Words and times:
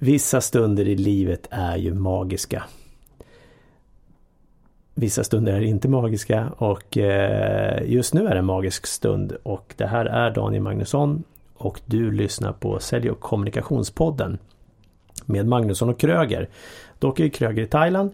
Vissa 0.00 0.40
stunder 0.40 0.88
i 0.88 0.96
livet 0.96 1.46
är 1.50 1.76
ju 1.76 1.94
magiska. 1.94 2.64
Vissa 4.94 5.24
stunder 5.24 5.52
är 5.52 5.60
inte 5.60 5.88
magiska 5.88 6.48
och 6.56 6.98
eh, 6.98 7.90
just 7.90 8.14
nu 8.14 8.26
är 8.26 8.30
det 8.30 8.38
en 8.38 8.44
magisk 8.44 8.86
stund 8.86 9.32
och 9.42 9.74
det 9.76 9.86
här 9.86 10.06
är 10.06 10.30
Daniel 10.30 10.62
Magnusson 10.62 11.22
och 11.54 11.80
du 11.86 12.10
lyssnar 12.10 12.52
på 12.52 12.78
Sälj 12.78 13.10
och 13.10 13.20
kommunikationspodden 13.20 14.38
med 15.24 15.46
Magnusson 15.46 15.88
och 15.88 16.00
Kröger. 16.00 16.48
Dock 16.98 17.20
är 17.20 17.28
Kröger 17.28 17.62
i 17.62 17.66
Thailand 17.66 18.10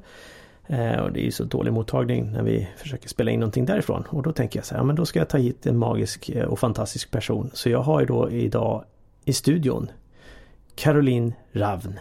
eh, 0.66 0.96
och 0.96 1.12
det 1.12 1.26
är 1.26 1.30
så 1.30 1.44
dålig 1.44 1.72
mottagning 1.72 2.32
när 2.32 2.42
vi 2.42 2.68
försöker 2.76 3.08
spela 3.08 3.30
in 3.30 3.40
någonting 3.40 3.66
därifrån 3.66 4.04
och 4.08 4.22
då 4.22 4.32
tänker 4.32 4.58
jag 4.58 4.66
så 4.66 4.74
här, 4.74 4.80
ja, 4.80 4.84
men 4.84 4.96
då 4.96 5.06
ska 5.06 5.18
jag 5.18 5.28
ta 5.28 5.38
hit 5.38 5.66
en 5.66 5.78
magisk 5.78 6.28
eh, 6.28 6.44
och 6.44 6.58
fantastisk 6.58 7.10
person. 7.10 7.50
Så 7.54 7.70
jag 7.70 7.82
har 7.82 8.00
ju 8.00 8.06
då 8.06 8.30
idag 8.30 8.84
i 9.24 9.32
studion 9.32 9.88
Caroline 10.74 11.34
Ravn. 11.52 11.98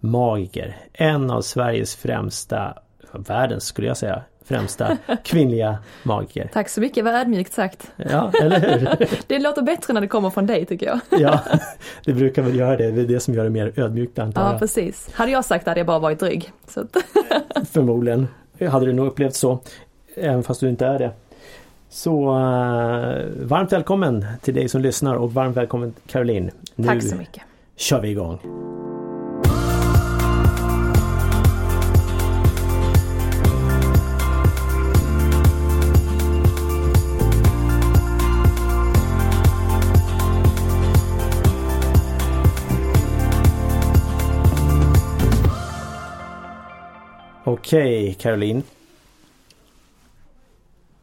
Magiker. 0.00 0.76
En 0.92 1.30
av 1.30 1.42
Sveriges 1.42 1.96
främsta, 1.96 2.74
världens 3.12 3.64
skulle 3.64 3.86
jag 3.88 3.96
säga, 3.96 4.22
främsta 4.44 4.96
kvinnliga 5.24 5.78
magiker. 6.02 6.50
Tack 6.52 6.68
så 6.68 6.80
mycket, 6.80 7.04
vad 7.04 7.14
ödmjukt 7.14 7.52
sagt. 7.52 7.90
Ja, 7.96 8.32
eller 8.42 8.60
hur? 8.60 9.08
det 9.26 9.38
låter 9.38 9.62
bättre 9.62 9.92
när 9.92 10.00
det 10.00 10.08
kommer 10.08 10.30
från 10.30 10.46
dig 10.46 10.66
tycker 10.66 10.86
jag. 10.86 11.00
ja, 11.20 11.40
det 12.04 12.12
brukar 12.12 12.42
väl 12.42 12.56
göra 12.56 12.76
det. 12.76 12.90
Det 12.90 13.00
är 13.00 13.06
det 13.06 13.20
som 13.20 13.34
gör 13.34 13.44
det 13.44 13.50
mer 13.50 13.72
ödmjukt 13.76 14.18
antar 14.18 14.42
jag. 14.42 14.54
Ja, 14.54 14.58
precis. 14.58 15.12
Hade 15.12 15.32
jag 15.32 15.44
sagt 15.44 15.64
det 15.64 15.70
hade 15.70 15.80
jag 15.80 15.86
bara 15.86 15.98
varit 15.98 16.20
dryg. 16.20 16.52
Så. 16.68 16.86
Förmodligen 17.70 18.28
hade 18.70 18.86
du 18.86 18.92
nog 18.92 19.06
upplevt 19.06 19.34
så. 19.34 19.58
Även 20.14 20.42
fast 20.42 20.60
du 20.60 20.68
inte 20.68 20.86
är 20.86 20.98
det. 20.98 21.10
Så 21.88 22.28
uh, 22.28 22.36
varmt 23.42 23.72
välkommen 23.72 24.26
till 24.42 24.54
dig 24.54 24.68
som 24.68 24.80
lyssnar 24.80 25.14
och 25.14 25.34
varmt 25.34 25.56
välkommen 25.56 25.94
Caroline. 26.06 26.50
Nu 26.74 26.86
Tack 26.86 27.02
så 27.02 27.16
mycket 27.16 27.42
kör 27.80 28.00
vi 28.00 28.08
igång. 28.08 28.38
Okej 47.44 48.02
okay, 48.02 48.14
Caroline. 48.14 48.62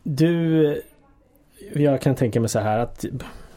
Du, 0.04 0.82
jag 1.74 2.02
kan 2.02 2.16
tänka 2.16 2.40
mig 2.40 2.50
så 2.50 2.60
här 2.60 2.80
att 2.80 3.06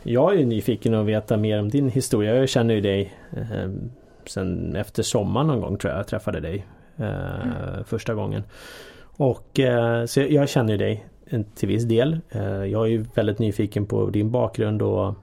jag 0.02 0.40
är 0.40 0.44
nyfiken 0.44 0.94
att 0.94 1.06
veta 1.06 1.36
mer 1.36 1.60
om 1.60 1.68
din 1.68 1.88
historia. 1.88 2.34
Jag 2.34 2.48
känner 2.48 2.74
ju 2.74 2.80
dig 2.80 3.14
eh, 3.32 3.70
sen 4.26 4.76
efter 4.76 5.02
sommaren 5.02 5.46
någon 5.46 5.60
gång 5.60 5.78
tror 5.78 5.90
jag 5.90 5.98
jag 5.98 6.06
träffade 6.06 6.40
dig 6.40 6.66
eh, 6.96 7.42
mm. 7.42 7.84
första 7.84 8.14
gången. 8.14 8.42
Och 9.02 9.60
eh, 9.60 10.04
så 10.04 10.20
jag, 10.20 10.48
känner 10.48 10.78
dig 10.78 11.06
till 11.54 11.68
viss 11.68 11.84
del. 11.84 12.20
Eh, 12.28 12.64
jag 12.64 12.86
är 12.86 12.90
ju 12.90 13.04
väldigt 13.14 13.38
nyfiken 13.38 13.86
på 13.86 14.10
din 14.10 14.30
bakgrund 14.30 14.82
och 14.82 15.14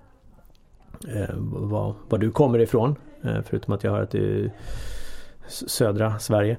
eh, 1.08 1.36
var, 1.38 1.94
var 2.10 2.18
du 2.18 2.32
kommer 2.32 2.60
ifrån. 2.60 2.96
Eh, 3.24 3.38
förutom 3.46 3.74
att 3.74 3.84
jag 3.84 3.92
hör 3.92 4.04
att 4.04 4.12
du 4.12 4.46
är 4.46 4.52
södra 5.48 6.20
Sverige. 6.20 6.58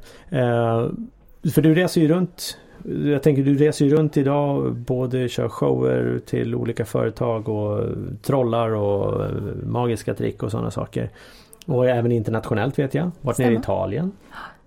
för 1.54 1.62
du 1.62 1.74
reser 1.74 2.00
ju 2.00 2.08
runt 2.08 2.58
jag 2.84 3.22
tänker 3.22 3.42
du 3.42 3.54
reser 3.54 3.84
ju 3.84 3.96
runt 3.96 4.16
idag 4.16 4.74
både 4.74 5.28
kör 5.28 5.48
shower 5.48 6.20
till 6.26 6.54
olika 6.54 6.84
företag 6.84 7.48
och 7.48 7.84
trollar 8.22 8.70
och 8.70 9.24
magiska 9.62 10.14
trick 10.14 10.42
och 10.42 10.50
sådana 10.50 10.70
saker. 10.70 11.10
Och 11.66 11.88
även 11.88 12.12
internationellt 12.12 12.78
vet 12.78 12.94
jag. 12.94 13.10
Varit 13.20 13.38
nere 13.38 13.52
i 13.52 13.56
Italien 13.56 14.12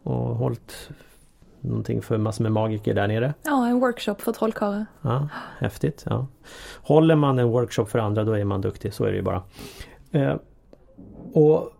och 0.03 0.35
hållit 0.35 0.89
någonting 1.61 2.01
för 2.01 2.17
massor 2.17 2.43
med 2.43 2.51
magiker 2.51 2.93
där 2.93 3.07
nere. 3.07 3.33
Ja, 3.43 3.67
en 3.67 3.79
workshop 3.79 4.15
för 4.15 4.31
trollkarlar. 4.31 4.85
Ja, 5.01 5.27
häftigt. 5.59 6.05
Ja. 6.09 6.27
Håller 6.81 7.15
man 7.15 7.39
en 7.39 7.47
workshop 7.47 7.85
för 7.85 7.99
andra 7.99 8.23
då 8.23 8.33
är 8.33 8.43
man 8.43 8.61
duktig, 8.61 8.93
så 8.93 9.05
är 9.05 9.11
det 9.11 9.15
ju 9.17 9.21
bara. 9.21 9.41
Eh, 10.11 10.35
och 11.33 11.71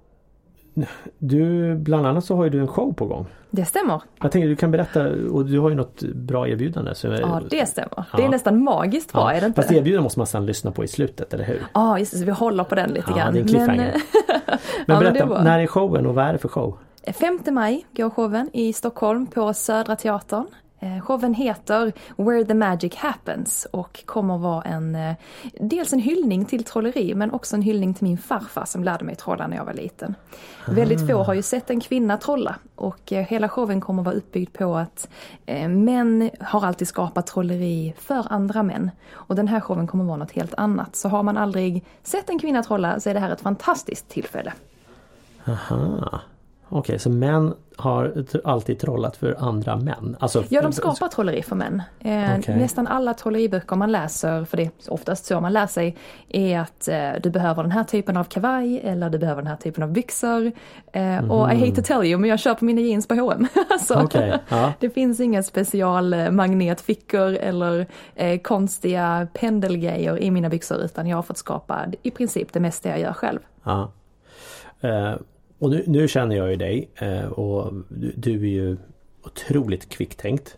du, 1.18 1.76
bland 1.76 2.08
annat 2.08 2.26
så 2.26 2.36
har 2.36 2.44
ju 2.44 2.50
du 2.50 2.60
en 2.60 2.68
show 2.68 2.94
på 2.94 3.06
gång. 3.06 3.26
Det 3.50 3.66
stämmer. 3.66 4.02
Jag 4.22 4.32
tänkte 4.32 4.48
du 4.48 4.56
kan 4.56 4.72
berätta 4.72 5.10
och 5.32 5.46
du 5.46 5.60
har 5.60 5.70
ju 5.70 5.76
något 5.76 6.02
bra 6.02 6.48
erbjudande. 6.48 6.96
Så 6.96 7.08
ja 7.08 7.42
det 7.50 7.66
stämmer. 7.66 7.94
Ja. 7.96 8.18
Det 8.18 8.24
är 8.24 8.30
nästan 8.30 8.64
magiskt 8.64 9.14
bra, 9.14 9.22
ja. 9.22 9.34
är 9.38 9.42
det 9.42 9.48
inte? 9.48 9.62
Fast 9.62 9.72
erbjudande 9.72 10.04
måste 10.04 10.20
man 10.20 10.28
sedan 10.28 10.46
lyssna 10.46 10.72
på 10.72 10.84
i 10.84 10.88
slutet, 10.88 11.34
eller 11.34 11.44
hur? 11.44 11.62
Ja 11.74 12.00
just 12.00 12.12
det, 12.12 12.18
så 12.18 12.26
vi 12.26 12.32
håller 12.32 12.64
på 12.64 12.76
den 12.76 12.90
lite 12.90 13.06
ja, 13.10 13.16
grann. 13.18 13.34
Det 13.34 13.40
är 13.40 13.42
en 13.42 13.48
cliffhanger. 13.48 14.02
Men, 14.28 14.60
men 14.86 15.00
berätta, 15.00 15.26
men 15.26 15.44
när 15.44 15.60
är 15.60 15.68
showen 15.68 16.06
och 16.06 16.16
vad 16.16 16.26
är 16.26 16.34
det 16.34 16.40
för 16.40 16.50
show? 16.50 16.78
5 17.14 17.40
maj 17.52 17.86
går 17.92 18.10
showen 18.10 18.50
i 18.54 18.74
Stockholm 18.74 19.28
på 19.28 19.54
Södra 19.54 19.96
Teatern. 19.96 20.48
Eh, 20.84 21.02
showen 21.02 21.34
heter 21.34 21.94
Where 22.16 22.46
the 22.46 22.54
Magic 22.54 22.96
Happens 22.96 23.68
och 23.72 24.04
kommer 24.06 24.38
vara 24.38 24.64
en 24.64 24.96
eh, 24.96 25.16
dels 25.60 25.94
en 25.94 26.00
hyllning 26.00 26.46
till 26.46 26.64
trolleri 26.64 27.16
men 27.16 27.32
också 27.32 27.56
en 27.56 27.62
hyllning 27.62 27.94
till 27.94 28.04
min 28.04 28.18
farfar 28.18 28.66
som 28.66 28.84
lärde 28.84 29.06
mig 29.06 29.16
trolla 29.16 29.48
när 29.48 29.58
jag 29.58 29.66
var 29.66 29.74
liten. 29.74 30.16
Ah. 30.68 30.72
Väldigt 30.72 31.08
få 31.08 31.24
har 31.24 31.34
ju 31.34 31.42
sett 31.42 31.70
en 31.70 31.80
kvinna 31.80 32.18
trolla 32.18 32.56
och 32.76 33.14
eh, 33.14 33.26
hela 33.26 33.50
showen 33.50 33.82
kommer 33.82 34.04
vara 34.04 34.16
uppbyggd 34.16 34.54
på 34.54 34.76
att 34.76 35.10
män 35.70 36.30
har 36.40 36.66
alltid 36.66 36.88
skapat 36.88 37.28
trolleri 37.28 37.94
för 37.98 38.26
andra 38.30 38.64
män. 38.64 38.92
Och 39.12 39.36
den 39.36 39.48
här 39.48 39.60
showen 39.60 39.88
kommer 39.88 40.04
vara 40.04 40.18
något 40.18 40.32
helt 40.32 40.54
annat. 40.58 40.96
Så 40.96 41.10
har 41.10 41.24
man 41.24 41.38
aldrig 41.38 41.86
sett 42.04 42.30
en 42.30 42.40
kvinna 42.40 42.64
trolla 42.64 43.00
så 43.00 43.10
är 43.10 43.14
det 43.14 43.20
här 43.20 43.30
ett 43.30 43.42
fantastiskt 43.42 44.10
tillfälle. 44.10 44.54
Aha. 45.48 46.22
Okej, 46.74 47.00
så 47.00 47.10
män 47.10 47.54
har 47.76 48.26
alltid 48.44 48.80
trollat 48.80 49.18
för 49.18 49.36
andra 49.40 49.76
män? 49.76 50.16
Alltså, 50.20 50.44
ja, 50.50 50.62
de 50.62 50.72
skapar 50.72 51.08
trolleri 51.08 51.44
för 51.44 51.56
män. 51.56 51.82
Eh, 52.00 52.40
okay. 52.40 52.56
Nästan 52.56 52.88
alla 52.88 53.14
trolleriböcker 53.14 53.76
man 53.76 53.92
läser, 53.92 54.46
för 54.46 54.58
det 54.58 54.64
är 54.64 54.72
oftast 54.88 55.26
så 55.26 55.42
man 55.42 55.54
lär 55.54 55.68
sig, 55.68 55.98
är 56.30 56.60
att 56.60 56.88
eh, 56.88 57.10
du 57.24 57.30
behöver 57.30 57.64
den 57.64 57.72
här 57.72 57.84
typen 57.84 58.18
av 58.18 58.24
kavaj 58.24 58.80
eller 58.80 59.10
du 59.10 59.18
behöver 59.18 59.42
den 59.42 59.50
här 59.50 59.58
typen 59.58 59.84
av 59.84 59.92
byxor. 59.92 60.52
mm. 60.92 61.32
Och 61.32 61.54
I 61.54 61.56
hate 61.56 61.76
to 61.76 61.82
tell 61.82 62.06
you, 62.06 62.20
men 62.20 62.30
jag 62.30 62.40
köper 62.40 62.66
mina 62.66 62.82
jeans 62.82 63.08
på 63.08 63.16
H&M. 63.16 63.48
alltså, 63.70 64.04
okay. 64.04 64.38
ja. 64.50 64.74
Det 64.80 64.90
finns 64.90 65.20
inga 65.20 65.44
specialmagnetfickor 65.44 67.34
eller 67.34 67.88
eh, 68.16 68.40
konstiga 68.40 69.28
pendelgrejer 69.34 70.20
i 70.20 70.32
mina 70.32 70.50
byxor 70.50 70.82
utan 70.82 71.08
jag 71.08 71.18
har 71.18 71.24
fått 71.24 71.38
skapa 71.38 71.86
i 72.04 72.12
princip 72.12 72.54
det 72.54 72.60
mesta 72.60 72.90
jag 72.90 73.00
gör 73.00 73.14
själv. 73.14 73.40
Ja. 73.64 73.92
Och 75.62 75.70
nu, 75.70 75.84
nu, 75.88 76.08
känner 76.08 76.36
jag 76.36 76.50
ju 76.50 76.56
dig 76.56 76.90
eh, 76.96 77.26
och 77.26 77.74
du, 77.90 78.14
du, 78.16 78.32
är 78.32 78.50
ju 78.50 78.78
otroligt 79.24 79.90
kvicktänkt. 79.90 80.58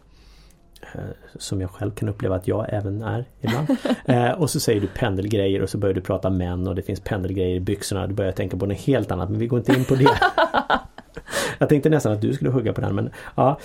Eh, 0.94 1.02
som 1.36 1.62
jag 1.62 1.70
själv 1.70 1.92
kan 1.92 2.10
uppleva 2.10 2.36
att 2.36 2.48
jag 2.48 2.66
även 2.70 3.02
är 3.02 3.26
ibland. 3.42 3.68
Eh, 4.06 4.32
och 4.32 4.50
så 4.50 4.60
säger 4.60 4.82
du 4.82 4.88
pendelgrejer 4.88 5.62
och 5.62 5.70
så 5.70 5.78
börjar 5.78 5.94
du 5.94 6.02
prata 6.02 6.30
män 6.30 6.68
och 6.68 6.76
det 6.76 6.82
finns 6.82 7.00
pendelgrejer 7.00 7.56
i 7.56 7.60
byxorna. 7.60 8.08
Du 8.08 8.14
börjar 8.14 8.32
tänka 8.32 8.58
på 8.58 8.66
något 8.66 8.78
helt 8.78 9.12
annat 9.12 9.30
men 9.30 9.40
vi 9.40 9.48
går 9.48 9.60
inte 9.60 9.74
in 9.74 9.86
på 9.86 9.96
det. 9.96 10.10
jag 11.58 11.70
tänkte 11.70 11.90
nästan 11.90 12.12
att 12.12 12.22
du 12.22 12.34
skulle 12.34 12.50
hugga 12.50 12.74
på 12.74 12.82
den 12.82 12.96
men 12.96 13.10
ja. 13.36 13.60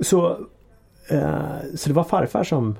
Så, 0.00 0.38
så 1.74 1.88
det 1.88 1.92
var 1.92 2.04
farfar 2.04 2.44
som 2.44 2.78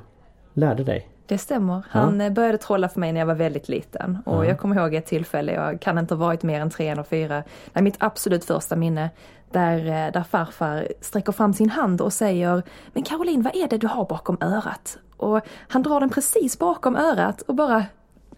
lärde 0.54 0.84
dig? 0.84 1.08
Det 1.30 1.38
stämmer. 1.38 1.82
Han 1.90 2.20
ja. 2.20 2.30
började 2.30 2.58
trolla 2.58 2.88
för 2.88 3.00
mig 3.00 3.12
när 3.12 3.20
jag 3.20 3.26
var 3.26 3.34
väldigt 3.34 3.68
liten. 3.68 4.18
Och 4.24 4.44
ja. 4.44 4.48
jag 4.48 4.58
kommer 4.58 4.76
ihåg 4.76 4.94
ett 4.94 5.06
tillfälle, 5.06 5.52
jag 5.52 5.80
kan 5.80 5.98
inte 5.98 6.14
ha 6.14 6.26
varit 6.26 6.42
mer 6.42 6.60
än 6.60 6.70
tre 6.70 6.88
eller 6.88 7.02
fyra, 7.02 7.42
det 7.72 7.82
mitt 7.82 7.96
absolut 7.98 8.44
första 8.44 8.76
minne, 8.76 9.10
där, 9.50 9.76
eh, 9.76 10.12
där 10.12 10.22
farfar 10.22 10.88
sträcker 11.00 11.32
fram 11.32 11.54
sin 11.54 11.70
hand 11.70 12.00
och 12.00 12.12
säger 12.12 12.62
Men 12.92 13.02
Caroline, 13.02 13.42
vad 13.42 13.56
är 13.56 13.68
det 13.68 13.78
du 13.78 13.86
har 13.86 14.04
bakom 14.04 14.38
örat? 14.40 14.98
Och 15.16 15.40
han 15.68 15.82
drar 15.82 16.00
den 16.00 16.10
precis 16.10 16.58
bakom 16.58 16.96
örat 16.96 17.42
och 17.42 17.54
bara 17.54 17.84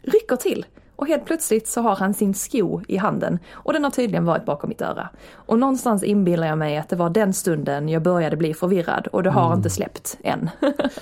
rycker 0.03 0.36
till. 0.36 0.66
Och 1.02 1.08
helt 1.08 1.24
plötsligt 1.24 1.68
så 1.68 1.80
har 1.80 1.96
han 1.96 2.14
sin 2.14 2.34
sko 2.34 2.80
i 2.88 2.96
handen 2.96 3.38
och 3.53 3.72
den 3.72 3.84
har 3.84 3.91
tydligen 3.91 4.24
varit 4.24 4.44
bakom 4.44 4.68
mitt 4.68 4.82
öra. 4.82 5.09
Och 5.34 5.59
någonstans 5.59 6.03
inbillar 6.03 6.47
jag 6.47 6.59
mig 6.59 6.77
att 6.77 6.88
det 6.88 6.97
var 6.97 7.10
den 7.10 7.32
stunden 7.32 7.88
jag 7.88 8.03
började 8.03 8.36
bli 8.36 8.54
förvirrad 8.54 9.06
och 9.06 9.22
det 9.22 9.30
har 9.30 9.47
mm. 9.47 9.56
inte 9.56 9.71
släppt 9.71 10.18
än. 10.22 10.50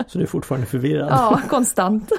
Så 0.07 0.19
du 0.19 0.25
är 0.25 0.27
fortfarande 0.27 0.67
förvirrad? 0.67 1.09
Ja, 1.11 1.41
konstant. 1.49 2.13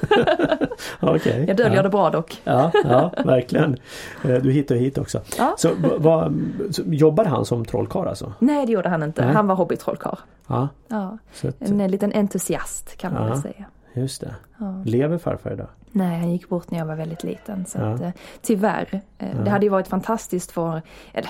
okay, 1.00 1.44
jag 1.46 1.56
döljer 1.56 1.76
ja. 1.76 1.82
det 1.82 1.88
bra 1.88 2.10
dock. 2.10 2.40
ja, 2.44 2.70
ja, 2.84 3.12
verkligen. 3.24 3.76
Eh, 4.24 4.34
du 4.34 4.52
hittar 4.52 4.74
hit 4.74 4.98
också. 4.98 5.20
Ja. 5.38 5.54
Så, 5.58 5.70
vad, 5.98 6.40
så 6.70 6.82
jobbade 6.86 7.28
han 7.28 7.44
som 7.44 7.64
trollkarl 7.64 8.08
alltså? 8.08 8.32
Nej 8.38 8.66
det 8.66 8.72
gjorde 8.72 8.88
han 8.88 9.02
inte, 9.02 9.24
Nej. 9.24 9.34
han 9.34 9.46
var 9.46 9.54
hobbytrollkarl. 9.54 10.16
Ja. 10.46 10.68
Ja. 10.88 11.18
En, 11.58 11.80
en 11.80 11.90
liten 11.90 12.12
entusiast 12.12 12.96
kan 12.96 13.12
man 13.14 13.22
ja. 13.22 13.28
väl 13.28 13.42
säga. 13.42 13.64
Just 13.94 14.20
det. 14.20 14.34
Ja. 14.58 14.82
Lever 14.84 15.18
farfar 15.18 15.52
idag? 15.52 15.68
Nej, 15.92 16.18
han 16.18 16.30
gick 16.30 16.48
bort 16.48 16.70
när 16.70 16.78
jag 16.78 16.86
var 16.86 16.94
väldigt 16.94 17.24
liten. 17.24 17.66
Så 17.66 17.78
ja. 17.78 17.94
att, 17.94 18.00
eh, 18.00 18.10
tyvärr. 18.42 19.00
Eh, 19.18 19.28
ja. 19.36 19.42
Det 19.44 19.50
hade 19.50 19.66
ju 19.66 19.70
varit 19.70 19.88
fantastiskt 19.88 20.52
för... 20.52 20.82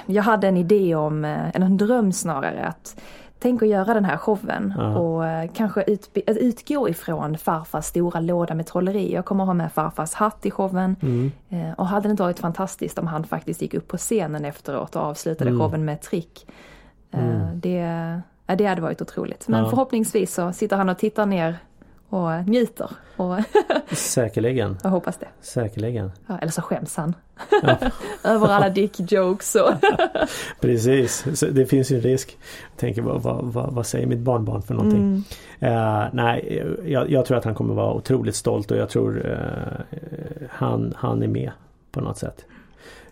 Jag 0.06 0.22
hade 0.22 0.48
en 0.48 0.56
idé 0.56 0.94
om, 0.94 1.24
eh, 1.24 1.48
eller 1.54 1.66
en 1.66 1.76
dröm 1.76 2.12
snarare, 2.12 2.66
att 2.66 3.00
tänk 3.38 3.62
att 3.62 3.68
göra 3.68 3.94
den 3.94 4.04
här 4.04 4.16
showen 4.16 4.74
ja. 4.76 4.98
och 4.98 5.54
kanske 5.54 5.82
ut, 5.82 6.10
utgå 6.26 6.88
ifrån 6.88 7.38
farfars 7.38 7.84
stora 7.84 8.20
låda 8.20 8.54
med 8.54 8.66
trolleri. 8.66 9.14
Jag 9.14 9.24
kommer 9.24 9.44
ha 9.44 9.54
med 9.54 9.72
farfars 9.72 10.14
hatt 10.14 10.46
i 10.46 10.50
showen. 10.50 10.96
Mm. 11.02 11.32
Och 11.76 11.86
hade 11.86 12.08
det 12.08 12.10
inte 12.10 12.22
varit 12.22 12.38
fantastiskt 12.38 12.98
om 12.98 13.06
han 13.06 13.24
faktiskt 13.24 13.62
gick 13.62 13.74
upp 13.74 13.88
på 13.88 13.96
scenen 13.96 14.44
efteråt 14.44 14.96
och 14.96 15.02
avslutade 15.02 15.50
mm. 15.50 15.60
showen 15.60 15.84
med 15.84 15.94
ett 15.94 16.02
trick. 16.02 16.46
Mm. 17.10 17.60
Det, 17.60 18.20
det 18.46 18.66
hade 18.66 18.82
varit 18.82 19.02
otroligt. 19.02 19.48
Men 19.48 19.70
förhoppningsvis 19.70 20.34
så 20.34 20.52
sitter 20.52 20.76
han 20.76 20.88
och 20.88 20.98
tittar 20.98 21.26
ner 21.26 21.58
och 22.12 22.48
njuter. 22.48 22.90
Och 23.16 23.36
Säkerligen. 23.96 24.78
Jag 24.82 24.90
hoppas 24.90 25.16
det. 25.16 25.28
Säkerligen. 25.40 26.12
Ja, 26.26 26.38
eller 26.38 26.52
så 26.52 26.62
skäms 26.62 26.96
han. 26.96 27.14
Ja. 27.62 27.76
Över 28.24 28.48
alla 28.48 28.68
dick-jokes 28.68 29.54
och... 29.54 29.72
Precis, 30.60 31.26
så 31.34 31.46
det 31.46 31.66
finns 31.66 31.92
ju 31.92 31.96
en 31.96 32.02
risk. 32.02 32.38
Jag 32.70 32.80
tänker 32.80 33.02
vad, 33.02 33.22
vad, 33.22 33.72
vad, 33.72 33.86
säger 33.86 34.06
mitt 34.06 34.18
barnbarn 34.18 34.62
för 34.62 34.74
någonting? 34.74 35.24
Mm. 35.60 35.74
Uh, 35.76 36.08
nej, 36.12 36.66
jag, 36.84 37.10
jag, 37.10 37.26
tror 37.26 37.38
att 37.38 37.44
han 37.44 37.54
kommer 37.54 37.74
vara 37.74 37.94
otroligt 37.94 38.36
stolt 38.36 38.70
och 38.70 38.76
jag 38.76 38.88
tror 38.88 39.26
uh, 39.26 40.00
han, 40.50 40.94
han 40.96 41.22
är 41.22 41.28
med 41.28 41.50
på 41.92 42.00
något 42.00 42.18
sätt. 42.18 42.44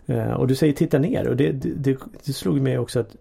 Uh, 0.09 0.31
och 0.31 0.47
du 0.47 0.55
säger 0.55 0.73
titta 0.73 0.99
ner 0.99 1.27
och 1.27 1.35
det, 1.35 1.51
det, 1.51 1.97
det 2.25 2.33
slog 2.33 2.61
mig 2.61 2.77
också 2.77 2.99
att 2.99 3.15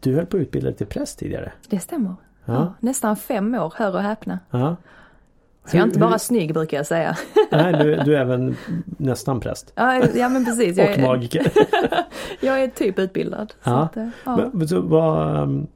du 0.00 0.14
höll 0.14 0.26
på 0.26 0.36
att 0.36 0.40
utbilda 0.40 0.68
dig 0.68 0.76
till 0.76 0.86
präst 0.86 1.18
tidigare. 1.18 1.52
Det 1.68 1.78
stämmer. 1.78 2.14
Ja. 2.44 2.54
ja. 2.54 2.74
nästan 2.80 3.16
fem 3.16 3.54
år, 3.54 3.72
hör 3.76 3.94
och 3.94 4.02
häpna. 4.02 4.38
Ja. 4.50 4.76
Så 5.70 5.76
jag 5.76 5.82
är 5.82 5.86
inte 5.86 5.98
bara 5.98 6.18
snygg 6.18 6.54
brukar 6.54 6.76
jag 6.76 6.86
säga. 6.86 7.16
Nej, 7.50 7.72
du, 7.72 7.96
du 7.96 8.16
är 8.16 8.20
även 8.20 8.56
nästan 8.86 9.40
präst. 9.40 9.72
Ja, 9.74 10.02
ja 10.14 10.28
men 10.28 10.44
precis. 10.44 10.78
och 10.78 10.84
är, 10.84 11.02
magiker. 11.02 11.52
jag 12.40 12.62
är 12.62 12.68
typ 12.68 12.98
utbildad. 12.98 13.54
Ja. 13.62 13.82
Att, 13.82 13.96
eh, 13.96 14.08
ja. 14.24 14.50
Men, 14.52 14.68
så 14.68 14.80
vad, 14.80 15.42
um, 15.42 15.66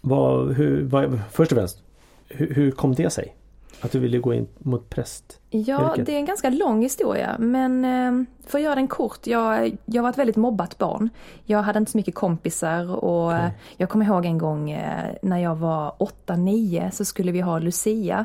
vad, 0.00 0.52
hur, 0.52 0.84
vad, 0.84 1.20
först 1.32 1.52
och 1.52 1.58
främst, 1.58 1.82
hur, 2.28 2.54
hur 2.54 2.70
kom 2.70 2.94
det 2.94 3.10
sig? 3.10 3.36
Att 3.80 3.92
du 3.92 3.98
ville 3.98 4.18
gå 4.18 4.34
in 4.34 4.48
mot 4.58 4.90
präst? 4.90 5.40
Ja, 5.50 5.94
det 5.96 6.12
är 6.12 6.16
en 6.16 6.24
ganska 6.24 6.50
lång 6.50 6.82
historia 6.82 7.36
men 7.38 7.84
eh, 7.84 8.26
för 8.46 8.58
att 8.58 8.64
göra 8.64 8.74
den 8.74 8.88
kort, 8.88 9.26
jag, 9.26 9.76
jag 9.84 10.02
var 10.02 10.10
ett 10.10 10.18
väldigt 10.18 10.36
mobbat 10.36 10.78
barn. 10.78 11.08
Jag 11.44 11.62
hade 11.62 11.78
inte 11.78 11.90
så 11.92 11.98
mycket 11.98 12.14
kompisar 12.14 13.04
och 13.04 13.26
okay. 13.26 13.50
jag 13.76 13.88
kommer 13.88 14.06
ihåg 14.06 14.26
en 14.26 14.38
gång 14.38 14.70
eh, 14.70 15.14
när 15.22 15.38
jag 15.38 15.56
var 15.56 15.94
8-9 16.26 16.90
så 16.90 17.04
skulle 17.04 17.32
vi 17.32 17.40
ha 17.40 17.58
Lucia 17.58 18.24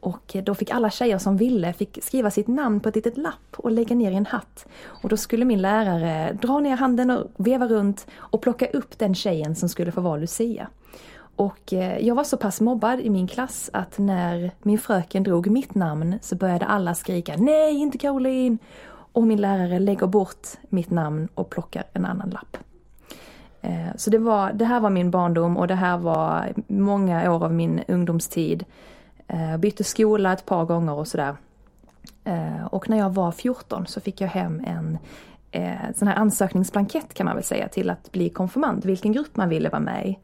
och 0.00 0.36
då 0.44 0.54
fick 0.54 0.70
alla 0.70 0.90
tjejer 0.90 1.18
som 1.18 1.36
ville 1.36 1.72
fick 1.72 1.98
skriva 2.02 2.30
sitt 2.30 2.48
namn 2.48 2.80
på 2.80 2.88
ett 2.88 2.94
litet 2.94 3.16
lapp 3.16 3.56
och 3.56 3.70
lägga 3.70 3.96
ner 3.96 4.10
i 4.10 4.14
en 4.14 4.26
hatt. 4.26 4.66
Och 4.82 5.08
då 5.08 5.16
skulle 5.16 5.44
min 5.44 5.62
lärare 5.62 6.32
dra 6.42 6.58
ner 6.58 6.76
handen 6.76 7.10
och 7.10 7.26
veva 7.36 7.66
runt 7.66 8.06
och 8.16 8.42
plocka 8.42 8.66
upp 8.66 8.98
den 8.98 9.14
tjejen 9.14 9.56
som 9.56 9.68
skulle 9.68 9.92
få 9.92 10.00
vara 10.00 10.16
Lucia. 10.16 10.68
Och 11.36 11.72
eh, 11.72 11.98
jag 11.98 12.14
var 12.14 12.24
så 12.24 12.36
pass 12.36 12.60
mobbad 12.60 13.00
i 13.00 13.10
min 13.10 13.26
klass 13.26 13.70
att 13.72 13.98
när 13.98 14.50
min 14.62 14.78
fröken 14.78 15.22
drog 15.22 15.50
mitt 15.50 15.74
namn 15.74 16.18
så 16.22 16.36
började 16.36 16.66
alla 16.66 16.94
skrika 16.94 17.36
Nej, 17.36 17.74
inte 17.74 17.98
Caroline! 17.98 18.58
Och 19.12 19.26
min 19.26 19.40
lärare 19.40 19.78
lägger 19.78 20.06
bort 20.06 20.48
mitt 20.68 20.90
namn 20.90 21.28
och 21.34 21.50
plockar 21.50 21.84
en 21.92 22.04
annan 22.04 22.30
lapp. 22.30 22.56
Eh, 23.60 23.96
så 23.96 24.10
det, 24.10 24.18
var, 24.18 24.52
det 24.52 24.64
här 24.64 24.80
var 24.80 24.90
min 24.90 25.10
barndom 25.10 25.56
och 25.56 25.66
det 25.66 25.74
här 25.74 25.98
var 25.98 26.52
många 26.66 27.32
år 27.32 27.44
av 27.44 27.52
min 27.52 27.80
ungdomstid. 27.88 28.64
Eh, 29.32 29.56
bytte 29.56 29.84
skola 29.84 30.32
ett 30.32 30.46
par 30.46 30.64
gånger 30.64 30.92
och 30.92 31.08
sådär. 31.08 31.36
Och 32.70 32.88
när 32.90 32.98
jag 32.98 33.10
var 33.10 33.32
14 33.32 33.86
så 33.86 34.00
fick 34.00 34.20
jag 34.20 34.28
hem 34.28 34.62
en 34.66 34.98
sån 35.94 36.08
här 36.08 36.16
ansökningsblankett 36.16 37.14
kan 37.14 37.26
man 37.26 37.34
väl 37.34 37.44
säga 37.44 37.68
till 37.68 37.90
att 37.90 38.12
bli 38.12 38.28
konfirmand, 38.28 38.84
vilken 38.84 39.12
grupp 39.12 39.36
man 39.36 39.48
ville 39.48 39.68
vara 39.68 39.80
med 39.80 40.06
i. 40.06 40.18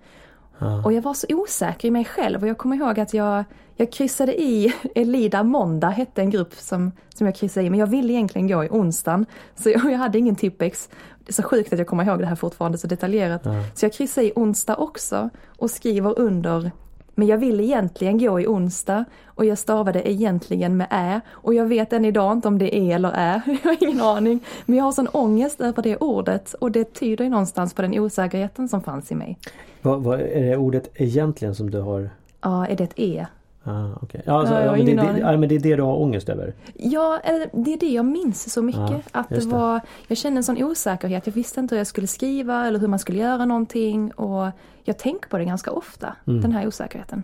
Och 0.84 0.92
jag 0.92 1.02
var 1.02 1.14
så 1.14 1.26
osäker 1.30 1.88
i 1.88 1.90
mig 1.90 2.04
själv 2.04 2.42
och 2.42 2.48
jag 2.48 2.58
kommer 2.58 2.76
ihåg 2.76 3.00
att 3.00 3.14
jag, 3.14 3.44
jag 3.76 3.92
kryssade 3.92 4.42
i 4.42 4.74
Elida 4.94 5.42
Måndag 5.42 5.88
hette 5.88 6.22
en 6.22 6.30
grupp 6.30 6.54
som, 6.54 6.92
som 7.14 7.26
jag 7.26 7.36
kryssade 7.36 7.66
i 7.66 7.70
men 7.70 7.80
jag 7.80 7.86
ville 7.86 8.12
egentligen 8.12 8.48
gå 8.48 8.64
i 8.64 8.68
onsdagen. 8.70 9.26
Så 9.54 9.70
jag, 9.70 9.84
jag 9.92 9.98
hade 9.98 10.18
ingen 10.18 10.36
tippex. 10.36 10.88
Det 11.18 11.30
är 11.30 11.32
så 11.32 11.42
sjukt 11.42 11.72
att 11.72 11.78
jag 11.78 11.88
kommer 11.88 12.04
ihåg 12.04 12.18
det 12.18 12.26
här 12.26 12.36
fortfarande 12.36 12.78
så 12.78 12.86
detaljerat. 12.86 13.40
Ja. 13.44 13.64
Så 13.74 13.84
jag 13.84 13.92
kryssade 13.92 14.26
i 14.26 14.32
onsdag 14.36 14.76
också 14.76 15.30
och 15.58 15.70
skriver 15.70 16.18
under 16.18 16.70
men 17.18 17.28
jag 17.28 17.38
vill 17.38 17.60
egentligen 17.60 18.18
gå 18.18 18.40
i 18.40 18.46
onsdag 18.46 19.04
och 19.26 19.44
jag 19.44 19.58
stavade 19.58 20.10
egentligen 20.10 20.76
med 20.76 20.86
ä 20.90 21.20
och 21.30 21.54
jag 21.54 21.66
vet 21.66 21.92
än 21.92 22.04
idag 22.04 22.32
inte 22.32 22.48
om 22.48 22.58
det 22.58 22.76
är 22.76 22.94
eller 22.94 23.12
ä, 23.14 23.42
jag 23.62 23.70
har 23.70 23.84
ingen 23.84 24.00
aning. 24.00 24.40
Men 24.66 24.78
jag 24.78 24.84
har 24.84 24.92
sån 24.92 25.08
ångest 25.08 25.60
över 25.60 25.82
det 25.82 25.96
ordet 25.96 26.54
och 26.54 26.72
det 26.72 26.84
tyder 26.84 27.24
ju 27.24 27.30
någonstans 27.30 27.74
på 27.74 27.82
den 27.82 27.98
osäkerheten 27.98 28.68
som 28.68 28.82
fanns 28.82 29.12
i 29.12 29.14
mig. 29.14 29.38
Vad, 29.82 30.02
vad 30.02 30.20
är 30.20 30.42
det 30.42 30.56
ordet 30.56 30.90
egentligen 30.94 31.54
som 31.54 31.70
du 31.70 31.80
har? 31.80 32.10
Ja, 32.40 32.66
är 32.66 32.76
det 32.76 32.84
ett 32.84 32.98
e? 32.98 33.26
Ah, 33.66 34.02
okay. 34.02 34.20
ja, 34.24 34.40
alltså, 34.40 34.54
ja, 34.54 34.72
men 34.72 34.86
det, 34.86 34.94
det, 34.94 35.18
ja, 35.18 35.36
men 35.36 35.48
det 35.48 35.54
är 35.54 35.58
det 35.58 35.76
du 35.76 35.82
har 35.82 36.00
ångest 36.00 36.28
över? 36.28 36.54
Ja, 36.74 37.20
det 37.52 37.72
är 37.72 37.78
det 37.78 37.88
jag 37.88 38.04
minns 38.04 38.52
så 38.52 38.62
mycket. 38.62 38.90
Ja, 38.90 39.00
att 39.12 39.28
det 39.28 39.44
var, 39.46 39.80
jag 40.06 40.18
kände 40.18 40.38
en 40.38 40.44
sån 40.44 40.62
osäkerhet. 40.62 41.26
Jag 41.26 41.34
visste 41.34 41.60
inte 41.60 41.74
hur 41.74 41.80
jag 41.80 41.86
skulle 41.86 42.06
skriva 42.06 42.66
eller 42.66 42.78
hur 42.78 42.88
man 42.88 42.98
skulle 42.98 43.18
göra 43.18 43.44
någonting. 43.44 44.10
Och 44.10 44.50
jag 44.84 44.98
tänker 44.98 45.28
på 45.28 45.38
det 45.38 45.44
ganska 45.44 45.70
ofta, 45.70 46.16
mm. 46.26 46.40
den 46.40 46.52
här 46.52 46.66
osäkerheten. 46.66 47.22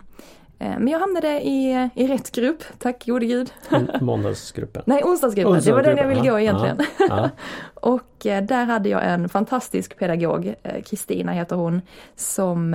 Eh, 0.59 0.79
men 0.79 0.87
jag 0.87 0.99
hamnade 0.99 1.41
i, 1.41 1.89
i 1.95 2.07
rätt 2.07 2.31
grupp, 2.31 2.63
tack 2.77 3.05
gode 3.05 3.25
gud. 3.25 3.53
Måndagsgruppen? 4.01 4.83
Nej, 4.85 5.03
onsdagsgruppen. 5.03 5.61
Det 5.63 5.71
var 5.71 5.83
den 5.83 5.97
jag 5.97 6.07
ville 6.07 6.29
gå 6.29 6.39
egentligen. 6.39 6.77
Och 7.73 8.25
eh, 8.25 8.43
där 8.43 8.65
hade 8.65 8.89
jag 8.89 9.05
en 9.05 9.29
fantastisk 9.29 9.97
pedagog, 9.97 10.53
eh, 10.63 10.81
Kristina 10.81 11.31
heter 11.31 11.55
hon, 11.55 11.81
som 12.15 12.73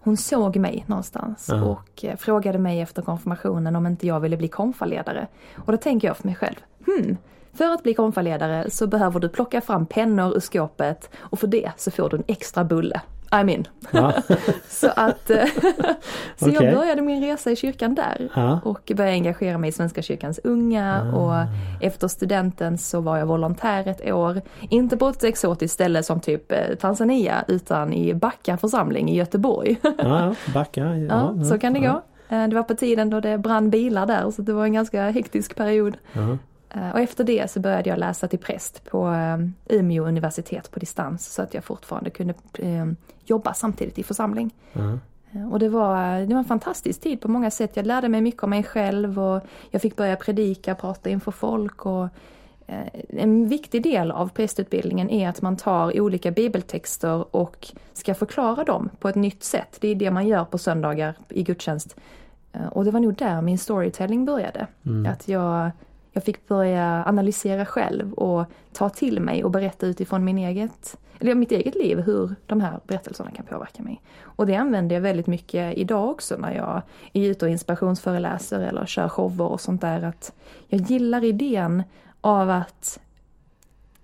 hon 0.00 0.16
såg 0.16 0.56
mig 0.56 0.84
någonstans 0.86 1.50
-huh. 1.50 1.62
och 1.62 2.04
frågade 2.20 2.58
mig 2.58 2.80
efter 2.80 3.02
konfirmationen 3.02 3.76
om 3.76 3.86
inte 3.86 4.06
jag 4.06 4.20
ville 4.20 4.36
bli 4.36 4.48
konfaledare. 4.48 5.26
Och 5.56 5.72
då 5.72 5.78
tänker 5.78 6.08
jag 6.08 6.16
för 6.16 6.26
mig 6.26 6.34
själv, 6.34 6.56
hmm, 6.86 7.16
för 7.52 7.64
att 7.64 7.82
bli 7.82 7.94
konfaledare 7.94 8.70
så 8.70 8.86
behöver 8.86 9.20
du 9.20 9.28
plocka 9.28 9.60
fram 9.60 9.86
pennor 9.86 10.36
ur 10.36 10.40
skåpet 10.40 11.10
och 11.18 11.38
för 11.38 11.46
det 11.46 11.72
så 11.76 11.90
får 11.90 12.10
du 12.10 12.16
en 12.16 12.24
extra 12.26 12.64
bulle. 12.64 13.00
I'm 13.30 13.50
in. 13.50 13.68
Ja. 13.90 14.12
så 14.68 14.90
att, 14.96 15.30
eh, 15.30 15.44
så 16.36 16.48
okay. 16.50 16.66
jag 16.66 16.74
började 16.74 17.02
min 17.02 17.22
resa 17.22 17.50
i 17.50 17.56
kyrkan 17.56 17.94
där 17.94 18.28
ja. 18.34 18.60
och 18.64 18.92
började 18.96 19.14
engagera 19.14 19.58
mig 19.58 19.68
i 19.68 19.72
Svenska 19.72 20.02
kyrkans 20.02 20.40
unga 20.44 21.12
ah. 21.14 21.16
och 21.16 21.46
efter 21.80 22.08
studenten 22.08 22.78
så 22.78 23.00
var 23.00 23.18
jag 23.18 23.26
volontär 23.26 23.88
ett 23.88 24.12
år. 24.12 24.40
Inte 24.60 24.96
på 24.96 25.08
ett 25.08 25.24
exotiskt 25.24 25.74
ställe 25.74 26.02
som 26.02 26.20
typ 26.20 26.52
eh, 26.52 26.74
Tanzania 26.80 27.44
utan 27.48 27.92
i 27.92 28.14
Backa 28.14 28.56
församling 28.56 29.10
i 29.10 29.16
Göteborg. 29.16 29.80
ja, 29.98 30.34
Backa, 30.54 30.96
ja, 30.96 31.44
så 31.44 31.58
kan 31.58 31.72
det 31.72 31.80
gå. 31.80 32.02
Eh, 32.28 32.48
det 32.48 32.56
var 32.56 32.62
på 32.62 32.74
tiden 32.74 33.10
då 33.10 33.20
det 33.20 33.38
brann 33.38 33.70
bilar 33.70 34.06
där 34.06 34.30
så 34.30 34.42
det 34.42 34.52
var 34.52 34.64
en 34.64 34.72
ganska 34.72 35.10
hektisk 35.10 35.56
period. 35.56 35.96
Eh, 36.12 36.34
och 36.92 37.00
efter 37.00 37.24
det 37.24 37.50
så 37.50 37.60
började 37.60 37.90
jag 37.90 37.98
läsa 37.98 38.28
till 38.28 38.38
präst 38.38 38.84
på 38.84 39.08
eh, 39.08 39.38
Umeå 39.78 40.04
universitet 40.04 40.70
på 40.70 40.80
distans 40.80 41.34
så 41.34 41.42
att 41.42 41.54
jag 41.54 41.64
fortfarande 41.64 42.10
kunde 42.10 42.34
eh, 42.58 42.86
jobba 43.24 43.54
samtidigt 43.54 43.98
i 43.98 44.02
församling. 44.02 44.54
Mm. 44.72 45.00
Och 45.52 45.58
det 45.58 45.68
var, 45.68 46.20
det 46.20 46.34
var 46.34 46.38
en 46.38 46.44
fantastisk 46.44 47.00
tid 47.00 47.20
på 47.20 47.28
många 47.28 47.50
sätt. 47.50 47.76
Jag 47.76 47.86
lärde 47.86 48.08
mig 48.08 48.20
mycket 48.20 48.42
om 48.42 48.50
mig 48.50 48.62
själv 48.62 49.20
och 49.20 49.42
jag 49.70 49.82
fick 49.82 49.96
börja 49.96 50.16
predika, 50.16 50.74
prata 50.74 51.10
inför 51.10 51.30
folk 51.30 51.86
och 51.86 52.08
en 53.08 53.48
viktig 53.48 53.82
del 53.82 54.10
av 54.10 54.28
prästutbildningen 54.28 55.10
är 55.10 55.28
att 55.28 55.42
man 55.42 55.56
tar 55.56 56.00
olika 56.00 56.30
bibeltexter 56.30 57.36
och 57.36 57.68
ska 57.92 58.14
förklara 58.14 58.64
dem 58.64 58.90
på 58.98 59.08
ett 59.08 59.14
nytt 59.14 59.44
sätt. 59.44 59.78
Det 59.80 59.88
är 59.88 59.94
det 59.94 60.10
man 60.10 60.28
gör 60.28 60.44
på 60.44 60.58
söndagar 60.58 61.14
i 61.28 61.42
gudstjänst. 61.42 61.96
Och 62.70 62.84
det 62.84 62.90
var 62.90 63.00
nog 63.00 63.14
där 63.14 63.42
min 63.42 63.58
storytelling 63.58 64.24
började. 64.24 64.66
Mm. 64.86 65.12
Att 65.12 65.28
jag 65.28 65.70
jag 66.12 66.24
fick 66.24 66.48
börja 66.48 67.04
analysera 67.06 67.66
själv 67.66 68.12
och 68.12 68.44
ta 68.72 68.88
till 68.88 69.20
mig 69.20 69.44
och 69.44 69.50
berätta 69.50 69.86
utifrån 69.86 70.24
min 70.24 70.38
eget, 70.38 70.96
eller 71.18 71.34
mitt 71.34 71.52
eget 71.52 71.74
liv 71.74 72.00
hur 72.00 72.34
de 72.46 72.60
här 72.60 72.80
berättelserna 72.86 73.30
kan 73.30 73.44
påverka 73.44 73.82
mig. 73.82 74.02
Och 74.22 74.46
det 74.46 74.56
använder 74.56 74.96
jag 74.96 75.00
väldigt 75.00 75.26
mycket 75.26 75.78
idag 75.78 76.10
också 76.10 76.36
när 76.36 76.54
jag 76.54 76.82
är 77.12 77.30
ute 77.30 77.44
och 77.44 77.50
inspirationsföreläser 77.50 78.60
eller 78.60 78.86
kör 78.86 79.08
shower 79.08 79.46
och 79.46 79.60
sånt 79.60 79.80
där. 79.80 80.02
Att 80.02 80.32
jag 80.68 80.80
gillar 80.80 81.24
idén 81.24 81.82
av 82.20 82.50
att 82.50 83.00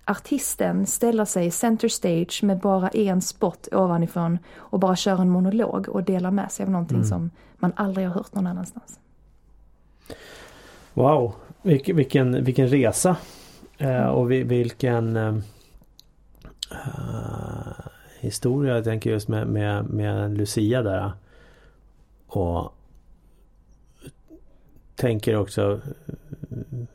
artisten 0.05 0.85
ställer 0.85 1.25
sig 1.25 1.51
center 1.51 1.87
stage 1.87 2.43
med 2.43 2.59
bara 2.59 2.87
en 2.89 3.21
spot 3.21 3.67
ovanifrån 3.71 4.39
och 4.55 4.79
bara 4.79 4.95
kör 4.95 5.21
en 5.21 5.29
monolog 5.29 5.89
och 5.89 6.03
delar 6.03 6.31
med 6.31 6.51
sig 6.51 6.63
av 6.63 6.69
någonting 6.71 6.97
mm. 6.97 7.09
som 7.09 7.31
man 7.57 7.73
aldrig 7.75 8.07
har 8.07 8.13
hört 8.13 8.35
någon 8.35 8.47
annanstans. 8.47 8.99
Wow, 10.93 11.33
Vilken, 11.67 11.95
vilken, 11.95 12.43
vilken 12.43 12.67
resa 12.67 13.17
eh, 13.77 14.05
och 14.05 14.31
vilken 14.31 15.15
eh, 15.15 15.37
historia. 18.19 18.75
Jag 18.75 18.83
tänker 18.83 19.09
just 19.09 19.27
med, 19.27 19.47
med, 19.47 19.89
med 19.89 20.37
Lucia 20.37 20.81
där. 20.81 21.11
Och 22.27 22.73
tänker 24.95 25.35
också 25.35 25.81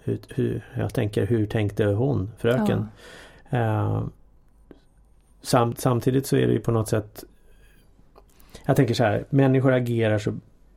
hur, 0.02 0.18
hur, 0.28 0.66
jag 0.74 0.94
tänker 0.94 1.26
hur 1.26 1.46
tänkte 1.46 1.84
hon, 1.84 2.30
fröken? 2.38 2.88
Ja. 3.50 3.58
Eh, 3.58 4.04
samt, 5.42 5.80
samtidigt 5.80 6.26
så 6.26 6.36
är 6.36 6.46
det 6.46 6.52
ju 6.52 6.60
på 6.60 6.72
något 6.72 6.88
sätt 6.88 7.24
jag 8.66 8.76
tänker 8.76 8.94
så 8.94 9.04
här, 9.04 9.24
människor 9.30 9.72
agerar 9.72 10.18
så, 10.18 10.34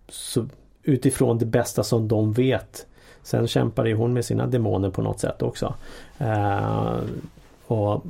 så 0.09 0.47
utifrån 0.83 1.37
det 1.37 1.45
bästa 1.45 1.83
som 1.83 2.07
de 2.07 2.33
vet. 2.33 2.87
Sen 3.25 3.47
kämpar 3.47 3.85
ju 3.85 3.95
hon 3.95 4.13
med 4.13 4.25
sina 4.25 4.47
demoner 4.47 4.89
på 4.89 5.01
något 5.01 5.19
sätt 5.19 5.41
också. 5.41 5.73
Uh, 6.21 6.99
och 7.67 8.05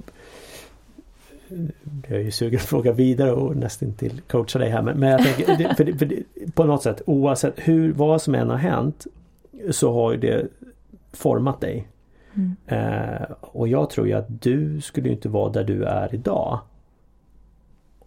jag 2.08 2.20
är 2.20 2.24
ju 2.24 2.32
sugen 2.32 2.60
att 2.60 2.66
fråga 2.66 2.92
vidare 2.92 3.32
och 3.32 3.56
nästan 3.56 3.94
till 3.94 4.22
coacha 4.22 4.60
dig 4.60 4.70
här 4.70 4.82
men, 4.82 5.00
men 5.00 5.10
jag 5.10 5.24
tänker, 5.24 5.74
för 5.76 5.98
för 5.98 6.24
på 6.52 6.64
något 6.64 6.84
sätt 6.84 7.02
oavsett 7.06 7.54
hur, 7.56 7.94
vad 7.94 8.22
som 8.22 8.36
än 8.36 8.50
har 8.50 8.58
hänt 8.58 9.08
så 9.72 9.94
har 9.94 10.12
ju 10.12 10.18
det 10.18 10.48
format 11.12 11.62
dig. 11.62 11.88
Mm. 12.34 12.56
Eh, 12.68 13.28
och 13.42 13.68
jag 13.68 13.90
tror 13.90 14.08
ju 14.08 14.14
att 14.14 14.42
du 14.42 14.82
skulle 14.82 15.10
inte 15.10 15.30
vara 15.30 15.52
där 15.52 15.64
du 15.64 15.84
är 15.84 16.16
idag. 16.16 16.60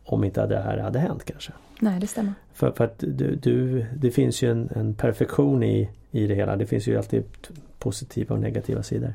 Om 0.05 0.25
inte 0.25 0.47
det 0.47 0.61
här 0.61 0.79
hade 0.79 0.99
hänt 0.99 1.25
kanske. 1.25 1.53
Nej 1.81 2.00
det 2.00 2.07
stämmer. 2.07 2.35
För, 2.53 2.71
för 2.71 2.85
att 2.85 2.99
du, 2.99 3.35
du, 3.35 3.87
det 3.97 4.11
finns 4.11 4.43
ju 4.43 4.50
en, 4.50 4.69
en 4.75 4.95
perfektion 4.95 5.62
i, 5.62 5.91
i 6.11 6.27
det 6.27 6.35
hela. 6.35 6.57
Det 6.57 6.67
finns 6.67 6.87
ju 6.87 6.97
alltid 6.97 7.25
positiva 7.79 8.35
och 8.35 8.41
negativa 8.41 8.83
sidor. 8.83 9.15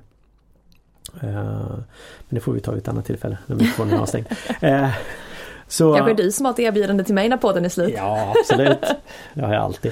Uh, 1.23 1.29
men 1.29 2.29
det 2.29 2.39
får 2.39 2.53
vi 2.53 2.59
ta 2.59 2.71
vid 2.71 2.81
ett 2.81 2.87
annat 2.87 3.05
tillfälle 3.05 3.37
när 3.45 3.55
mikrofonen 3.55 3.93
är 3.93 3.99
avstängd. 3.99 4.27
Uh, 4.63 4.89
så, 5.67 5.95
Kanske 5.95 6.13
du 6.13 6.31
som 6.31 6.45
har 6.45 6.53
ett 6.53 6.59
erbjudande 6.59 7.03
till 7.03 7.15
mig 7.15 7.29
när 7.29 7.37
podden 7.37 7.65
är 7.65 7.69
slut? 7.69 7.93
Ja 7.95 8.33
absolut. 8.39 8.85
Det 9.33 9.41
har 9.41 9.53
jag 9.53 9.63
alltid. 9.63 9.91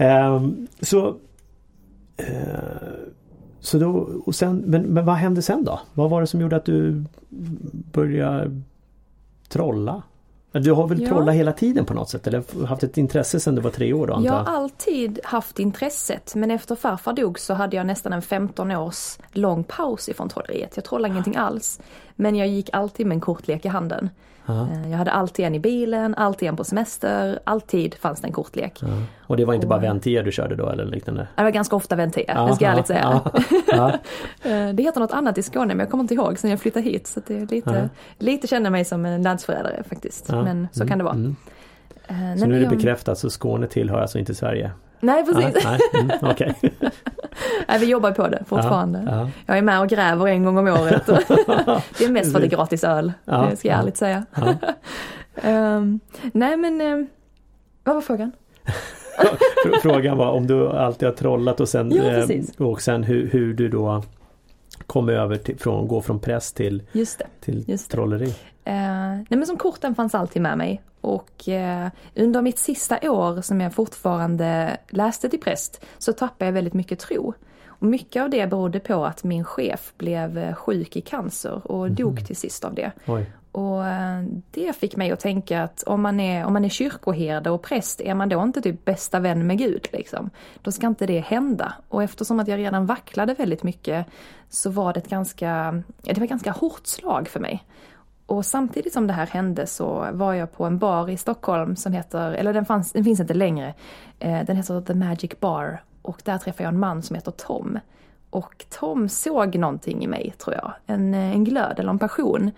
Uh, 0.00 0.48
så 0.80 1.16
så 3.60 3.78
då, 3.78 3.90
och 4.26 4.34
sen, 4.34 4.62
men, 4.66 4.82
men 4.82 5.04
vad 5.04 5.14
hände 5.14 5.42
sen 5.42 5.64
då? 5.64 5.80
Vad 5.94 6.10
var 6.10 6.20
det 6.20 6.26
som 6.26 6.40
gjorde 6.40 6.56
att 6.56 6.64
du 6.64 7.04
började 7.92 8.60
trolla? 9.48 10.02
Du 10.52 10.72
har 10.72 10.86
väl 10.86 11.02
ja. 11.02 11.08
trollat 11.08 11.34
hela 11.34 11.52
tiden 11.52 11.84
på 11.84 11.94
något 11.94 12.10
sätt 12.10 12.26
eller 12.26 12.66
haft 12.66 12.82
ett 12.82 12.98
intresse 12.98 13.40
sedan 13.40 13.54
du 13.54 13.60
var 13.60 13.70
tre 13.70 13.92
år 13.92 14.06
då? 14.06 14.20
Jag 14.24 14.32
har 14.32 14.54
alltid 14.54 15.20
haft 15.24 15.58
intresset 15.58 16.34
men 16.34 16.50
efter 16.50 16.74
farfar 16.74 17.12
dog 17.12 17.38
så 17.38 17.54
hade 17.54 17.76
jag 17.76 17.86
nästan 17.86 18.12
en 18.12 18.22
15 18.22 18.70
års 18.70 19.18
lång 19.32 19.64
paus 19.64 20.08
ifrån 20.08 20.28
trolleriet. 20.28 20.72
Jag 20.74 20.84
trollade 20.84 21.12
ingenting 21.12 21.36
alls. 21.36 21.80
Men 22.20 22.36
jag 22.36 22.48
gick 22.48 22.70
alltid 22.72 23.06
med 23.06 23.14
en 23.14 23.20
kortlek 23.20 23.64
i 23.64 23.68
handen. 23.68 24.10
Aha. 24.46 24.68
Eh, 24.72 24.90
jag 24.90 24.98
hade 24.98 25.10
alltid 25.10 25.44
en 25.44 25.54
i 25.54 25.60
bilen, 25.60 26.14
alltid 26.14 26.48
en 26.48 26.56
på 26.56 26.64
semester, 26.64 27.38
alltid 27.44 27.94
fanns 27.94 28.20
det 28.20 28.26
en 28.26 28.32
kortlek. 28.32 28.82
Aha. 28.82 29.02
Och 29.26 29.36
det 29.36 29.44
var 29.44 29.54
inte 29.54 29.66
och, 29.66 29.68
bara 29.68 29.80
Ventia 29.80 30.22
du 30.22 30.32
körde 30.32 30.56
då 30.56 30.68
eller 30.68 30.84
liknande? 30.84 31.28
Det 31.36 31.42
var 31.42 31.50
ganska 31.50 31.76
ofta 31.76 31.96
Ventia, 31.96 32.46
det 32.46 32.54
ska 32.54 32.64
jag 32.64 32.72
ärligt 32.72 32.86
säga. 32.86 33.20
Eh, 34.42 34.68
det 34.68 34.82
heter 34.82 35.00
något 35.00 35.12
annat 35.12 35.38
i 35.38 35.42
Skåne 35.42 35.66
men 35.66 35.78
jag 35.78 35.90
kommer 35.90 36.04
inte 36.04 36.14
ihåg 36.14 36.38
sen 36.38 36.50
jag 36.50 36.60
flyttade 36.60 36.84
hit. 36.84 37.06
Så 37.06 37.20
det 37.26 37.36
är 37.36 37.46
lite, 37.46 37.90
lite 38.18 38.46
känner 38.46 38.70
mig 38.70 38.84
som 38.84 39.06
en 39.06 39.22
landsförrädare 39.22 39.82
faktiskt. 39.88 40.28
Men 40.28 40.68
så 40.72 40.82
mm, 40.82 40.88
kan 40.88 40.98
det 40.98 41.04
vara. 41.04 41.14
Mm. 41.14 41.36
Uh, 42.10 42.36
så 42.36 42.46
nu 42.46 42.56
är 42.56 42.60
det 42.60 42.76
bekräftat, 42.76 43.18
så 43.18 43.30
Skåne 43.30 43.66
tillhör 43.66 44.00
alltså 44.00 44.18
inte 44.18 44.34
Sverige? 44.34 44.70
Nej 45.00 45.24
precis. 45.24 45.66
Ah, 45.66 45.70
nej, 45.92 46.02
mm, 46.02 46.30
okay. 46.30 46.52
nej, 47.68 47.78
vi 47.80 47.86
jobbar 47.86 48.12
på 48.12 48.28
det 48.28 48.44
fortfarande. 48.46 49.04
Ja, 49.06 49.16
ja. 49.16 49.30
Jag 49.46 49.58
är 49.58 49.62
med 49.62 49.80
och 49.80 49.88
gräver 49.88 50.26
en 50.26 50.44
gång 50.44 50.58
om 50.58 50.68
året. 50.68 51.06
det 51.98 52.04
är 52.04 52.10
mest 52.10 52.32
för 52.32 52.38
att 52.38 52.42
det 52.42 52.46
är 52.46 52.56
gratis 52.56 52.84
öl, 52.84 53.12
ja, 53.24 53.46
det 53.50 53.56
ska 53.56 53.68
jag 53.68 53.78
ärligt 53.78 53.96
säga. 53.96 54.24
um, 55.44 56.00
nej 56.32 56.56
men, 56.56 56.80
um, 56.80 57.06
vad 57.84 57.94
var 57.94 58.02
frågan? 58.02 58.32
frågan 59.82 60.16
var 60.16 60.30
om 60.30 60.46
du 60.46 60.68
alltid 60.68 61.08
har 61.08 61.14
trollat 61.14 61.60
och 61.60 61.68
sen, 61.68 61.90
ja, 61.90 62.02
eh, 62.02 62.66
och 62.66 62.82
sen 62.82 63.02
hur, 63.04 63.30
hur 63.30 63.54
du 63.54 63.68
då 63.68 64.02
kom 64.90 65.08
över 65.08 65.36
till, 65.36 65.58
från, 65.58 65.88
gå 65.88 66.00
från 66.00 66.20
press 66.20 66.52
till, 66.52 66.82
just 66.92 67.18
det, 67.18 67.26
till 67.40 67.64
just 67.68 67.90
trolleri. 67.90 68.26
Uh, 68.26 68.34
nej 68.64 69.26
men 69.28 69.46
som 69.46 69.56
korten 69.56 69.94
fanns 69.94 70.14
alltid 70.14 70.42
med 70.42 70.58
mig 70.58 70.82
och 71.00 71.48
uh, 71.48 71.88
under 72.14 72.42
mitt 72.42 72.58
sista 72.58 73.10
år 73.10 73.40
som 73.40 73.60
jag 73.60 73.74
fortfarande 73.74 74.76
läste 74.88 75.28
till 75.28 75.40
präst 75.40 75.84
så 75.98 76.12
tappade 76.12 76.44
jag 76.44 76.52
väldigt 76.52 76.74
mycket 76.74 76.98
tro. 76.98 77.34
Och 77.66 77.86
mycket 77.86 78.22
av 78.22 78.30
det 78.30 78.46
berodde 78.46 78.80
på 78.80 79.04
att 79.04 79.24
min 79.24 79.44
chef 79.44 79.92
blev 79.96 80.38
eh, 80.38 80.54
sjuk 80.54 80.96
i 80.96 81.00
cancer 81.00 81.60
och 81.64 81.86
mm. 81.86 81.94
dog 81.94 82.26
till 82.26 82.36
sist 82.36 82.64
av 82.64 82.74
det. 82.74 82.92
Oj. 83.06 83.26
Och 83.52 83.86
eh, 83.86 84.22
det 84.50 84.76
fick 84.76 84.96
mig 84.96 85.10
att 85.10 85.20
tänka 85.20 85.62
att 85.62 85.82
om 85.82 86.02
man 86.02 86.20
är, 86.20 86.44
om 86.44 86.52
man 86.52 86.64
är 86.64 86.68
kyrkoherde 86.68 87.50
och 87.50 87.62
präst, 87.62 88.00
är 88.00 88.14
man 88.14 88.28
då 88.28 88.42
inte 88.42 88.62
typ 88.62 88.84
bästa 88.84 89.20
vän 89.20 89.46
med 89.46 89.58
Gud 89.58 89.88
liksom? 89.92 90.30
Då 90.62 90.72
ska 90.72 90.86
inte 90.86 91.06
det 91.06 91.20
hända. 91.20 91.74
Och 91.88 92.02
eftersom 92.02 92.40
att 92.40 92.48
jag 92.48 92.58
redan 92.58 92.86
vacklade 92.86 93.34
väldigt 93.34 93.62
mycket 93.62 94.06
så 94.48 94.70
var 94.70 94.92
det 94.92 95.00
ett 95.00 95.08
ganska, 95.08 95.82
det 96.02 96.16
var 96.16 96.24
ett 96.24 96.30
ganska 96.30 96.52
hårt 96.52 96.86
slag 96.86 97.28
för 97.28 97.40
mig. 97.40 97.64
Och 98.26 98.46
samtidigt 98.46 98.92
som 98.92 99.06
det 99.06 99.12
här 99.12 99.26
hände 99.26 99.66
så 99.66 100.06
var 100.12 100.34
jag 100.34 100.52
på 100.52 100.64
en 100.64 100.78
bar 100.78 101.10
i 101.10 101.16
Stockholm 101.16 101.76
som 101.76 101.92
heter, 101.92 102.32
eller 102.32 102.52
den, 102.52 102.64
fanns, 102.64 102.92
den 102.92 103.04
finns 103.04 103.20
inte 103.20 103.34
längre, 103.34 103.74
eh, 104.18 104.44
den 104.44 104.56
heter 104.56 104.80
The 104.80 104.94
Magic 104.94 105.30
Bar. 105.40 105.82
Och 106.02 106.22
där 106.24 106.38
träffade 106.38 106.62
jag 106.62 106.74
en 106.74 106.80
man 106.80 107.02
som 107.02 107.16
heter 107.16 107.30
Tom. 107.30 107.78
Och 108.30 108.64
Tom 108.68 109.08
såg 109.08 109.56
någonting 109.56 110.04
i 110.04 110.06
mig, 110.06 110.34
tror 110.38 110.56
jag. 110.56 110.72
En, 110.86 111.14
eh, 111.14 111.32
en 111.32 111.44
glöd 111.44 111.78
eller 111.78 111.90
en 111.90 111.98
passion. 111.98 112.50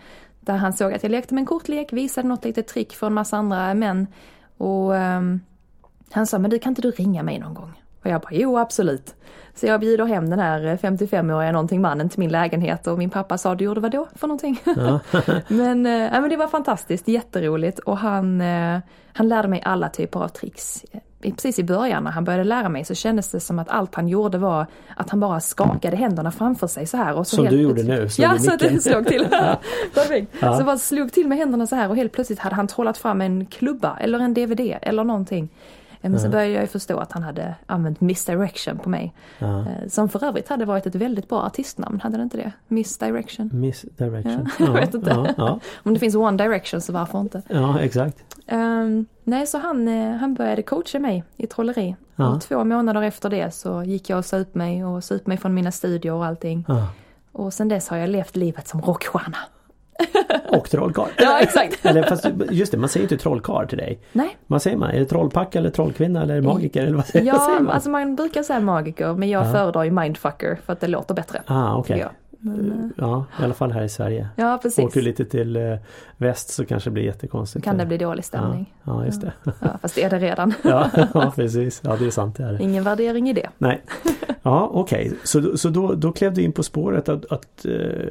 Där 0.44 0.56
han 0.56 0.72
såg 0.72 0.92
att 0.92 1.02
jag 1.02 1.10
lekte 1.10 1.34
med 1.34 1.42
en 1.42 1.46
kortlek, 1.46 1.92
visade 1.92 2.28
något 2.28 2.44
litet 2.44 2.68
trick 2.68 2.92
för 2.92 3.06
en 3.06 3.14
massa 3.14 3.36
andra 3.36 3.74
män. 3.74 4.06
Och 4.56 4.92
um, 4.92 5.40
han 6.10 6.26
sa, 6.26 6.38
men 6.38 6.50
du 6.50 6.58
kan 6.58 6.70
inte 6.70 6.82
du 6.82 6.90
ringa 6.90 7.22
mig 7.22 7.38
någon 7.38 7.54
gång? 7.54 7.82
Och 8.02 8.10
jag 8.10 8.20
bara, 8.20 8.34
jo 8.34 8.58
absolut. 8.58 9.14
Så 9.54 9.66
jag 9.66 9.80
bjuder 9.80 10.04
hem 10.04 10.30
den 10.30 10.38
här 10.38 10.76
55-åriga 10.76 11.52
någonting 11.52 11.80
mannen 11.80 12.08
till 12.08 12.18
min 12.18 12.30
lägenhet 12.30 12.86
och 12.86 12.98
min 12.98 13.10
pappa 13.10 13.38
sa, 13.38 13.54
du 13.54 13.64
gjorde 13.64 13.80
vad 13.80 13.90
då 13.90 14.08
för 14.14 14.28
någonting? 14.28 14.60
Ja. 14.64 15.00
men, 15.48 15.86
äh, 15.86 16.20
men 16.20 16.30
det 16.30 16.36
var 16.36 16.48
fantastiskt, 16.48 17.08
jätteroligt 17.08 17.78
och 17.78 17.98
han, 17.98 18.40
äh, 18.40 18.78
han 19.12 19.28
lärde 19.28 19.48
mig 19.48 19.62
alla 19.64 19.88
typer 19.88 20.20
av 20.20 20.28
tricks. 20.28 20.84
Precis 21.30 21.58
i 21.58 21.64
början 21.64 22.04
när 22.04 22.10
han 22.10 22.24
började 22.24 22.44
lära 22.44 22.68
mig 22.68 22.84
så 22.84 22.94
kändes 22.94 23.30
det 23.30 23.40
som 23.40 23.58
att 23.58 23.68
allt 23.68 23.94
han 23.94 24.08
gjorde 24.08 24.38
var 24.38 24.66
att 24.96 25.10
han 25.10 25.20
bara 25.20 25.40
skakade 25.40 25.96
händerna 25.96 26.32
framför 26.32 26.66
sig 26.66 26.86
så 26.86 26.96
här. 26.96 27.14
Och 27.14 27.26
så 27.26 27.36
som 27.36 27.44
du 27.44 27.60
gjorde 27.60 27.82
nu? 27.82 28.08
Ja, 28.18 28.38
så 28.38 28.52
att 28.52 28.60
det 28.60 28.80
slog 28.82 29.06
till. 29.06 29.26
Perfekt. 29.94 30.34
Ja. 30.40 30.58
Så 30.58 30.64
bara 30.64 30.78
slog 30.78 31.12
till 31.12 31.28
med 31.28 31.38
händerna 31.38 31.66
så 31.66 31.76
här 31.76 31.88
och 31.88 31.96
helt 31.96 32.12
plötsligt 32.12 32.38
hade 32.38 32.54
han 32.54 32.66
trollat 32.66 32.98
fram 32.98 33.20
en 33.20 33.46
klubba 33.46 33.96
eller 34.00 34.18
en 34.18 34.34
DVD 34.34 34.78
eller 34.82 35.04
någonting. 35.04 35.48
Men 36.02 36.20
så 36.20 36.28
började 36.28 36.52
jag 36.52 36.70
förstå 36.70 36.98
att 36.98 37.12
han 37.12 37.22
hade 37.22 37.54
använt 37.66 38.00
Misdirection 38.00 38.78
på 38.78 38.88
mig. 38.88 39.14
Eh, 39.38 39.64
som 39.88 40.08
för 40.08 40.24
övrigt 40.24 40.48
hade 40.48 40.64
varit 40.64 40.86
ett 40.86 40.94
väldigt 40.94 41.28
bra 41.28 41.42
artistnamn, 41.42 42.00
hade 42.00 42.16
det 42.16 42.22
inte 42.22 42.36
det? 42.36 42.52
Misdirection. 42.68 43.50
Misdirection. 43.52 44.48
Ja, 44.58 44.64
jag 44.66 44.72
vet 44.72 44.94
inte. 44.94 45.34
Om 45.82 45.94
det 45.94 46.00
finns 46.00 46.14
One 46.14 46.44
Direction 46.44 46.80
så 46.80 46.92
varför 46.92 47.20
inte? 47.20 47.42
Ja, 47.48 47.80
exakt. 47.80 48.24
Um, 48.50 49.06
nej, 49.24 49.46
så 49.46 49.58
han, 49.58 49.88
eh, 49.88 50.16
han 50.16 50.34
började 50.34 50.62
coacha 50.62 50.98
mig 50.98 51.24
i 51.36 51.46
trolleri. 51.46 51.96
Och 52.16 52.40
två 52.40 52.64
månader 52.64 53.02
efter 53.02 53.30
det 53.30 53.54
så 53.54 53.82
gick 53.82 54.10
jag 54.10 54.18
och 54.18 54.24
sa 54.24 54.36
upp 54.36 54.54
mig 54.54 54.84
och 54.84 55.04
sa 55.04 55.14
upp 55.14 55.26
mig 55.26 55.36
från 55.36 55.54
mina 55.54 55.72
studier 55.72 56.12
och 56.12 56.26
allting. 56.26 56.66
Och 57.32 57.54
sen 57.54 57.68
dess 57.68 57.88
har 57.88 57.96
jag 57.96 58.10
levt 58.10 58.36
livet 58.36 58.68
som 58.68 58.80
rockstjärna. 58.80 59.36
Och 60.48 60.70
trollkarl. 60.70 61.08
ja 61.18 61.38
exakt. 61.40 61.86
Eller 61.86 62.02
fast 62.02 62.26
just 62.50 62.72
det, 62.72 62.78
man 62.78 62.88
säger 62.88 63.04
inte 63.04 63.16
trollkarl 63.16 63.66
till 63.66 63.78
dig. 63.78 64.00
Nej. 64.12 64.36
Vad 64.46 64.62
säger 64.62 64.76
man? 64.76 64.90
Är 64.90 64.98
det 64.98 65.06
trollpack 65.06 65.54
eller 65.54 65.70
trollkvinna 65.70 66.22
eller 66.22 66.40
magiker? 66.40 66.82
Eller 66.82 66.96
vad 66.96 67.06
säger, 67.06 67.26
ja, 67.26 67.32
vad 67.32 67.42
säger 67.42 67.60
man? 67.60 67.74
alltså 67.74 67.90
man 67.90 68.16
brukar 68.16 68.42
säga 68.42 68.60
magiker 68.60 69.14
men 69.14 69.28
jag 69.28 69.46
ja. 69.46 69.52
föredrar 69.52 69.84
ju 69.84 69.90
mindfucker 69.90 70.58
för 70.66 70.72
att 70.72 70.80
det 70.80 70.86
låter 70.88 71.14
bättre. 71.14 71.42
Ah. 71.46 71.76
Okay. 71.76 72.04
Men, 72.44 72.92
ja, 72.96 73.24
i 73.40 73.44
alla 73.44 73.54
fall 73.54 73.72
här 73.72 73.82
i 73.82 73.88
Sverige. 73.88 74.28
Ja, 74.36 74.58
precis. 74.62 74.84
Åker 74.84 75.00
du 75.00 75.06
lite 75.06 75.24
till 75.24 75.56
eh, 75.56 75.76
väst 76.16 76.50
så 76.50 76.64
kanske 76.64 76.90
det 76.90 76.94
blir 76.94 77.04
jättekonstigt. 77.04 77.64
Kan 77.64 77.78
det 77.78 77.86
bli 77.86 77.98
dålig 77.98 78.24
stämning. 78.24 78.74
Ja, 78.82 78.98
ja 78.98 79.06
just 79.06 79.20
det. 79.20 79.32
Ja, 79.44 79.78
fast 79.82 79.94
det 79.94 80.02
är 80.02 80.10
det 80.10 80.18
redan. 80.18 80.54
ja, 80.62 80.90
ja, 81.14 81.32
precis. 81.36 81.80
Ja, 81.84 81.96
det 81.96 82.06
är 82.06 82.10
sant. 82.10 82.36
Det 82.36 82.44
är 82.44 82.52
det. 82.52 82.62
Ingen 82.62 82.84
värdering 82.84 83.28
i 83.28 83.32
det. 83.32 83.48
Nej. 83.58 83.82
Ja, 84.44 84.70
okej. 84.72 85.06
Okay. 85.06 85.18
Så, 85.24 85.58
så 85.58 85.68
då, 85.68 85.94
då 85.94 86.12
klev 86.12 86.34
du 86.34 86.42
in 86.42 86.52
på 86.52 86.62
spåret 86.62 87.08
att, 87.08 87.32
att 87.32 87.66
uh, 87.68 88.06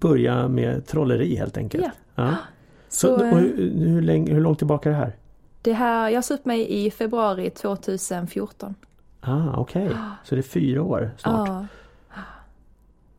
börja 0.00 0.48
med 0.48 0.86
trolleri 0.86 1.36
helt 1.36 1.56
enkelt? 1.56 1.84
Ja. 1.84 1.90
ja. 2.14 2.34
Så, 2.88 3.18
så 3.18 3.24
hur, 3.24 3.70
hur, 3.86 4.02
länge, 4.02 4.34
hur 4.34 4.40
långt 4.40 4.58
tillbaka 4.58 4.88
är 4.88 4.92
det 4.92 4.98
här? 4.98 5.16
Det 5.62 5.72
här, 5.72 6.10
jag 6.10 6.30
upp 6.30 6.44
mig 6.44 6.86
i 6.86 6.90
februari 6.90 7.50
2014. 7.50 8.74
Ah, 9.20 9.56
okej. 9.56 9.86
Okay. 9.86 9.96
Så 10.24 10.34
det 10.34 10.40
är 10.40 10.42
fyra 10.42 10.82
år 10.82 11.10
snart? 11.18 11.48
Ja. 11.48 11.66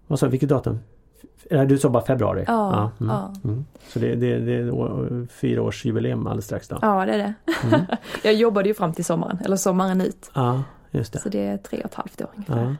Vad 0.07 0.19
sa 0.19 0.27
vilket 0.27 0.49
datum? 0.49 0.79
Du 1.67 1.77
sa 1.77 1.89
bara 1.89 2.05
februari? 2.05 2.43
Ja. 2.47 2.91
ja, 2.99 3.05
mm. 3.05 3.53
Mm. 3.53 3.65
Så 3.87 3.99
det, 3.99 4.15
det, 4.15 4.39
det 4.39 4.53
är 4.53 5.27
fyra 5.27 5.61
års 5.61 5.85
jubileum 5.85 6.27
alldeles 6.27 6.45
strax 6.45 6.67
då? 6.67 6.79
Ja 6.81 7.05
det 7.05 7.13
är 7.13 7.17
det. 7.17 7.33
Mm. 7.63 7.85
jag 8.23 8.33
jobbade 8.33 8.69
ju 8.69 8.73
fram 8.73 8.93
till 8.93 9.05
sommaren, 9.05 9.39
eller 9.45 9.55
sommaren 9.55 10.01
ut. 10.01 10.31
Ja, 10.33 10.63
just 10.91 11.13
det. 11.13 11.19
Så 11.19 11.29
det 11.29 11.45
är 11.45 11.57
tre 11.57 11.79
och 11.79 11.85
ett 11.85 11.93
halvt 11.93 12.21
år 12.21 12.29
ungefär. 12.35 12.63
Ja. 12.63 12.75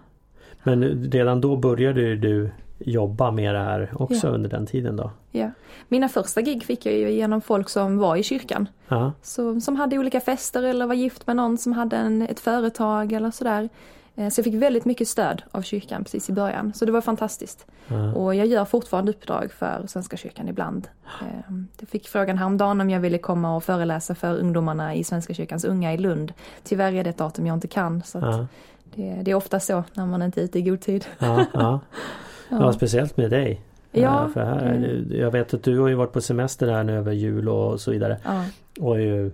Men 0.63 0.83
redan 1.11 1.41
då 1.41 1.57
började 1.57 2.15
du 2.15 2.51
jobba 2.79 3.31
med 3.31 3.55
det 3.55 3.59
här 3.59 3.91
också 3.95 4.27
ja. 4.27 4.33
under 4.33 4.49
den 4.49 4.65
tiden 4.65 4.95
då? 4.95 5.11
Ja. 5.31 5.51
Mina 5.87 6.09
första 6.09 6.41
gig 6.41 6.63
fick 6.63 6.85
jag 6.85 6.95
ju 6.95 7.11
genom 7.11 7.41
folk 7.41 7.69
som 7.69 7.97
var 7.97 8.15
i 8.15 8.23
kyrkan. 8.23 8.69
Ja. 8.87 9.11
Så, 9.21 9.61
som 9.61 9.75
hade 9.75 9.99
olika 9.99 10.19
fester 10.19 10.63
eller 10.63 10.87
var 10.87 10.95
gift 10.95 11.27
med 11.27 11.35
någon 11.35 11.57
som 11.57 11.73
hade 11.73 11.97
en, 11.97 12.21
ett 12.21 12.39
företag 12.39 13.11
eller 13.11 13.31
sådär. 13.31 13.69
Eh, 14.17 14.29
så 14.29 14.39
jag 14.39 14.43
fick 14.43 14.55
väldigt 14.55 14.85
mycket 14.85 15.07
stöd 15.07 15.43
av 15.51 15.61
kyrkan 15.61 16.03
precis 16.03 16.29
i 16.29 16.33
början. 16.33 16.73
Så 16.73 16.85
det 16.85 16.91
var 16.91 17.01
fantastiskt. 17.01 17.65
Mm. 17.87 18.15
Och 18.15 18.35
jag 18.35 18.47
gör 18.47 18.65
fortfarande 18.65 19.11
uppdrag 19.11 19.51
för 19.51 19.83
Svenska 19.87 20.17
kyrkan 20.17 20.47
ibland. 20.47 20.87
Ehm, 21.21 21.67
jag 21.79 21.89
fick 21.89 22.07
frågan 22.07 22.37
häromdagen 22.37 22.81
om 22.81 22.89
jag 22.89 22.99
ville 22.99 23.17
komma 23.17 23.55
och 23.55 23.63
föreläsa 23.63 24.15
för 24.15 24.37
ungdomarna 24.37 24.95
i 24.95 25.03
Svenska 25.03 25.33
kyrkans 25.33 25.65
unga 25.65 25.93
i 25.93 25.97
Lund. 25.97 26.33
Tyvärr 26.63 26.93
är 26.93 27.03
det 27.03 27.09
ett 27.09 27.17
datum 27.17 27.47
jag 27.47 27.53
inte 27.53 27.67
kan. 27.67 28.03
Så 28.03 28.17
mm. 28.17 28.47
det, 28.95 29.19
det, 29.21 29.31
är 29.31 29.35
ofta 29.35 29.59
så 29.59 29.83
när 29.93 30.05
man 30.05 30.21
inte 30.21 30.41
är 30.41 30.43
ute 30.43 30.59
i 30.59 30.61
god 30.61 30.81
tid. 30.81 31.05
Ja, 31.19 31.45
ja. 31.53 31.79
ja 32.49 32.73
speciellt 32.73 33.17
med 33.17 33.29
dig. 33.29 33.61
Ja. 33.91 34.29
För 34.33 34.45
här, 34.45 34.65
mm. 34.65 35.11
Jag 35.11 35.31
vet 35.31 35.53
att 35.53 35.63
du 35.63 35.79
har 35.79 35.87
ju 35.87 35.95
varit 35.95 36.13
på 36.13 36.21
semester 36.21 36.67
här 36.67 36.83
nu 36.83 36.97
över 36.97 37.11
jul 37.11 37.49
och 37.49 37.81
så 37.81 37.91
vidare. 37.91 38.17
Ja. 38.23 38.43
Och 38.79 39.01
ju 39.01 39.31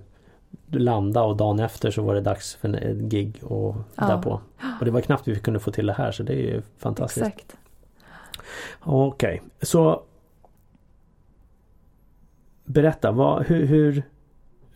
landa 0.79 1.23
och 1.23 1.37
dagen 1.37 1.59
efter 1.59 1.91
så 1.91 2.01
var 2.01 2.15
det 2.15 2.21
dags 2.21 2.55
för 2.55 2.75
en 2.75 3.09
gig 3.09 3.43
och 3.43 3.75
ja. 3.95 4.07
därpå. 4.07 4.41
Och 4.79 4.85
det 4.85 4.91
var 4.91 5.01
knappt 5.01 5.27
vi 5.27 5.39
kunde 5.39 5.59
få 5.59 5.71
till 5.71 5.85
det 5.85 5.93
här 5.93 6.11
så 6.11 6.23
det 6.23 6.33
är 6.33 6.53
ju 6.53 6.61
fantastiskt. 6.77 7.27
Exakt. 7.27 7.55
Okej, 8.79 9.41
okay. 9.45 9.49
så 9.61 10.03
Berätta, 12.65 13.11
vad, 13.11 13.45
hur, 13.45 13.65
hur 13.65 14.03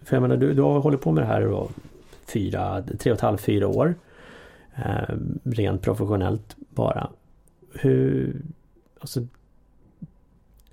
För 0.04 0.16
jag 0.16 0.22
menar 0.22 0.38
du, 0.38 0.54
du 0.54 0.62
har 0.62 0.80
hållit 0.80 1.02
på 1.02 1.12
med 1.12 1.24
det 1.24 1.28
här 1.28 1.42
då 1.42 1.70
fyra, 2.26 2.84
tre 3.00 3.12
och 3.12 3.18
ett 3.18 3.22
halvt, 3.22 3.42
fyra 3.42 3.68
år. 3.68 3.96
Eh, 4.76 5.16
rent 5.44 5.82
professionellt 5.82 6.56
bara. 6.70 7.10
Hur 7.74 8.42
Alltså 9.00 9.28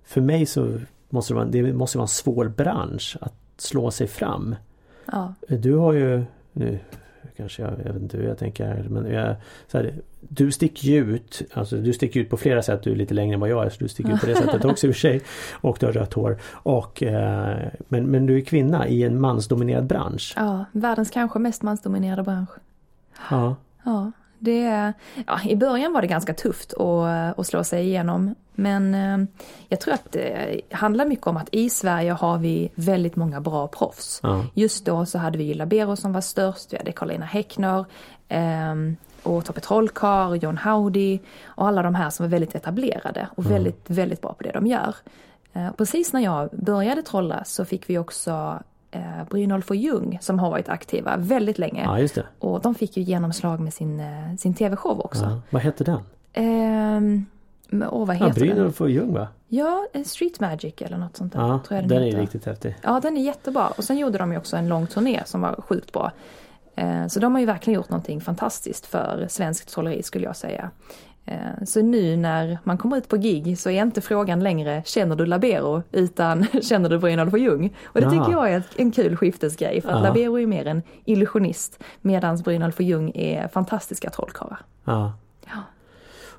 För 0.04 0.20
mig 0.20 0.46
så 0.46 0.78
måste 1.08 1.32
det 1.32 1.36
vara, 1.36 1.48
det 1.48 1.72
måste 1.72 1.98
vara 1.98 2.04
en 2.04 2.08
svår 2.08 2.48
bransch 2.48 3.16
att 3.20 3.34
slå 3.56 3.90
sig 3.90 4.06
fram. 4.06 4.56
Ja. 5.12 5.34
Du 5.48 5.76
har 5.76 5.92
ju 5.92 6.24
nu 6.52 6.78
kanske 7.36 7.62
jag, 7.62 7.72
jag 7.84 7.92
vet 7.92 8.02
inte 8.02 8.16
hur 8.16 8.28
jag 8.28 8.38
tänker 8.38 8.86
men 8.88 9.12
jag, 9.12 9.36
så 9.68 9.78
här, 9.78 9.94
Du 10.20 10.52
sticker 10.52 10.88
ju 10.88 11.14
ut, 11.14 11.42
alltså 11.54 11.76
du 11.76 11.92
sticker 11.92 12.20
ut 12.20 12.30
på 12.30 12.36
flera 12.36 12.62
sätt, 12.62 12.82
du 12.82 12.92
är 12.92 12.96
lite 12.96 13.14
längre 13.14 13.34
än 13.34 13.40
vad 13.40 13.48
jag 13.48 13.66
är 13.66 13.70
så 13.70 13.76
du 13.78 13.88
sticker 13.88 14.14
ut 14.14 14.20
på 14.20 14.26
det 14.26 14.36
sättet 14.44 14.64
också 14.64 14.86
i 14.86 14.90
och 14.90 14.94
för 14.94 15.00
sig. 15.00 15.22
Och 15.52 15.76
du 15.80 15.86
har 15.86 15.92
rött 15.92 16.12
hår. 16.12 16.38
Och, 16.52 17.02
eh, 17.02 17.58
men, 17.88 18.06
men 18.06 18.26
du 18.26 18.36
är 18.36 18.40
kvinna 18.40 18.88
i 18.88 19.02
en 19.02 19.20
mansdominerad 19.20 19.86
bransch. 19.86 20.32
Ja, 20.36 20.64
världens 20.72 21.10
kanske 21.10 21.38
mest 21.38 21.62
mansdominerade 21.62 22.22
bransch. 22.22 22.50
Ja. 23.30 23.56
Ja. 23.84 24.12
Det, 24.44 24.92
ja, 25.26 25.40
I 25.44 25.56
början 25.56 25.92
var 25.92 26.02
det 26.02 26.08
ganska 26.08 26.34
tufft 26.34 26.74
att, 26.74 27.38
att 27.38 27.46
slå 27.46 27.64
sig 27.64 27.84
igenom. 27.84 28.34
Men 28.54 28.94
eh, 28.94 29.28
jag 29.68 29.80
tror 29.80 29.94
att 29.94 30.12
det 30.12 30.60
handlar 30.70 31.06
mycket 31.06 31.26
om 31.26 31.36
att 31.36 31.48
i 31.52 31.70
Sverige 31.70 32.12
har 32.12 32.38
vi 32.38 32.70
väldigt 32.74 33.16
många 33.16 33.40
bra 33.40 33.68
proffs. 33.68 34.20
Ja. 34.22 34.46
Just 34.54 34.84
då 34.84 35.06
så 35.06 35.18
hade 35.18 35.38
vi 35.38 35.54
Labero 35.54 35.96
som 35.96 36.12
var 36.12 36.20
störst, 36.20 36.72
vi 36.72 36.76
hade 36.76 36.92
Karolina 36.92 37.26
Häckner 37.26 37.84
eh, 38.28 38.74
och 39.22 39.44
Tobbe 39.44 39.60
Trollkarl, 39.60 40.36
John 40.36 40.58
Howdy 40.58 41.18
och 41.44 41.68
alla 41.68 41.82
de 41.82 41.94
här 41.94 42.10
som 42.10 42.26
var 42.26 42.30
väldigt 42.30 42.54
etablerade 42.54 43.28
och 43.34 43.50
väldigt, 43.50 43.90
väldigt 43.90 44.20
bra 44.20 44.32
på 44.32 44.42
det 44.42 44.52
de 44.52 44.66
gör. 44.66 44.94
Eh, 45.52 45.72
precis 45.72 46.12
när 46.12 46.20
jag 46.20 46.50
började 46.50 47.02
trolla 47.02 47.44
så 47.44 47.64
fick 47.64 47.90
vi 47.90 47.98
också 47.98 48.62
eh, 48.94 49.28
Brynolf 49.30 49.70
och 49.70 49.76
Ljung 49.76 50.18
som 50.20 50.38
har 50.38 50.50
varit 50.50 50.68
aktiva 50.68 51.16
väldigt 51.16 51.58
länge. 51.58 51.82
Ja, 51.84 51.98
just 51.98 52.14
det. 52.14 52.26
Och 52.38 52.60
de 52.60 52.74
fick 52.74 52.96
ju 52.96 53.02
genomslag 53.02 53.60
med 53.60 53.74
sin, 53.74 54.00
eh, 54.00 54.36
sin 54.38 54.54
tv-show 54.54 55.00
också. 55.00 55.24
Ja. 55.24 55.40
Vad 55.50 55.62
hette 55.62 55.84
den? 55.84 56.00
Eh, 56.32 57.88
åh, 57.90 58.06
vad 58.06 58.16
heter 58.16 58.46
ja, 58.46 58.54
Brynolf 58.54 58.80
och 58.80 58.90
Ljung 58.90 59.12
va? 59.12 59.28
Ja, 59.48 59.86
eh, 59.92 60.02
Street 60.02 60.40
Magic 60.40 60.74
eller 60.78 60.98
något 60.98 61.16
sånt 61.16 61.32
där. 61.32 61.40
Ja, 61.40 61.60
tror 61.66 61.80
jag 61.80 61.88
den, 61.88 61.98
den 62.02 62.08
är 62.08 62.20
riktigt 62.20 62.44
häftig. 62.44 62.76
Ja, 62.82 63.00
den 63.00 63.16
är 63.16 63.22
jättebra. 63.22 63.68
Och 63.68 63.84
sen 63.84 63.98
gjorde 63.98 64.18
de 64.18 64.32
ju 64.32 64.38
också 64.38 64.56
en 64.56 64.68
lång 64.68 64.86
turné 64.86 65.22
som 65.24 65.40
var 65.40 65.54
sjukt 65.68 65.92
bra. 65.92 66.12
Eh, 66.76 67.06
så 67.06 67.20
de 67.20 67.32
har 67.32 67.40
ju 67.40 67.46
verkligen 67.46 67.80
gjort 67.80 67.90
någonting 67.90 68.20
fantastiskt 68.20 68.86
för 68.86 69.26
svenskt 69.28 69.68
trolleri 69.68 70.02
skulle 70.02 70.24
jag 70.24 70.36
säga. 70.36 70.70
Eh, 71.26 71.64
så 71.64 71.82
nu 71.82 72.16
när 72.16 72.58
man 72.64 72.78
kommer 72.78 72.96
ut 72.96 73.08
på 73.08 73.16
gig 73.16 73.58
så 73.58 73.70
är 73.70 73.82
inte 73.82 74.00
frågan 74.00 74.40
längre 74.40 74.82
känner 74.86 75.16
du 75.16 75.26
Labero 75.26 75.82
utan 75.92 76.46
känner 76.62 76.88
du 76.88 76.98
Brynolf 76.98 77.32
och 77.32 77.38
Ljung? 77.38 77.76
Och 77.84 78.00
det 78.00 78.10
tycker 78.10 78.30
jag 78.30 78.52
är 78.52 78.62
en 78.76 78.92
kul 78.92 79.16
skiftesgrej 79.16 79.80
för 79.80 79.88
att 79.88 79.98
ja. 79.98 80.08
Labero 80.08 80.38
är 80.40 80.46
mer 80.46 80.66
en 80.66 80.82
illusionist 81.04 81.82
medan 82.00 82.36
Brynolf 82.36 82.76
och 82.76 82.82
Ljung 82.82 83.12
är 83.14 83.48
fantastiska 83.48 84.10
trollkarlar. 84.10 84.58
Ja. 84.84 85.12
ja. 85.46 85.62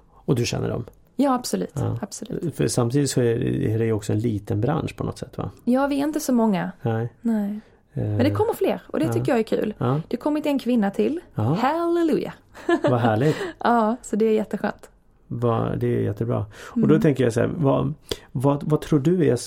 Och 0.08 0.36
du 0.36 0.46
känner 0.46 0.70
dem? 0.70 0.86
Ja 1.15 1.34
absolut, 1.34 1.74
ja. 1.74 1.98
absolut. 2.01 2.56
För 2.56 2.68
samtidigt 2.68 3.10
så 3.10 3.22
är 3.22 3.80
det 3.80 3.86
ju 3.86 3.92
också 3.92 4.13
en 4.13 4.20
liten 4.20 4.62
bransch 4.62 4.96
på 4.96 5.04
något 5.04 5.18
sätt 5.18 5.38
va? 5.38 5.51
Ja 5.63 5.88
vi 5.88 6.00
är 6.00 6.04
inte 6.04 6.20
så 6.20 6.34
många. 6.34 6.72
Nej. 6.82 7.14
Nej. 7.22 7.60
Men 7.96 8.18
det 8.18 8.31
kommer 8.31 8.53
fler 8.53 8.81
och 8.88 9.00
det 9.00 9.14
tycker 9.14 9.31
jag 9.31 9.40
är 9.40 9.44
kul. 9.44 9.74
Ja. 9.77 10.01
Det 10.08 10.18
kommit 10.18 10.46
en 10.46 10.60
kvinna 10.60 10.92
till. 10.92 11.20
Ja. 11.36 11.44
Halleluja! 11.44 12.34
Vad 12.90 13.00
härligt! 13.00 13.36
ja, 13.60 13.96
så 14.01 14.16
det 14.16 14.25
är 14.25 14.34
jätteskönt. 14.34 14.90
Va, 15.27 15.75
det 15.77 15.88
är 15.88 16.00
jättebra. 16.00 16.46
Och 16.53 16.79
då 16.79 16.86
mm. 16.86 17.01
tänker 17.01 17.24
jag 17.24 17.34
så 17.34 17.40
här, 17.40 17.51
vad, 17.55 17.94
vad, 18.31 18.64
vad 18.64 18.81
tror 18.81 19.00
du 19.00 19.29
är 19.29 19.40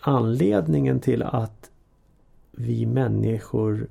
anledningen 0.00 1.00
till 1.00 1.22
att 1.22 1.70
vi 2.52 2.86
människor, 2.86 3.88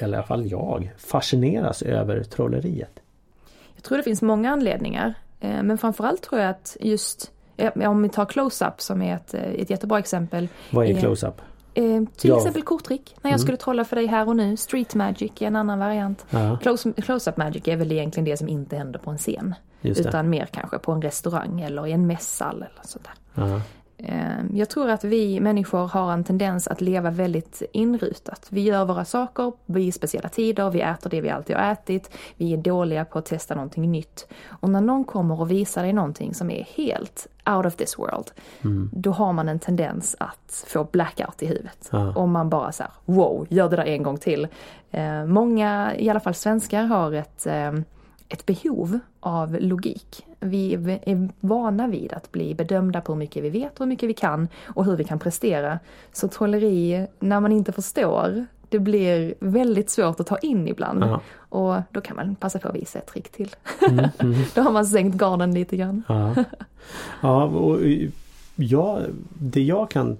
i 0.00 0.04
alla 0.04 0.22
fall 0.22 0.46
jag, 0.46 0.92
fascineras 0.98 1.82
över 1.82 2.22
trolleriet? 2.22 3.00
Jag 3.74 3.84
tror 3.84 3.98
det 3.98 4.04
finns 4.04 4.22
många 4.22 4.50
anledningar. 4.50 5.14
Eh, 5.40 5.62
men 5.62 5.78
framförallt 5.78 6.22
tror 6.22 6.40
jag 6.40 6.50
att 6.50 6.76
just 6.80 7.32
om 7.74 8.02
vi 8.02 8.08
tar 8.08 8.24
close-up 8.24 8.80
som 8.80 9.02
är 9.02 9.14
ett, 9.14 9.34
ett 9.34 9.70
jättebra 9.70 9.98
exempel. 9.98 10.48
Vad 10.70 10.86
är 10.86 11.00
close-up? 11.00 11.40
Eh, 11.76 12.02
till 12.16 12.30
ja. 12.30 12.36
exempel 12.36 12.62
korttrick. 12.62 13.16
När 13.22 13.30
jag 13.30 13.34
mm. 13.34 13.38
skulle 13.38 13.56
trolla 13.56 13.84
för 13.84 13.96
dig 13.96 14.06
här 14.06 14.28
och 14.28 14.36
nu. 14.36 14.56
Street 14.56 14.94
magic 14.94 15.32
är 15.38 15.46
en 15.46 15.56
annan 15.56 15.78
variant. 15.78 16.26
Ja. 16.30 16.58
Close-up 16.62 17.04
close 17.04 17.32
magic 17.36 17.68
är 17.68 17.76
väl 17.76 17.92
egentligen 17.92 18.24
det 18.24 18.36
som 18.36 18.48
inte 18.48 18.76
händer 18.76 18.98
på 18.98 19.10
en 19.10 19.18
scen. 19.18 19.54
Utan 19.82 20.30
mer 20.30 20.46
kanske 20.46 20.78
på 20.78 20.92
en 20.92 21.02
restaurang 21.02 21.60
eller 21.60 21.86
i 21.86 21.92
en 21.92 22.06
mässal 22.06 22.56
eller 22.56 22.82
sådär. 22.82 23.12
Ja. 23.34 23.60
Ehm, 23.98 24.56
jag 24.56 24.68
tror 24.68 24.90
att 24.90 25.04
vi 25.04 25.40
människor 25.40 25.88
har 25.88 26.12
en 26.12 26.24
tendens 26.24 26.68
att 26.68 26.80
leva 26.80 27.10
väldigt 27.10 27.62
inrutat. 27.72 28.46
Vi 28.50 28.60
gör 28.60 28.84
våra 28.84 29.04
saker 29.04 29.52
vid 29.66 29.94
speciella 29.94 30.28
tider, 30.28 30.70
vi 30.70 30.80
äter 30.80 31.10
det 31.10 31.20
vi 31.20 31.30
alltid 31.30 31.56
har 31.56 31.72
ätit, 31.72 32.10
vi 32.36 32.52
är 32.52 32.56
dåliga 32.56 33.04
på 33.04 33.18
att 33.18 33.26
testa 33.26 33.54
någonting 33.54 33.90
nytt. 33.90 34.28
Och 34.48 34.70
när 34.70 34.80
någon 34.80 35.04
kommer 35.04 35.40
och 35.40 35.50
visar 35.50 35.82
dig 35.82 35.92
någonting 35.92 36.34
som 36.34 36.50
är 36.50 36.64
helt 36.76 37.26
out 37.56 37.66
of 37.66 37.76
this 37.76 37.98
world, 37.98 38.30
mm. 38.64 38.90
då 38.92 39.10
har 39.10 39.32
man 39.32 39.48
en 39.48 39.58
tendens 39.58 40.16
att 40.18 40.64
få 40.66 40.84
blackout 40.84 41.42
i 41.42 41.46
huvudet. 41.46 41.88
Ja. 41.92 42.12
Om 42.14 42.32
man 42.32 42.48
bara 42.48 42.72
säger 42.72 42.92
wow, 43.04 43.46
gör 43.50 43.68
det 43.68 43.76
där 43.76 43.84
en 43.84 44.02
gång 44.02 44.18
till. 44.18 44.48
Ehm, 44.90 45.30
många, 45.32 45.96
i 45.96 46.10
alla 46.10 46.20
fall 46.20 46.34
svenskar, 46.34 46.84
har 46.84 47.12
ett 47.12 47.46
ehm, 47.46 47.84
ett 48.28 48.46
behov 48.46 48.98
av 49.20 49.56
logik. 49.60 50.26
Vi 50.46 50.74
är 50.74 51.28
vana 51.40 51.86
vid 51.86 52.12
att 52.12 52.32
bli 52.32 52.54
bedömda 52.54 53.00
på 53.00 53.12
hur 53.12 53.18
mycket 53.18 53.44
vi 53.44 53.50
vet 53.50 53.72
och 53.72 53.78
hur 53.78 53.86
mycket 53.86 54.08
vi 54.08 54.14
kan 54.14 54.48
och 54.66 54.84
hur 54.84 54.96
vi 54.96 55.04
kan 55.04 55.18
prestera. 55.18 55.78
Så 56.12 56.28
trolleri, 56.28 57.06
när 57.18 57.40
man 57.40 57.52
inte 57.52 57.72
förstår, 57.72 58.46
det 58.68 58.78
blir 58.78 59.34
väldigt 59.38 59.90
svårt 59.90 60.20
att 60.20 60.26
ta 60.26 60.38
in 60.38 60.68
ibland. 60.68 61.04
Ja. 61.04 61.20
Och 61.36 61.82
då 61.90 62.00
kan 62.00 62.16
man 62.16 62.34
passa 62.34 62.58
på 62.58 62.68
att 62.68 62.74
visa 62.74 62.98
ett 62.98 63.06
trick 63.06 63.32
till. 63.32 63.56
Mm, 63.88 64.04
mm. 64.18 64.42
då 64.54 64.62
har 64.62 64.72
man 64.72 64.86
sänkt 64.86 65.16
garden 65.16 65.54
lite 65.54 65.76
grann. 65.76 66.02
Ja, 66.08 66.34
ja 67.22 67.44
och 67.44 67.80
ja, 68.56 69.00
det 69.38 69.62
jag 69.62 69.90
kan 69.90 70.18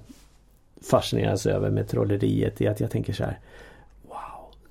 fascineras 0.90 1.46
över 1.46 1.70
med 1.70 1.88
trolleriet 1.88 2.60
är 2.60 2.70
att 2.70 2.80
jag 2.80 2.90
tänker 2.90 3.12
så 3.12 3.24
här 3.24 3.38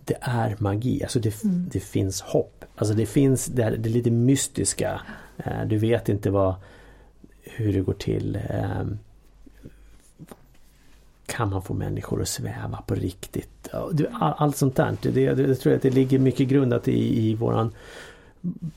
det 0.06 0.18
är 0.22 0.56
magi, 0.60 1.04
alltså 1.04 1.20
det, 1.20 1.44
mm. 1.44 1.70
det 1.72 1.80
finns 1.80 2.22
hopp. 2.22 2.66
Alltså 2.76 2.94
det 2.94 3.06
finns 3.06 3.46
det, 3.46 3.70
det 3.70 3.90
lite 3.90 4.12
mystiska. 4.12 5.02
Eh, 5.38 5.66
du 5.66 5.78
vet 5.78 6.10
inte 6.10 6.30
vad 6.30 6.56
hur 7.42 7.74
det 7.74 7.82
går 7.82 7.94
till. 7.94 8.40
Eh, 8.50 8.84
kan 11.26 11.50
man 11.50 11.62
få 11.62 11.74
människor 11.74 12.22
att 12.22 12.28
sväva 12.28 12.82
på 12.88 12.96
riktigt? 12.96 13.70
Allt 14.20 14.58
sånt 14.58 14.76
där. 14.76 14.98
Det, 15.02 15.12
det, 15.12 15.34
det 15.34 15.56
tror 15.56 15.72
jag 15.72 15.78
att 15.78 15.84
det 15.84 15.90
ligger 15.90 16.20
mycket 16.20 16.48
grundat 16.48 16.88
i, 16.88 17.30
i 17.30 17.36
våran 17.36 17.72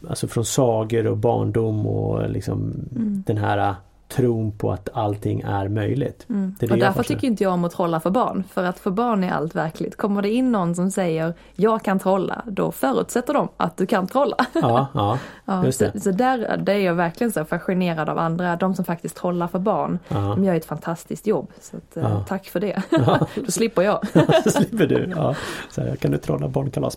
Alltså 0.09 0.29
från 0.29 0.45
sagor 0.45 1.07
och 1.07 1.17
barndom 1.17 1.87
och 1.87 2.31
liksom 2.31 2.89
mm. 2.97 3.23
den 3.27 3.39
här 3.39 3.75
tron 4.09 4.53
på 4.53 4.73
att 4.73 4.89
allting 4.93 5.41
är 5.41 5.69
möjligt. 5.69 6.27
Mm. 6.29 6.57
Det 6.61 6.67
är 6.67 6.73
och 6.73 6.79
därför 6.79 7.03
tycker 7.03 7.27
inte 7.27 7.43
jag 7.43 7.53
om 7.53 7.65
att 7.65 7.73
trolla 7.73 8.01
för 8.01 8.11
barn. 8.11 8.45
För 8.53 8.65
att 8.65 8.79
för 8.79 8.91
barn 8.91 9.25
är 9.25 9.33
allt 9.33 9.55
verkligt. 9.55 9.97
Kommer 9.97 10.23
det 10.23 10.31
in 10.31 10.53
någon 10.53 10.75
som 10.75 10.91
säger 10.91 11.35
jag 11.55 11.83
kan 11.83 11.99
trolla, 11.99 12.43
då 12.47 12.73
förutsätter 12.73 13.35
de 13.35 13.49
att 13.57 13.77
du 13.77 13.87
kan 13.87 14.07
trolla. 14.07 14.37
Ja, 14.53 14.87
ja, 14.95 15.19
ja 15.45 15.65
just 15.65 15.79
det. 15.79 15.93
Så, 15.93 16.01
så 16.01 16.11
där, 16.11 16.57
där 16.57 16.75
är 16.75 16.79
jag 16.79 16.95
verkligen 16.95 17.33
så 17.33 17.45
fascinerad 17.45 18.09
av 18.09 18.19
andra, 18.19 18.57
de 18.57 18.75
som 18.75 18.85
faktiskt 18.85 19.17
trollar 19.17 19.49
för 19.49 19.59
barn. 19.59 19.99
Ja. 20.09 20.17
De 20.17 20.45
gör 20.45 20.55
ett 20.55 20.65
fantastiskt 20.65 21.27
jobb. 21.27 21.51
Så 21.61 21.77
att, 21.77 21.97
eh, 21.97 22.03
ja. 22.03 22.25
tack 22.29 22.47
för 22.47 22.61
det. 22.61 22.83
Ja. 22.91 23.27
då 23.47 23.53
slipper 23.53 23.83
jag. 23.83 24.01
då 24.45 24.51
slipper 24.51 24.87
du. 24.87 25.13
Ja. 25.17 25.35
Så 25.71 25.81
här, 25.81 25.97
kan 25.97 26.11
du 26.11 26.19
trolla 26.19 26.49
barnkalas? 26.49 26.97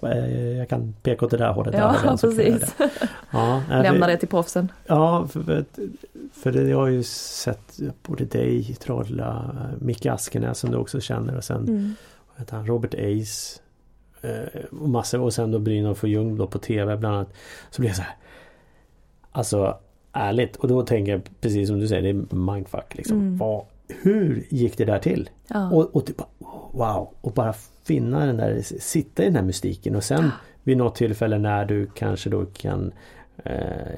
Jag 0.58 0.70
kan 0.70 0.94
peka 1.04 1.26
åt 1.26 1.32
det 1.32 1.38
där 1.38 1.54
hållet. 1.54 1.76
Ja, 1.78 1.96
där, 2.04 2.18
precis. 2.18 2.76
Ja, 3.32 3.62
Lämna 3.70 4.08
det 4.08 4.18
till 4.18 4.28
proffsen. 4.28 4.72
Ja, 4.86 5.28
för, 5.28 5.66
för 6.34 6.52
det, 6.52 6.72
har 6.72 6.88
ju 6.88 7.01
sett 7.04 7.80
både 8.04 8.26
dig 8.26 8.76
trolla, 8.80 9.56
Micke 9.80 10.06
Askenäs 10.06 10.60
som 10.60 10.72
du 10.72 10.78
också 10.78 11.00
känner 11.00 11.38
och 11.38 11.44
sen 11.44 11.68
mm. 11.68 11.94
han, 12.50 12.68
Robert 12.68 12.94
Ace 12.94 13.60
eh, 14.22 14.64
och 14.82 14.90
massor 14.90 15.22
och 15.22 15.34
sen 15.34 15.52
då 15.52 15.60
Brynolf 15.60 16.04
och 16.04 16.10
Ljung 16.10 16.38
då 16.38 16.48
på 16.48 16.60
TV 16.60 16.98
bland 16.98 17.16
annat. 17.16 17.34
Så 17.72 17.82
blir 17.82 17.90
jag 17.90 17.98
så 17.98 18.02
här. 18.02 18.16
Alltså 19.32 19.80
ärligt 20.12 20.56
och 20.56 20.68
då 20.68 20.82
tänker 20.82 21.12
jag 21.12 21.22
precis 21.42 21.68
som 21.68 21.80
du 21.80 21.88
säger 21.88 22.02
det 22.02 22.10
är 22.10 22.36
mindfuck 22.36 22.96
liksom. 22.96 23.20
Mm. 23.20 23.38
Vad, 23.38 23.66
hur 23.88 24.46
gick 24.50 24.78
det 24.78 24.86
där 24.86 25.00
till? 25.00 25.30
Ja. 25.48 25.72
Och, 25.72 25.96
och 25.96 26.06
typ 26.06 26.22
wow 26.72 27.10
och 27.22 27.32
bara 27.32 27.54
finna 27.84 28.26
den 28.26 28.38
där, 28.38 28.62
sitta 28.80 29.24
i 29.24 29.26
den 29.26 29.36
här 29.36 29.44
mystiken 29.44 29.96
och 29.96 30.04
sen 30.04 30.32
vid 30.64 30.78
något 30.78 30.96
tillfälle 30.96 31.38
när 31.38 31.66
du 31.66 31.88
kanske 31.96 32.30
då 32.30 32.46
kan 32.46 32.92
eh, 33.44 33.56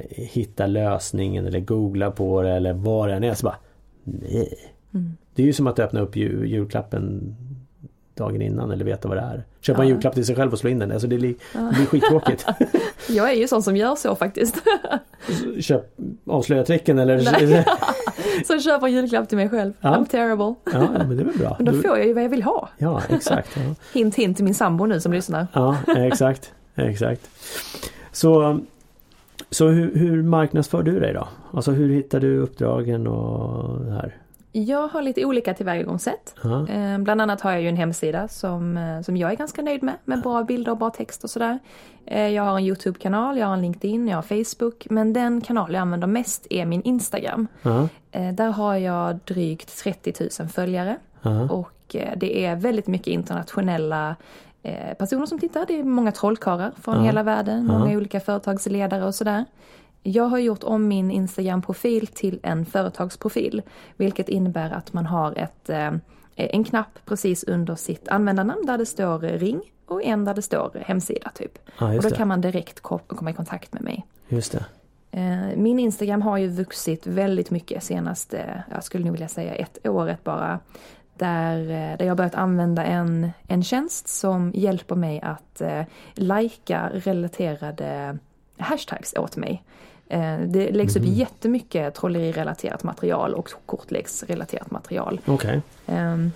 hitta 0.10 0.68
lösningen 0.68 1.46
eller 1.46 1.60
googla 1.60 2.12
på 2.12 2.42
det 2.42 2.52
eller 2.52 2.74
vad 2.74 3.10
det 3.10 3.16
än 3.16 3.24
är 3.24 3.34
så 3.34 3.46
bara 3.46 3.58
nej. 4.04 4.58
Mm. 4.94 5.18
Det 5.36 5.42
är 5.42 5.46
ju 5.46 5.54
som 5.54 5.68
att 5.68 5.80
öppna 5.80 6.00
upp 6.00 6.16
jul, 6.16 6.48
julklappen 6.52 7.36
dagen 8.16 8.42
innan 8.42 8.72
eller 8.72 8.86
veta 8.86 9.08
vad 9.08 9.18
det 9.18 9.22
är. 9.22 9.44
Köpa 9.62 9.80
Ja. 9.80 9.84
en 9.84 9.90
julklapp 9.90 10.14
till 10.14 10.26
sig 10.26 10.36
själv 10.36 10.52
och 10.54 10.60
slå 10.60 10.70
in 10.70 10.80
den. 10.80 10.92
Alltså 10.92 11.08
det 11.08 11.18
blir, 11.18 11.36
det 11.54 11.76
blir 11.76 11.86
skittråkigt. 11.86 12.46
Jag 13.10 13.30
är 13.30 13.34
ju 13.36 13.48
sån 13.48 13.64
som 13.64 13.78
gör 13.78 13.96
så 13.96 14.16
faktiskt. 14.16 14.56
Köp 15.62 15.86
avslöja 16.28 16.64
tricken 16.64 17.00
eller... 17.00 17.16
Nej. 17.46 17.66
som 18.46 18.60
köper 18.60 18.88
en 18.88 18.94
julklapp 18.94 19.30
till 19.30 19.38
mig 19.38 19.50
själv. 19.50 19.74
Ja. 19.82 19.90
I'm 19.98 20.06
terrible. 20.10 20.54
Ja 20.74 20.88
men 20.98 21.18
det 21.18 21.24
är 21.24 21.26
väl 21.26 21.38
bra. 21.38 21.56
Men 21.58 21.66
då 21.66 21.72
Du- 21.72 21.82
får 21.82 21.98
jag 21.98 22.08
ju 22.08 22.14
vad 22.14 22.24
jag 22.24 22.30
vill 22.30 22.44
ha. 22.44 22.70
Ja 22.78 23.02
exakt. 23.10 23.50
Ja. 23.56 23.76
Hint 23.94 24.16
hint 24.16 24.38
till 24.38 24.46
min 24.46 24.54
sambo 24.56 24.86
nu 24.86 25.00
som 25.00 25.14
lyssnar. 25.14 25.48
Ja, 25.54 25.78
exakt. 25.98 26.52
exakt. 26.76 27.30
Så, 28.12 28.60
så 29.54 29.68
hur, 29.68 29.96
hur 29.96 30.24
marknadsför 30.24 30.84
du 30.84 31.00
dig 31.00 31.14
då? 31.14 31.28
Alltså 31.54 31.72
hur 31.72 31.90
hittar 31.90 32.20
du 32.20 32.38
uppdragen 32.38 33.08
och 33.08 33.86
det 33.86 33.92
här? 33.92 34.18
Jag 34.56 34.88
har 34.88 35.02
lite 35.02 35.26
olika 35.26 35.54
tillvägagångssätt. 35.54 36.36
Eh, 36.70 36.98
Bland 36.98 37.22
annat 37.22 37.42
har 37.42 37.52
jag 37.52 37.62
ju 37.62 37.70
en 37.70 37.76
hemsida 37.78 38.28
som, 38.28 38.78
eh, 38.78 39.02
som 39.02 39.18
jag 39.18 39.32
är 39.32 39.36
ganska 39.36 39.62
nöjd 39.62 39.84
med, 39.84 39.94
med 40.06 40.22
bra 40.22 40.44
bilder 40.44 40.72
och 40.72 40.78
bra 40.78 40.90
text 40.90 41.24
och 41.24 41.30
sådär. 41.30 41.60
Eh, 42.06 42.28
Jag 42.28 42.44
har 42.44 42.58
en 42.58 42.64
YouTube-kanal, 42.66 43.38
jag 43.38 43.48
har 43.48 43.54
en 43.54 43.62
LinkedIn, 43.62 44.08
jag 44.08 44.18
har 44.18 44.44
Facebook, 44.44 44.88
men 44.90 45.14
den 45.14 45.42
kanal 45.42 45.74
jag 45.74 45.82
använder 45.82 46.08
mest 46.08 46.48
är 46.50 46.66
min 46.66 46.82
Instagram. 46.82 47.48
Eh, 48.12 48.34
Där 48.34 48.50
har 48.52 48.76
jag 48.76 49.20
drygt 49.26 49.78
30 49.84 50.14
000 50.40 50.50
följare 50.50 50.98
ja. 51.22 51.50
och 51.50 51.70
det 52.16 52.46
är 52.46 52.56
väldigt 52.56 52.88
mycket 52.88 53.08
internationella 53.08 54.16
personer 54.98 55.26
som 55.26 55.40
tittar. 55.40 55.66
Det 55.68 55.80
är 55.80 55.84
många 55.84 56.12
trollkarlar 56.12 56.72
från 56.82 56.96
Ja. 56.96 57.02
hela 57.02 57.24
världen, 57.24 57.66
många 57.66 57.98
olika 57.98 58.20
företagsledare 58.20 59.06
och 59.06 59.16
sådär. 59.16 59.46
Jag 60.04 60.24
har 60.24 60.38
gjort 60.38 60.64
om 60.64 60.88
min 60.88 61.12
Instagram-profil 61.12 62.08
till 62.08 62.40
en 62.44 62.66
företagsprofil, 62.66 63.62
vilket 63.98 64.30
innebär 64.30 64.72
att 64.72 64.94
man 64.94 65.06
har 65.06 65.34
ett, 65.38 65.70
eh, 65.70 65.92
en 66.36 66.64
knapp 66.64 67.00
precis 67.06 67.44
under 67.44 67.76
sitt 67.76 68.08
användarnamn 68.08 68.66
där 68.66 68.78
det 68.78 68.86
står 68.86 69.20
ring 69.20 69.62
och 69.88 70.04
en 70.04 70.26
där 70.26 70.34
det 70.34 70.42
står 70.42 70.72
hemsida 70.86 71.30
typ. 71.36 71.60
ja 71.80 71.88
och 71.96 72.02
då 72.04 72.10
det. 72.10 72.16
kan 72.16 72.28
man 72.28 72.42
direkt 72.42 72.80
ko- 72.80 72.98
komma 73.08 73.30
i 73.30 73.34
kontakt 73.34 73.74
med 73.74 73.82
mig. 73.82 74.06
Just 74.28 74.52
det. 74.52 74.66
Eh, 75.12 75.58
Min 75.58 75.80
Instagram 75.80 76.22
har 76.22 76.38
ju 76.38 76.48
vuxit 76.48 77.08
väldigt 77.08 77.52
mycket 77.52 77.84
senaste, 77.84 78.64
jag 78.72 78.84
skulle 78.84 79.04
nog 79.06 79.12
vilja 79.12 79.28
säga 79.28 79.56
ett 79.56 79.88
året 79.88 80.24
bara. 80.24 80.60
Där, 81.18 81.60
eh, 81.60 81.98
där 81.98 82.06
jag 82.06 82.18
börjat 82.18 82.36
använda 82.36 82.84
en, 82.84 83.32
en 83.48 83.64
tjänst 83.64 84.08
som 84.08 84.52
hjälper 84.56 84.96
mig 84.96 85.22
att 85.22 85.62
eh, 85.62 85.82
lajka 86.14 86.90
relaterade 86.94 88.18
hashtags 88.58 89.14
åt 89.18 89.38
mig. 89.38 89.64
Eh, 90.08 90.40
det 90.40 90.72
läggs 90.72 90.96
upp 90.96 91.06
jättemycket 91.06 91.96
trollerirelaterat 91.96 92.84
material 92.84 93.34
och 93.34 93.50
kortleksrelaterat 93.66 94.72
material. 94.72 95.22
Okej. 95.26 95.62
Ehm, 95.88 96.32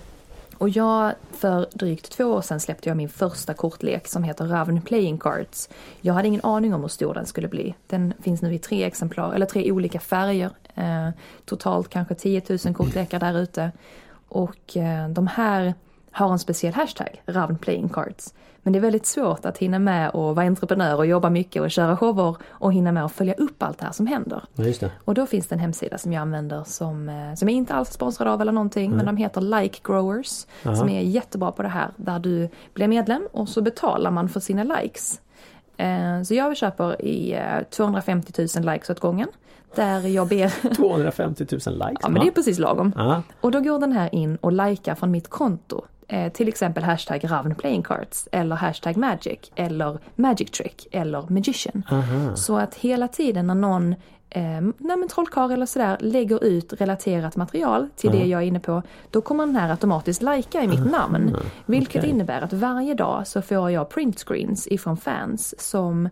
och 0.58 0.68
jag, 0.68 1.12
för 1.32 1.66
drygt 1.72 2.10
två 2.10 2.24
år 2.24 2.42
sedan 2.42 2.60
släppte 2.60 2.88
jag 2.88 2.96
min 2.96 3.08
första 3.08 3.54
kortlek 3.54 4.08
som 4.08 4.22
heter 4.22 4.46
Ravn 4.46 4.80
Playing 4.80 5.18
Cards. 5.18 5.68
Jag 6.00 6.14
hade 6.14 6.28
ingen 6.28 6.44
aning 6.44 6.74
om 6.74 6.80
hur 6.80 6.88
stor 6.88 7.14
den 7.14 7.26
skulle 7.26 7.48
bli. 7.48 7.74
Den 7.86 8.14
finns 8.22 8.42
nu 8.42 8.54
i 8.54 8.58
tre 8.58 8.84
exemplar, 8.84 9.34
eller 9.34 9.46
tre 9.46 9.72
olika 9.72 10.00
färger. 10.00 10.50
Eh, 10.74 11.08
totalt 11.44 11.88
kanske 11.88 12.14
10 12.14 12.42
000 12.64 12.74
kortlekar 12.74 13.20
där 13.20 13.38
ute. 13.38 13.72
Och 14.28 14.76
eh, 14.76 15.08
de 15.08 15.26
här 15.26 15.74
har 16.10 16.32
en 16.32 16.38
speciell 16.38 16.74
hashtag, 16.74 17.22
Ravn 17.26 17.58
Playing 17.58 17.88
Cards. 17.88 18.34
Men 18.62 18.72
det 18.72 18.78
är 18.78 18.80
väldigt 18.80 19.06
svårt 19.06 19.44
att 19.44 19.58
hinna 19.58 19.78
med 19.78 20.10
och 20.10 20.36
vara 20.36 20.46
entreprenör 20.46 20.96
och 20.96 21.06
jobba 21.06 21.30
mycket 21.30 21.62
och 21.62 21.70
köra 21.70 21.96
shower 21.96 22.36
och 22.48 22.72
hinna 22.72 22.92
med 22.92 23.04
att 23.04 23.12
följa 23.12 23.34
upp 23.34 23.62
allt 23.62 23.78
det 23.78 23.84
här 23.84 23.92
som 23.92 24.06
händer. 24.06 24.42
Ja. 24.54 24.88
Och 25.04 25.14
då 25.14 25.26
finns 25.26 25.46
det 25.46 25.54
en 25.54 25.58
hemsida 25.58 25.98
som 25.98 26.12
jag 26.12 26.20
använder 26.20 26.64
som, 26.64 27.08
eh, 27.08 27.34
som 27.34 27.48
jag 27.48 27.56
inte 27.56 27.74
alls 27.74 27.88
är 27.88 27.92
sponsrad 27.92 28.28
av 28.28 28.40
eller 28.40 28.52
någonting, 28.52 28.90
men 28.90 29.06
de 29.06 29.16
heter 29.16 29.40
Like 29.40 29.78
Growers. 29.84 30.46
Aha. 30.64 30.76
Som 30.76 30.88
är 30.88 31.00
jättebra 31.00 31.52
på 31.52 31.62
det 31.62 31.68
här, 31.68 31.88
där 31.96 32.18
du 32.18 32.48
blir 32.74 32.88
medlem 32.88 33.28
och 33.32 33.48
så 33.48 33.62
betalar 33.62 34.10
man 34.10 34.28
för 34.28 34.40
sina 34.40 34.64
likes. 34.64 35.20
Eh, 35.76 36.22
Så 36.22 36.34
jag 36.34 36.56
köper 36.56 37.02
i 37.04 37.32
eh, 37.34 37.62
250 37.70 38.32
000 38.56 38.72
likes 38.72 38.90
åt 38.90 39.00
gången. 39.00 39.28
Där 39.74 40.08
jag 40.08 40.28
ber, 40.28 40.74
250 40.74 41.46
000 41.50 41.58
likes. 41.58 41.98
ja 42.02 42.08
men 42.08 42.22
det 42.22 42.28
är 42.28 42.30
precis 42.30 42.58
lagom. 42.58 42.92
Ja. 42.96 43.22
Och 43.40 43.50
då 43.50 43.60
går 43.60 43.78
den 43.78 43.92
här 43.92 44.14
in 44.14 44.36
och 44.36 44.52
likar 44.52 44.94
från 44.94 45.10
mitt 45.10 45.28
konto. 45.28 45.84
Eh, 46.08 46.32
till 46.32 46.48
exempel 46.48 46.84
hashtag 46.84 47.30
Ravn 47.30 47.54
Playing 47.54 47.82
Cards 47.82 48.28
eller 48.32 48.56
hashtag 48.56 48.96
Magic 48.96 49.38
eller 49.54 49.98
Magic 50.16 50.50
Trick 50.50 50.86
eller 50.90 51.24
Magician. 51.28 51.82
Aha. 51.90 52.36
Så 52.36 52.58
att 52.58 52.74
hela 52.74 53.08
tiden 53.08 53.46
när 53.46 53.54
någon 53.54 53.94
eh, 54.30 54.60
nej 54.78 55.08
trollkarl 55.10 55.52
eller 55.52 55.66
sådär 55.66 55.96
lägger 56.00 56.44
ut 56.44 56.72
relaterat 56.72 57.36
material 57.36 57.88
till 57.96 58.10
det 58.10 58.24
jag 58.26 58.42
är 58.42 58.46
inne 58.46 58.60
på, 58.60 58.82
då 59.10 59.20
kommer 59.20 59.46
den 59.46 59.56
här 59.56 59.70
automatiskt 59.70 60.22
lajka 60.22 60.62
i 60.62 60.68
mitt 60.68 60.90
namn. 60.90 61.36
Vilket 61.66 62.00
okej. 62.00 62.10
innebär 62.10 62.40
att 62.40 62.52
varje 62.52 62.94
dag 62.94 63.26
så 63.26 63.42
får 63.42 63.70
jag 63.70 63.88
printscreens 63.88 64.66
ifrån 64.66 64.96
fans 64.96 65.54
som 65.70 66.08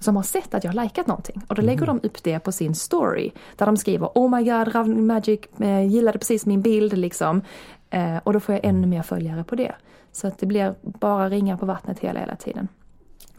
som 0.00 0.16
har 0.16 0.22
sett 0.22 0.54
att 0.54 0.64
jag 0.64 0.72
har 0.72 0.82
likat 0.82 1.06
någonting. 1.06 1.42
Och 1.48 1.54
då 1.54 1.62
lägger 1.62 1.86
de 1.86 2.00
upp 2.02 2.22
det 2.22 2.38
på 2.38 2.52
sin 2.52 2.74
story. 2.74 3.30
Där 3.56 3.66
de 3.66 3.76
skriver 3.76 4.10
Oh 4.14 4.36
my 4.36 4.44
god, 4.44 4.74
Ravn 4.74 5.06
Magic 5.06 5.40
eh, 5.60 5.86
gillade 5.86 6.18
precis 6.18 6.46
min 6.46 6.62
bild 6.62 6.98
liksom. 6.98 7.42
Eh, 7.90 8.16
och 8.24 8.32
då 8.32 8.40
får 8.40 8.54
jag 8.54 8.64
ännu 8.64 8.86
mer 8.86 9.02
följare 9.02 9.44
på 9.44 9.54
det. 9.54 9.74
Så 10.12 10.26
att 10.28 10.38
det 10.38 10.46
blir 10.46 10.74
bara 10.82 11.28
ringar 11.28 11.56
på 11.56 11.66
vattnet 11.66 11.98
hela, 11.98 12.20
hela 12.20 12.36
tiden. 12.36 12.68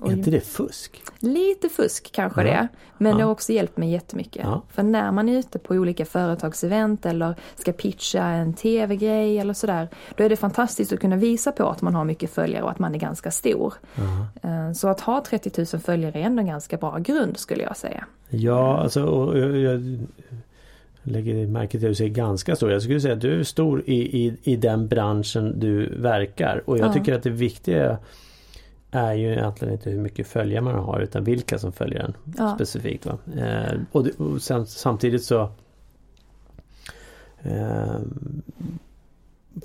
Är 0.05 0.11
inte 0.11 0.31
det 0.31 0.41
fusk? 0.41 1.01
Lite 1.19 1.69
fusk 1.69 2.11
kanske 2.11 2.41
Ja. 2.41 2.45
det 2.47 2.51
är, 2.53 2.67
men 2.97 3.11
Ja. 3.11 3.17
det 3.17 3.23
har 3.23 3.31
också 3.31 3.51
hjälpt 3.53 3.77
mig 3.77 3.91
jättemycket. 3.91 4.41
Ja. 4.45 4.61
För 4.71 4.83
när 4.83 5.11
man 5.11 5.29
är 5.29 5.39
ute 5.39 5.59
på 5.59 5.73
olika 5.73 6.05
företagsevent 6.05 7.05
eller 7.05 7.35
ska 7.55 7.71
pitcha 7.71 8.23
en 8.23 8.53
tv-grej 8.53 9.37
eller 9.39 9.53
sådär, 9.53 9.87
då 10.17 10.23
är 10.23 10.29
det 10.29 10.35
fantastiskt 10.35 10.93
att 10.93 10.99
kunna 10.99 11.15
visa 11.15 11.51
på 11.51 11.69
att 11.69 11.81
man 11.81 11.95
har 11.95 12.05
mycket 12.05 12.29
följare 12.31 12.63
och 12.63 12.71
att 12.71 12.79
man 12.79 12.95
är 12.95 12.99
ganska 12.99 13.31
stor. 13.31 13.73
Eh, 14.41 14.71
Så 14.73 14.87
att 14.87 15.01
ha 15.01 15.23
30 15.23 15.51
000 15.73 15.81
följare 15.81 16.19
är 16.19 16.23
ändå 16.23 16.39
en 16.41 16.47
ganska 16.47 16.77
bra 16.77 16.97
grund 16.97 17.37
skulle 17.37 17.63
jag 17.63 17.77
säga. 17.77 18.05
Ja, 18.29 18.77
alltså 18.79 19.03
och 19.05 19.37
jag, 19.39 19.57
jag 19.57 19.97
lägger 21.03 21.47
märke 21.47 21.71
till 21.79 21.87
att 21.87 21.91
du 21.91 21.95
säger 21.95 22.09
ganska 22.11 22.55
stor. 22.55 22.71
Jag 22.71 22.81
skulle 22.81 23.01
säga 23.01 23.13
att 23.13 23.21
du 23.21 23.39
är 23.39 23.43
stor 23.43 23.83
i, 23.85 24.25
i, 24.25 24.37
i 24.43 24.55
den 24.55 24.87
branschen 24.87 25.59
du 25.59 25.95
verkar. 25.95 26.63
Och 26.65 26.77
jag 26.77 26.87
Ja. 26.89 26.93
tycker 26.93 27.13
att 27.13 27.23
det 27.23 27.29
viktiga 27.29 27.97
är 28.91 29.13
ju 29.13 29.31
egentligen 29.31 29.73
inte 29.73 29.89
hur 29.89 29.99
mycket 29.99 30.27
följare 30.27 30.61
man 30.61 30.75
har 30.75 30.99
utan 30.99 31.23
vilka 31.23 31.59
som 31.59 31.71
följer 31.71 31.99
en 31.99 32.13
Ja. 32.37 32.55
specifikt. 32.55 33.05
Va? 33.05 33.17
Eh, 33.37 33.79
och, 33.91 34.03
det, 34.03 34.19
och 34.19 34.41
sen, 34.41 34.65
samtidigt 34.67 35.23
så 35.23 35.49
eh, 37.41 37.99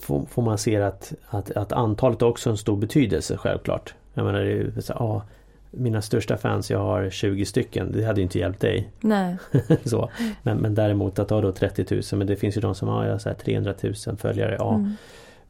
får, 0.00 0.26
får 0.26 0.42
man 0.42 0.58
se 0.58 0.76
att, 0.82 1.12
att, 1.26 1.50
att 1.50 1.72
antalet 1.72 2.22
också 2.22 2.48
har 2.48 2.52
en 2.52 2.58
stor 2.58 2.76
betydelse 2.76 3.37
självklart. 3.37 3.94
Jag 4.14 4.24
menar, 4.26 4.40
det 4.40 4.76
är 4.76 4.80
så, 4.80 4.92
ah, 4.92 5.22
mina 5.70 6.02
största 6.02 6.37
fans, 6.37 6.70
jag 6.70 6.78
har 6.78 7.10
20 7.10 7.44
stycken. 7.44 7.92
Det 7.92 8.04
hade 8.04 8.20
ju 8.20 8.22
inte 8.22 8.38
hjälpt 8.38 8.60
dig. 8.60 8.90
Nej, 9.00 9.37
så. 9.84 10.10
Men, 10.42 10.56
men 10.58 10.74
däremot 10.74 11.18
att 11.18 11.30
ha 11.30 11.40
då 11.40 11.52
30 11.52 11.94
000 11.94 12.02
men 12.12 12.26
det 12.26 12.37
finns 12.37 12.56
ju 12.56 12.60
de 12.60 12.74
som 12.74 12.88
har 12.88 13.04
ja, 13.06 13.18
så 13.18 13.28
här 13.28 13.37
300 13.37 13.74
000 14.06 14.16
följare. 14.16 14.56
Ja. 14.58 14.74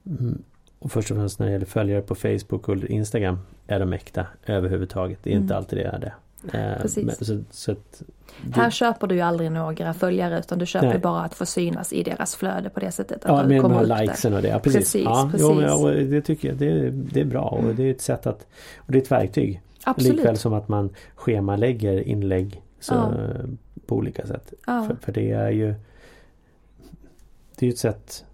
mm. 0.07 0.43
Mm. 0.85 0.87
Och 0.87 0.93
först 0.93 1.11
och 1.11 1.17
främst 1.17 1.39
när 1.39 1.47
det 1.47 1.53
gäller 1.53 1.67
följare 1.67 2.03
på 2.03 2.15
Facebook 2.15 2.69
och 2.69 2.77
Instagram 2.77 3.39
är 3.67 3.81
de 3.81 3.93
äkta 3.93 4.27
överhuvudtaget. 4.47 5.19
Det 5.23 5.31
är 5.31 5.35
inte 5.35 5.55
Mm. 5.55 5.57
alltid 5.57 5.79
det 5.79 5.85
är 5.85 5.99
det. 5.99 6.13
Eh, 6.59 6.83
Precis. 6.83 7.05
Men, 7.07 7.15
så, 7.15 7.43
så 7.51 7.73
att, 7.73 8.03
det, 8.43 8.55
här 8.61 8.71
köper 8.71 9.07
du 9.07 9.15
ju 9.15 9.21
aldrig 9.21 9.53
några 9.53 9.95
följare 9.95 10.39
utan 10.39 10.59
du 10.59 10.67
köper 10.67 10.89
Nej. 10.89 10.99
bara 10.99 11.21
att 11.23 11.35
få 11.35 11.47
synas 11.47 11.93
i 11.93 12.03
deras 12.03 12.37
flöde 12.37 12.71
på 12.71 12.81
det 12.81 12.91
sättet. 12.93 13.25
Att 13.25 13.31
Ja, 13.31 13.37
med 13.37 13.49
de 13.57 13.61
kommer 13.61 13.75
här 13.75 13.83
upp 13.83 13.89
där. 13.89 14.03
likesen 14.03 14.35
och 14.35 14.43
det. 14.43 14.49
Ja, 14.49 14.59
precis. 14.59 14.79
Precis, 14.79 15.05
ja, 15.05 15.29
precis. 15.33 15.47
Jo, 15.51 15.85
och 15.87 15.91
det 15.95 16.21
tycker 16.23 16.49
jag 16.49 16.57
det, 16.57 16.67
är- 16.71 16.91
det 16.91 17.21
är 17.21 17.25
bra 17.25 17.43
och 17.43 17.75
det 17.75 17.83
är 17.83 17.91
ett 17.91 18.01
sätt 18.01 18.27
att 18.27 18.47
Och 18.77 18.93
det 18.93 18.99
är 18.99 19.03
ett 19.03 19.11
verktyg. 19.13 19.61
Absolut. 19.85 20.17
Likväl 20.17 20.37
som 20.37 20.53
att 20.55 20.69
man 20.69 20.91
schemalägger 21.15 22.09
inlägg 22.09 22.63
så, 22.81 22.95
Ja. 22.95 23.13
på 23.87 23.97
olika 23.97 24.27
sätt. 24.27 24.53
Ja. 24.67 24.85
För, 24.89 24.97
för 25.01 25.13
det 25.13 25.31
är 25.31 25.51
ju 25.51 25.75
Det 27.57 27.67
är 27.67 27.69
ju 27.69 27.73
ett 27.73 27.79
sätt 27.79 28.25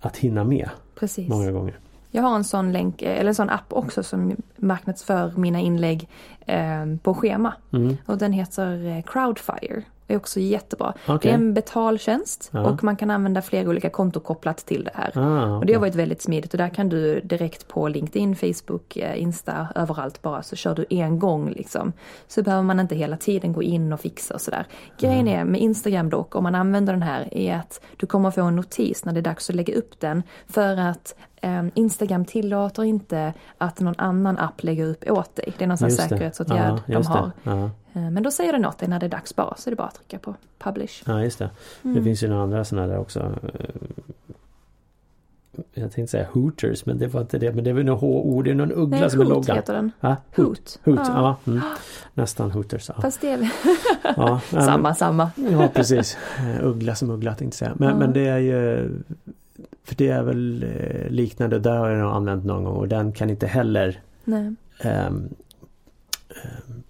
att 0.00 0.16
hinna 0.16 0.44
med 0.44 0.70
Precis. 0.94 1.28
många 1.28 1.50
gånger. 1.50 1.78
Jag 2.10 2.22
har 2.22 2.36
en 2.36 2.44
sån 2.44 2.72
länk, 2.72 3.02
eller 3.02 3.28
en 3.28 3.34
sån 3.34 3.50
app 3.50 3.72
också 3.72 4.02
som 4.02 4.36
marknadsför 4.56 5.32
mina 5.36 5.60
inlägg 5.60 6.08
eh, 6.46 6.96
på 7.02 7.14
schema. 7.14 7.54
Mm. 7.72 7.96
Och 8.06 8.18
den 8.18 8.32
heter 8.32 8.86
eh, 8.86 9.02
Crowdfire. 9.02 9.82
Är 10.10 10.16
också 10.16 10.40
jättebra. 10.40 10.94
Okej. 11.06 11.18
Det 11.22 11.30
är 11.30 11.34
en 11.34 11.54
betaltjänst 11.54 12.48
Ja. 12.52 12.60
och 12.70 12.84
man 12.84 12.96
kan 12.96 13.10
använda 13.10 13.42
flera 13.42 13.68
olika 13.68 13.90
konton 13.90 14.22
kopplat 14.22 14.56
till 14.56 14.84
det 14.84 14.90
här. 14.94 15.12
Ah, 15.18 15.56
Och 15.58 15.66
det 15.66 15.72
har 15.72 15.80
varit 15.80 15.94
väldigt 15.94 16.22
smidigt 16.22 16.54
och 16.54 16.58
där 16.58 16.68
kan 16.68 16.88
du 16.88 17.20
direkt 17.20 17.68
på 17.68 17.88
LinkedIn, 17.88 18.36
Facebook, 18.36 18.96
eh, 18.96 19.22
Insta, 19.22 19.68
överallt 19.74 20.22
bara 20.22 20.42
så 20.42 20.56
kör 20.56 20.74
du 20.74 20.84
en 20.90 21.18
gång 21.18 21.50
liksom. 21.50 21.92
Så 22.28 22.42
behöver 22.42 22.62
man 22.62 22.80
inte 22.80 22.94
hela 22.94 23.16
tiden 23.16 23.52
gå 23.52 23.62
in 23.62 23.92
och 23.92 24.00
fixa 24.00 24.34
och 24.34 24.40
sådär. 24.40 24.66
Grejen 24.98 25.28
är 25.28 25.44
med 25.44 25.60
Instagram 25.60 26.10
dock, 26.10 26.34
om 26.34 26.42
man 26.42 26.54
använder 26.54 26.92
den 26.92 27.02
här, 27.02 27.34
är 27.34 27.56
att 27.56 27.80
du 27.96 28.06
kommer 28.06 28.30
få 28.30 28.42
en 28.42 28.56
notis 28.56 29.04
när 29.04 29.12
det 29.12 29.20
är 29.20 29.22
dags 29.22 29.50
att 29.50 29.56
lägga 29.56 29.74
upp 29.74 30.00
den. 30.00 30.22
För 30.48 30.76
att 30.76 31.14
eh, 31.42 31.62
Instagram 31.74 32.24
tillåter 32.24 32.84
inte 32.84 33.32
att 33.58 33.80
någon 33.80 33.94
annan 33.98 34.38
app 34.38 34.62
lägger 34.62 34.86
upp 34.86 35.10
åt 35.10 35.36
dig. 35.36 35.52
Det 35.58 35.64
är 35.64 35.68
någon 35.68 35.76
det. 35.80 35.90
säkerhetsåtgärd 35.90 36.78
Ja, 36.86 37.00
de 37.00 37.06
har. 37.06 37.30
Ja. 37.42 37.70
Eh, 37.92 38.10
Men 38.10 38.22
då 38.22 38.30
säger 38.30 38.52
den 38.52 38.64
åt 38.66 38.78
dig 38.78 38.88
när 38.88 39.00
det 39.00 39.06
är 39.06 39.10
dags 39.10 39.36
bara, 39.36 39.56
så 39.56 39.68
är 39.68 39.72
det 39.72 39.76
bara 39.76 39.88
att 39.88 39.94
trycka 39.94 40.18
på 40.18 40.34
publish. 40.58 41.02
Ja 41.06 41.22
just 41.22 41.38
det. 41.38 41.50
Mm. 41.82 41.96
Det 41.96 42.02
finns 42.02 42.22
ju 42.22 42.28
några 42.28 42.42
andra 42.42 42.64
sådana 42.64 42.86
där 42.86 42.98
också. 42.98 43.20
Eh, 43.42 43.60
Jag 45.74 45.92
tänkte 45.92 46.10
säga 46.10 46.26
Hooters 46.32 46.86
men 46.86 46.98
det 46.98 47.06
var 47.06 47.20
inte 47.20 47.38
det. 47.38 47.52
Men 47.52 47.64
det 47.64 47.70
är 47.70 47.74
väl 47.74 47.84
något 47.84 48.00
H-ord. 48.00 48.44
Det 48.44 48.50
är 48.50 48.54
någon 48.54 48.72
uggla 48.72 49.00
Nej, 49.00 49.10
som 49.10 49.20
är 49.20 49.24
loggan. 49.24 49.56
heter 49.56 49.74
den. 49.74 49.90
Ja, 50.00 50.16
Hoot. 50.36 50.78
Hoot, 50.84 50.98
Ja. 50.98 51.36
ja. 51.46 51.52
mm. 51.52 51.60
Nästan 52.14 52.50
Hooters. 52.50 52.88
Ja, 52.88 53.02
Fast 53.02 53.20
det 53.20 53.28
är 53.30 53.50
ja, 54.16 54.40
men- 54.52 54.64
samma, 54.64 54.94
samma. 54.94 55.30
Ja 55.50 55.68
precis. 55.74 56.18
Eh, 56.38 56.66
Uggla 56.66 56.94
som 56.94 57.10
uggla 57.10 57.34
tänkte 57.34 57.64
jag 57.64 57.68
säga. 57.68 57.72
Men, 57.78 57.88
Ja. 57.88 57.96
men 57.96 58.12
det 58.12 58.26
är 58.28 58.38
ju 58.38 58.88
För 59.84 59.94
det 59.96 60.08
är 60.08 60.22
väl 60.22 60.64
liknande. 61.08 61.58
Där 61.58 61.76
har 61.78 61.88
jag 61.90 61.98
nog 61.98 62.10
använt 62.12 62.44
någon 62.44 62.64
gång 62.64 62.76
och 62.76 62.88
den 62.88 63.12
kan 63.12 63.30
inte 63.30 63.46
heller 63.46 64.00
Nej, 64.24 64.54
ehm, 64.80 65.28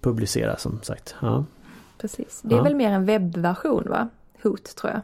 publicera 0.01 0.57
som 0.57 0.79
sagt. 0.83 1.15
Ja. 1.21 1.45
precis. 1.97 2.39
Det 2.43 2.55
är 2.55 2.57
Ja. 2.57 2.63
väl 2.63 2.75
mer 2.75 2.91
en 2.91 3.05
webbversion 3.05 3.87
va? 3.89 4.09
Hoot 4.43 4.75
tror 4.75 4.91
jag. 4.93 5.01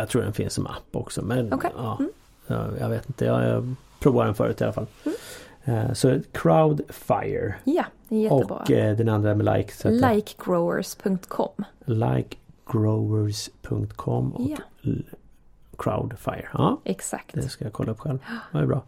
Jag 0.00 0.08
tror 0.08 0.22
den 0.22 0.32
finns 0.32 0.54
som 0.54 0.66
app 0.66 0.96
också. 0.96 1.22
Men 1.22 1.52
Okej. 1.52 1.70
ja, 1.76 1.96
Mm. 2.00 2.10
ja, 2.46 2.66
jag 2.80 2.88
vet 2.88 3.06
inte. 3.06 3.24
Jag, 3.24 3.44
jag 3.44 3.74
provade 4.00 4.28
den 4.28 4.34
förut 4.34 4.60
i 4.60 4.64
alla 4.64 4.72
fall. 4.72 4.86
Eh, 5.64 5.92
Så 5.92 6.20
Crowdfire. 6.32 7.54
Ja, 7.64 7.84
det 8.08 8.16
är 8.16 8.20
jättebra. 8.20 8.56
Och 8.56 8.70
eh, 8.70 8.96
den 8.96 9.08
andra 9.08 9.34
med 9.34 9.56
like. 9.58 9.90
Likegrowers.com. 9.90 11.64
likegrowers.com 11.84 14.32
och 14.32 14.50
Ja. 14.50 14.56
Crowdfire. 15.78 16.48
Ja, 16.52 16.80
Exakt. 16.84 17.34
det 17.34 17.48
ska 17.48 17.64
jag 17.64 17.72
kolla 17.72 17.92
upp 17.92 18.00
själv. 18.00 18.18
Det 18.52 18.58
är 18.58 18.66
bra. 18.66 18.82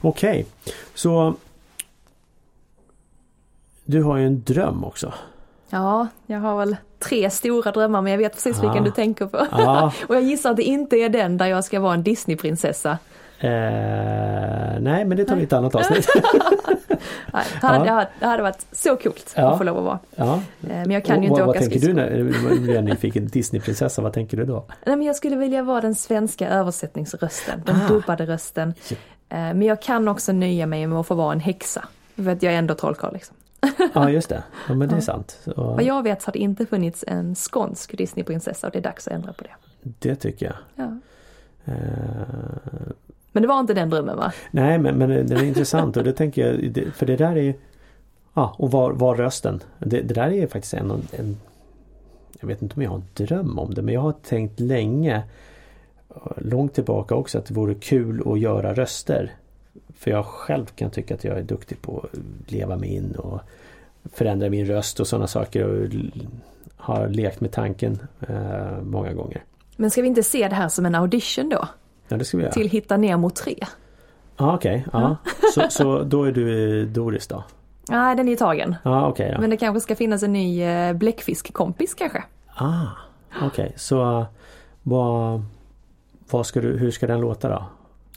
Okej, 0.00 0.46
så 0.94 1.34
du 3.86 4.02
har 4.02 4.16
ju 4.16 4.26
en 4.26 4.42
dröm 4.44 4.84
också. 4.84 5.12
Ja, 5.70 6.08
jag 6.26 6.38
har 6.38 6.56
väl 6.58 6.76
tre 6.98 7.30
stora 7.30 7.72
drömmar 7.72 8.02
men 8.02 8.12
jag 8.12 8.18
vet 8.18 8.32
precis 8.32 8.56
vilken 8.62 8.82
Ah. 8.82 8.84
du 8.84 8.90
tänker 8.90 9.26
på. 9.26 9.46
Ja, 9.50 9.92
Och 10.08 10.14
jag 10.14 10.22
gissar 10.22 10.50
att 10.50 10.56
det 10.56 10.62
inte 10.62 10.96
är 10.96 11.08
den 11.08 11.36
där 11.36 11.46
jag 11.46 11.64
ska 11.64 11.80
vara 11.80 11.94
en 11.94 12.02
Disneyprinsessa. 12.02 12.98
eh, 13.40 13.48
nej 14.80 15.04
men 15.04 15.16
det 15.16 15.24
tar 15.24 15.34
vi 15.36 15.40
i 15.40 15.44
ett 15.44 15.52
annat 15.52 15.74
avsnitt. 15.74 16.08
Nej, 17.32 17.44
det, 17.60 17.66
hade, 17.66 17.86
Ja. 17.86 18.04
det 18.20 18.26
hade- 18.26 18.42
varit 18.42 18.66
så 18.72 18.96
coolt 18.96 19.32
Ja. 19.36 19.50
att 19.52 19.58
få 19.58 19.64
lov 19.64 19.78
att 19.78 19.84
vara. 19.84 19.98
Ja. 20.16 20.34
Eh, 20.34 20.40
Men 20.68 20.90
jag 20.90 21.04
kan 21.04 21.22
ju 21.22 21.28
inte 21.28 21.40
vad, 21.40 21.46
vad 21.46 21.48
åka 21.56 21.58
tänker 21.60 21.74
du 21.74 21.80
skridskor. 21.80 22.50
när 22.56 22.66
du 22.66 22.76
är 22.76 22.82
nyfiken? 22.82 23.26
Disneyprinsessa, 23.32 24.02
vad 24.02 24.12
tänker 24.12 24.36
du 24.36 24.44
då? 24.44 24.64
Nej, 24.86 24.96
men 24.96 25.06
jag 25.06 25.16
skulle 25.16 25.36
vilja 25.36 25.62
vara 25.62 25.80
den 25.80 25.94
svenska 25.94 26.48
översättningsrösten, 26.48 27.62
den 27.66 27.76
Ah. 27.84 27.88
dubbade 27.88 28.26
rösten. 28.26 28.74
Eh, 28.90 28.96
Men 29.38 29.62
jag 29.62 29.82
kan 29.82 30.08
också 30.08 30.32
nöja 30.32 30.66
mig 30.66 30.86
med 30.86 30.98
att 30.98 31.06
få 31.06 31.14
vara 31.14 31.32
en 31.32 31.40
häxa. 31.40 31.84
För 32.16 32.28
att 32.30 32.42
jag 32.42 32.54
är 32.54 32.58
ändå 32.58 32.74
trollkarl 32.74 33.12
liksom. 33.12 33.36
Ja 33.94 34.10
just 34.10 34.28
det, 34.28 34.42
ja, 34.68 34.74
men 34.74 34.88
det 34.88 34.96
är 34.96 35.00
sant. 35.00 35.38
Så, 35.44 35.52
Vad 35.54 35.82
jag 35.82 36.02
vet 36.02 36.24
har 36.24 36.32
det 36.32 36.38
inte 36.38 36.66
funnits 36.66 37.04
en 37.06 37.34
skånsk 37.34 37.98
Disneyprinsessa 37.98 38.66
och 38.66 38.72
det 38.72 38.78
är 38.78 38.82
dags 38.82 39.06
att 39.08 39.12
ändra 39.14 39.32
på 39.32 39.44
det. 39.44 39.54
det 39.82 40.16
tycker 40.16 40.46
jag. 40.46 40.56
Ja. 40.74 40.98
Eh, 41.64 41.74
Men 43.32 43.42
det 43.42 43.48
var 43.48 43.60
inte 43.60 43.74
den 43.74 43.90
drömmen 43.90 44.16
va? 44.16 44.32
nej 44.50 44.78
men, 44.78 44.98
men 44.98 45.08
den 45.08 45.32
är 45.38 45.44
intressant 45.44 45.96
och 45.96 46.04
det 46.04 46.12
tänker 46.12 46.46
jag, 46.46 46.94
för 46.94 47.06
det 47.06 47.16
där 47.16 47.36
är 47.36 47.54
Ja, 48.34 48.54
och 48.58 48.70
var, 48.70 48.92
var 48.92 49.14
rösten. 49.14 49.62
Det, 49.78 50.00
det 50.00 50.14
där 50.14 50.30
är 50.30 50.46
faktiskt 50.46 50.74
en, 50.74 50.90
en 50.90 51.36
Jag 52.40 52.48
vet 52.48 52.62
inte 52.62 52.74
om 52.76 52.82
jag 52.82 52.90
har 52.90 52.96
en 52.96 53.26
dröm 53.26 53.58
om 53.58 53.74
det 53.74 53.82
men 53.82 53.94
jag 53.94 54.00
har 54.00 54.12
tänkt 54.12 54.60
länge 54.60 55.22
Långt 56.36 56.74
tillbaka 56.74 57.14
också 57.14 57.38
att 57.38 57.46
det 57.46 57.54
vore 57.54 57.74
kul 57.74 58.22
att 58.32 58.38
göra 58.40 58.74
röster. 58.74 59.34
För 59.98 60.10
jag 60.10 60.26
själv 60.26 60.66
kan 60.66 60.90
tycka 60.90 61.14
att 61.14 61.24
jag 61.24 61.38
är 61.38 61.42
duktig 61.42 61.82
på 61.82 61.98
att 61.98 62.52
leva 62.52 62.76
mig 62.76 62.94
in 62.94 63.14
och 63.14 63.40
förändra 64.12 64.50
min 64.50 64.66
röst 64.66 65.00
och 65.00 65.06
sådana 65.06 65.26
saker 65.26 65.64
och 65.64 65.88
har 66.76 67.08
lekt 67.08 67.40
med 67.40 67.52
tanken 67.52 67.98
eh, 68.28 68.82
många 68.82 69.12
gånger. 69.12 69.44
Men 69.76 69.90
ska 69.90 70.02
vi 70.02 70.08
inte 70.08 70.22
se 70.22 70.48
det 70.48 70.54
här 70.54 70.68
som 70.68 70.86
en 70.86 70.94
audition 70.94 71.48
då? 71.48 71.68
Ja 72.08 72.16
det 72.16 72.24
ska 72.24 72.36
vi 72.36 72.42
göra. 72.42 72.52
Till 72.52 72.68
Hitta 72.68 72.96
Nemo 72.96 73.30
3? 73.30 73.56
Ja 74.36 74.54
okej, 74.54 74.86
ja. 74.92 75.16
Så, 75.54 75.62
så 75.70 76.02
då 76.02 76.24
är 76.24 76.32
du 76.32 76.84
Doris 76.86 77.26
då? 77.26 77.44
Nej, 77.88 78.16
den 78.16 78.28
är 78.28 78.36
tagen. 78.36 78.76
Ja 78.82 79.08
okej 79.08 79.30
ja. 79.32 79.40
Men 79.40 79.50
det 79.50 79.56
kanske 79.56 79.80
ska 79.80 79.96
finnas 79.96 80.22
en 80.22 80.32
ny 80.32 80.62
eh, 80.62 80.92
bläckfiskkompis 80.92 81.94
kanske? 81.94 82.24
Ah, 82.54 82.86
okej 83.42 83.72
så 83.76 84.18
uh, 84.18 84.26
vad, 84.82 85.42
vad 86.30 86.46
ska 86.46 86.60
du, 86.60 86.78
hur 86.78 86.90
ska 86.90 87.06
den 87.06 87.20
låta 87.20 87.48
då? 87.48 87.64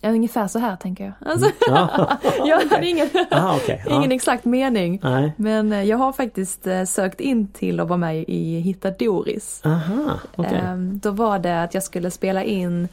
Ja, 0.01 0.09
ungefär 0.09 0.47
så 0.47 0.59
här 0.59 0.75
tänker 0.75 1.03
jag. 1.03 1.13
Alltså, 1.31 1.51
Ja, 1.67 2.17
jag 2.45 2.65
hade 2.69 2.87
ingen, 2.87 3.09
ah, 3.31 3.55
okej. 3.55 3.83
ja. 3.85 3.95
ingen 3.95 4.11
exakt 4.11 4.45
mening. 4.45 4.99
Nej. 5.03 5.33
Men 5.37 5.73
eh, 5.73 5.83
jag 5.83 5.97
har 5.97 6.13
faktiskt 6.13 6.67
eh, 6.67 6.83
sökt 6.83 7.19
in 7.19 7.47
till 7.47 7.79
att 7.79 7.87
vara 7.87 7.97
med 7.97 8.25
i 8.27 8.59
Hitta 8.59 8.91
Doris. 8.91 9.61
Aha, 9.65 10.19
okej. 10.35 10.61
Ehm, 10.65 10.99
Då 10.99 11.11
var 11.11 11.39
det 11.39 11.63
att 11.63 11.73
jag 11.73 11.83
skulle 11.83 12.11
spela 12.11 12.43
in, 12.43 12.87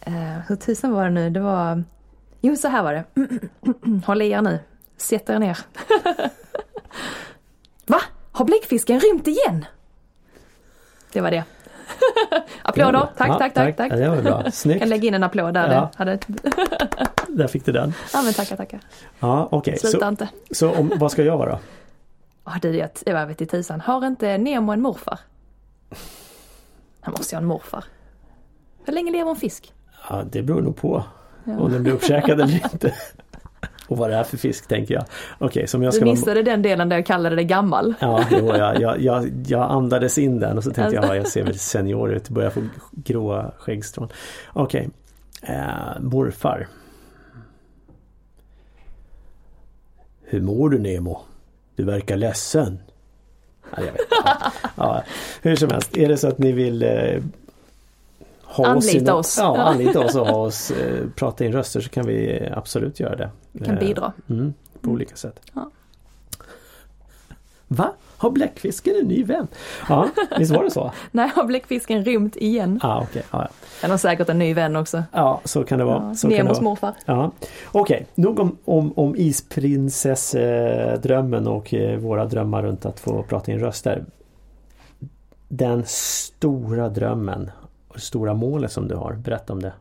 eh, 0.00 0.38
hur 0.48 0.56
tusan 0.56 0.92
var 0.92 1.04
det 1.04 1.10
nu, 1.10 1.30
det 1.30 1.40
var, 1.40 1.84
jo 2.40 2.56
så 2.56 2.68
här 2.68 2.82
var 2.82 2.92
det. 2.92 3.04
Håll 4.06 4.22
i 4.22 4.30
er 4.30 4.42
nu, 4.42 4.58
sätt 4.96 5.30
er 5.30 5.38
ner. 5.38 5.58
Va? 7.86 8.00
Har 8.32 8.44
bläckfisken 8.44 9.00
rymt 9.00 9.26
igen? 9.26 9.64
Det 11.12 11.20
var 11.20 11.30
det. 11.30 11.44
Applåder, 12.62 13.08
tack, 13.16 13.28
Ja, 13.28 13.38
tack, 13.38 13.54
tack, 13.54 13.76
tack. 13.76 13.92
Ja, 13.92 13.96
det 13.96 14.08
var 14.08 14.22
bra. 14.22 14.30
Jag 14.34 14.42
kan 14.42 14.52
Snyggt. 14.52 14.88
lägga 14.88 15.08
in 15.08 15.14
en 15.14 15.22
applåd 15.22 15.54
där. 15.54 15.72
Ja. 15.74 15.90
Hade, 15.96 16.18
Där 17.28 17.46
fick 17.46 17.64
du 17.64 17.72
den. 17.72 17.94
ja 18.12 18.22
men 18.22 18.32
tackar, 18.32 18.56
tackar. 18.56 18.80
Ja, 19.20 19.48
okej. 19.50 19.78
Sluta 19.78 19.98
Så, 20.00 20.08
inte. 20.08 20.28
så 20.50 20.74
om, 20.74 20.92
vad 20.96 21.12
ska 21.12 21.22
jag 21.24 21.38
vara 21.38 21.50
då? 21.50 21.58
Ja 22.44 22.52
du 22.62 22.70
vet, 22.72 23.02
det 23.06 23.12
var 23.12 23.26
vet 23.26 23.40
i 23.42 23.46
tusan. 23.46 23.80
Har 23.80 24.06
inte 24.06 24.38
Nemo 24.38 24.72
en 24.72 24.80
morfar? 24.80 25.18
Han 27.00 27.14
måste 27.18 27.34
ju 27.34 27.36
ha 27.36 27.40
en 27.42 27.48
morfar. 27.48 27.84
Hur 28.84 28.92
länge 28.92 29.12
lever 29.12 29.30
en 29.30 29.36
fisk? 29.36 29.72
Ja, 30.08 30.22
det 30.30 30.42
beror 30.42 30.60
nog 30.62 30.76
på 30.76 31.04
Ja. 31.44 31.58
om 31.58 31.72
den 31.72 31.82
blir 31.82 31.92
uppkäkad 31.92 32.40
eller 32.40 32.54
inte. 32.72 32.94
Och 33.90 33.96
vad 33.96 34.10
det 34.10 34.16
är 34.16 34.24
för 34.24 34.36
fisk 34.36 34.66
tänker 34.66 34.94
jag. 34.94 35.04
Okej, 35.38 35.66
så 35.66 35.76
om 35.76 35.82
jag 35.82 35.92
Du 35.92 35.96
ska 35.96 36.04
vara... 36.04 36.14
missade 36.14 36.42
den 36.42 36.62
delen 36.62 36.88
där 36.88 36.96
jag 36.96 37.06
kallade 37.06 37.36
det 37.36 37.44
gammal. 37.44 37.94
Ja, 38.00 38.24
jo, 38.30 38.56
jag, 38.56 38.80
jag, 38.80 39.00
jag, 39.00 39.30
jag 39.46 39.70
andades 39.70 40.18
in 40.18 40.40
den 40.40 40.56
och 40.58 40.64
så 40.64 40.70
tänkte 40.70 40.94
jag, 40.94 41.04
ja, 41.04 41.16
jag 41.16 41.28
ser 41.28 41.44
väl 41.44 41.58
senior 41.58 42.12
ut, 42.12 42.28
börjar 42.28 42.50
få 42.50 42.62
gråa 42.92 43.52
skäggstrån. 43.58 44.08
Okej, 44.52 44.88
eh, 45.42 46.00
morfar. 46.00 46.68
Hur 50.22 50.40
mår 50.40 50.70
du 50.70 50.78
Nemo? 50.78 51.20
Du 51.76 51.84
verkar 51.84 52.16
ledsen. 52.16 52.78
Ja, 53.76 53.82
jag 53.84 53.92
vet. 53.92 54.00
Ja, 54.24 54.52
ja, 54.76 55.02
hur 55.42 55.56
som 55.56 55.70
helst, 55.70 55.96
är 55.96 56.08
det 56.08 56.16
så 56.16 56.28
att 56.28 56.38
ni 56.38 56.52
vill 56.52 56.82
eh, 56.82 57.22
ha 58.50 58.66
Anlita 58.66 58.98
i 58.98 59.00
något- 59.00 59.14
oss. 59.14 59.38
Ja, 59.38 59.56
anlita 59.58 60.00
oss 60.00 60.14
och 60.14 60.26
ha 60.26 60.36
oss 60.46 60.70
eh, 60.70 61.06
prata 61.16 61.44
in 61.44 61.52
röster 61.52 61.80
så 61.80 61.88
kan 61.90 62.06
vi 62.06 62.48
absolut 62.54 63.00
göra 63.00 63.16
det. 63.16 63.30
Vi 63.52 63.64
kan 63.64 63.74
Eh, 63.74 63.80
bidra. 63.80 64.12
Mm, 64.30 64.54
på 64.80 64.90
olika 64.90 65.16
sätt. 65.16 65.40
Ja. 65.54 65.70
Va? 67.68 67.92
Har 68.16 68.30
bläckfisken 68.30 68.94
en 69.00 69.06
ny 69.06 69.24
vän? 69.24 69.46
Ja, 69.88 70.08
visst 70.38 70.52
var 70.52 70.64
det 70.64 70.70
så? 70.70 70.92
Nej, 71.10 71.30
har 71.34 71.44
bläckfisken 71.44 72.04
rymt 72.04 72.36
igen? 72.36 72.80
Ja, 72.82 73.06
okej. 73.10 73.22
Ja, 73.30 73.42
ja. 73.42 73.48
Den 73.80 73.90
har 73.90 73.98
säkert 73.98 74.28
en 74.28 74.38
ny 74.38 74.54
vän 74.54 74.76
också. 74.76 75.02
ja, 75.12 75.40
så 75.44 75.64
kan 75.64 75.78
det 75.78 75.84
vara. 75.84 76.04
Ja, 76.08 76.14
så 76.14 76.28
Nemos 76.28 76.52
vara. 76.58 76.62
morfar. 76.64 76.94
Ja. 77.06 77.30
Okej, 77.72 78.06
nog 78.14 78.40
om, 78.40 78.56
om, 78.64 78.92
om 78.98 79.16
isprinsessdrömmen 79.16 81.46
och 81.46 81.74
eh, 81.74 81.98
våra 81.98 82.24
drömmar 82.24 82.62
runt 82.62 82.86
att 82.86 83.00
få 83.00 83.22
prata 83.22 83.52
in 83.52 83.58
röster. 83.60 84.04
Den 85.48 85.82
stora 85.86 86.88
drömmen 86.88 87.50
det 87.94 88.00
stora 88.00 88.34
målet 88.34 88.72
som 88.72 88.88
du 88.88 88.94
har, 88.94 89.12
berätta 89.12 89.52
om 89.52 89.62
det. 89.62 89.72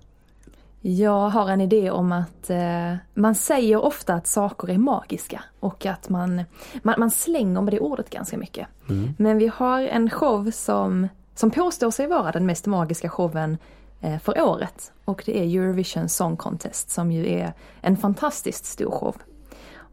Jag 0.82 1.30
har 1.30 1.50
en 1.50 1.62
idé 1.62 1.92
om 1.92 2.12
att 2.12 2.50
eh, 2.50 2.96
man 3.14 3.36
säger 3.36 3.78
ofta 3.84 4.14
att 4.14 4.28
saker 4.28 4.70
är 4.70 4.78
magiska 4.78 5.44
och 5.60 5.86
att 5.86 6.10
man, 6.10 6.44
man, 6.84 6.96
man 6.98 7.12
slänger 7.12 7.62
med 7.62 7.74
det 7.74 7.80
ordet 7.80 8.10
ganska 8.10 8.38
mycket. 8.38 8.68
Men 9.18 9.38
vi 9.38 9.48
har 9.56 9.82
en 9.82 10.10
show 10.10 10.52
som, 10.52 11.08
som 11.36 11.52
påstår 11.52 11.92
sig 11.92 12.08
vara 12.08 12.32
den 12.32 12.46
mest 12.46 12.66
magiska 12.66 13.10
showen 13.10 13.58
eh, 14.02 14.20
för 14.20 14.42
året 14.42 14.92
och 15.06 15.24
det 15.26 15.40
är 15.40 15.44
Eurovision 15.60 16.10
Song 16.10 16.38
Contest 16.38 16.90
som 16.90 17.12
ju 17.12 17.30
är 17.30 17.54
en 17.82 17.98
fantastiskt 17.98 18.66
stor 18.66 18.92
show. 18.92 19.16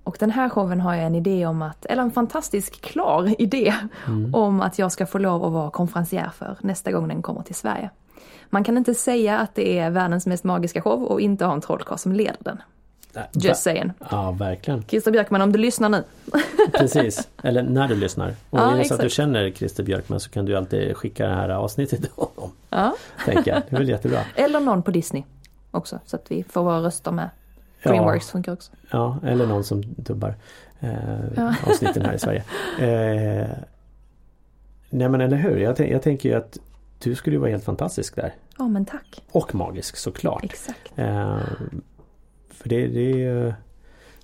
Och 0.05 0.17
den 0.21 0.31
här 0.31 0.49
showen 0.49 0.81
har 0.81 0.95
jag 0.95 1.07
en 1.07 1.15
idé 1.15 1.47
om 1.47 1.63
att, 1.63 1.87
eller 1.87 2.03
en 2.03 2.11
fantastisk 2.11 2.81
klar 2.81 3.35
idé 3.43 3.75
Mm. 4.07 4.35
om 4.35 4.61
att 4.61 4.79
jag 4.79 4.93
ska 4.93 5.07
få 5.07 5.19
lov 5.19 5.45
att 5.45 5.53
vara 5.53 5.71
konferencier 5.71 6.31
för 6.35 6.57
nästa 6.61 6.93
gång 6.93 7.09
den 7.09 7.23
kommer 7.23 7.43
till 7.43 7.55
Sverige. 7.55 7.91
Man 8.51 8.65
kan 8.65 8.77
inte 8.79 8.95
säga 8.95 9.39
att 9.39 9.55
det 9.55 9.79
är 9.79 9.91
världens 9.91 10.27
mest 10.27 10.45
magiska 10.45 10.81
show 10.83 11.03
och 11.05 11.21
inte 11.21 11.45
ha 11.45 11.53
en 11.53 11.61
trollkarl 11.61 11.99
som 11.99 12.13
leder 12.13 12.37
den. 12.39 12.63
Just 13.33 13.63
saying. 13.63 13.93
Ja, 14.11 14.31
verkligen. 14.31 14.83
Christer 14.83 15.11
Björkman, 15.13 15.43
om 15.43 15.53
du 15.53 15.59
lyssnar 15.59 15.89
nu. 15.89 16.05
Precis. 16.73 17.29
Eller 17.43 17.63
när 17.63 17.89
du 17.89 17.95
lyssnar. 17.95 18.35
Och 18.51 18.59
Ja, 18.59 18.73
är 18.75 18.79
det 18.79 18.85
så 18.85 18.95
att 18.95 19.01
du 19.01 19.11
känner 19.11 19.51
Christer 19.51 19.83
Björkman 19.83 20.21
så 20.21 20.31
kan 20.31 20.45
du 20.45 20.57
alltid 20.57 20.97
skicka 20.97 21.27
det 21.27 21.35
här 21.35 21.49
avsnittet 21.49 22.01
till 22.03 22.11
honom. 22.15 22.53
Ja. 22.71 22.95
Tänker 23.25 23.51
jag. 23.51 23.63
Det 23.69 23.77
är 23.77 23.79
väl 23.79 23.89
jättebra. 23.89 24.19
Eller 24.35 24.61
någon 24.61 24.83
på 24.83 24.91
Disney 24.91 25.23
också, 25.71 25.99
så 26.07 26.17
att 26.17 26.31
vi 26.31 26.45
får 26.45 26.63
våra 26.63 26.79
röster 26.83 27.11
med. 27.13 27.31
Ja. 27.83 27.91
Dreamworks 27.91 28.31
funkar 28.31 28.53
också. 28.53 28.73
Ja, 28.91 29.19
eller 29.25 29.47
någon 29.47 29.65
som 29.65 29.83
dubbar 29.97 30.35
eh, 30.81 30.91
Ja. 31.37 31.55
avsnitten 31.67 32.05
här 32.05 32.15
i 32.15 32.19
Sverige. 32.19 32.45
Eh, 32.79 33.49
nej 34.91 35.09
men 35.09 35.21
eller 35.21 35.37
hur, 35.37 35.57
jag, 35.57 35.81
jag 35.81 36.03
tänker 36.03 36.29
ju 36.29 36.35
att 36.35 36.59
du 36.99 37.15
skulle 37.15 37.37
ju 37.37 37.41
vara 37.41 37.51
helt 37.51 37.65
fantastisk 37.65 38.17
där. 38.17 38.35
Ja 38.59 38.69
men 38.69 38.85
tack. 38.85 39.23
Och 39.33 39.55
magisk 39.55 39.97
såklart. 39.97 40.45
Exakt. 40.45 40.93
Eh, 40.99 41.39
för 42.51 42.69
det, 42.69 42.87
det, 42.87 43.11
är 43.13 43.17
ju- 43.17 43.53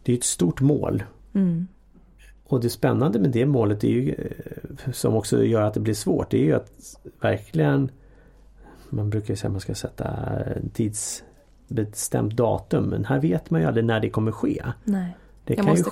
det 0.02 0.12
är 0.12 0.16
ett 0.16 0.24
stort 0.24 0.61
mål. 0.61 1.02
Mm. 1.35 1.66
Och 2.44 2.61
det 2.61 2.70
spännande 2.70 3.18
med 3.18 3.30
det 3.30 3.46
målet 3.46 3.85
är 3.85 3.88
ju 3.88 4.11
eh, 4.14 4.92
som 4.92 5.14
också 5.14 5.44
gör 5.44 5.62
att 5.62 5.74
det 5.74 5.80
blir 5.80 5.94
svårt. 5.94 6.30
Det 6.30 6.37
är 6.38 6.44
ju 6.44 6.54
att 6.54 6.70
verkligen 7.20 7.90
Man 8.88 9.11
brukar 9.11 9.28
ju 9.30 9.37
säga 9.37 9.48
att 9.48 9.52
man 9.52 9.61
ska 9.61 9.74
sätta 9.74 10.38
tidsbestämt 10.72 12.37
datum. 12.37 12.85
Men 12.85 13.04
här 13.04 13.20
vet 13.20 13.50
man 13.50 13.61
ju 13.61 13.66
aldrig 13.66 13.85
när 13.85 14.00
det 14.00 14.11
kommer 14.11 14.32
ske. 14.32 14.62
Nej. 14.85 15.16
Det 15.44 15.54
Jag 15.54 15.64
kan 15.66 15.76
ju 15.76 15.82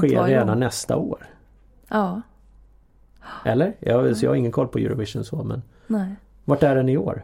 ske 0.00 0.16
redan 0.26 0.60
nästa 0.60 0.96
år. 0.96 1.26
Ja. 1.88 2.22
Eller? 3.44 3.76
Jag, 3.80 4.16
så 4.16 4.24
jag 4.24 4.30
har 4.30 4.36
ingen 4.36 4.52
koll 4.52 4.68
på 4.68 4.78
Eurovision 4.78 5.24
så 5.24 5.42
men 5.44 5.62
Nej. 5.86 6.14
Vart 6.50 6.62
är 6.62 6.74
den 6.74 6.88
i 6.88 6.96
år? 6.96 7.22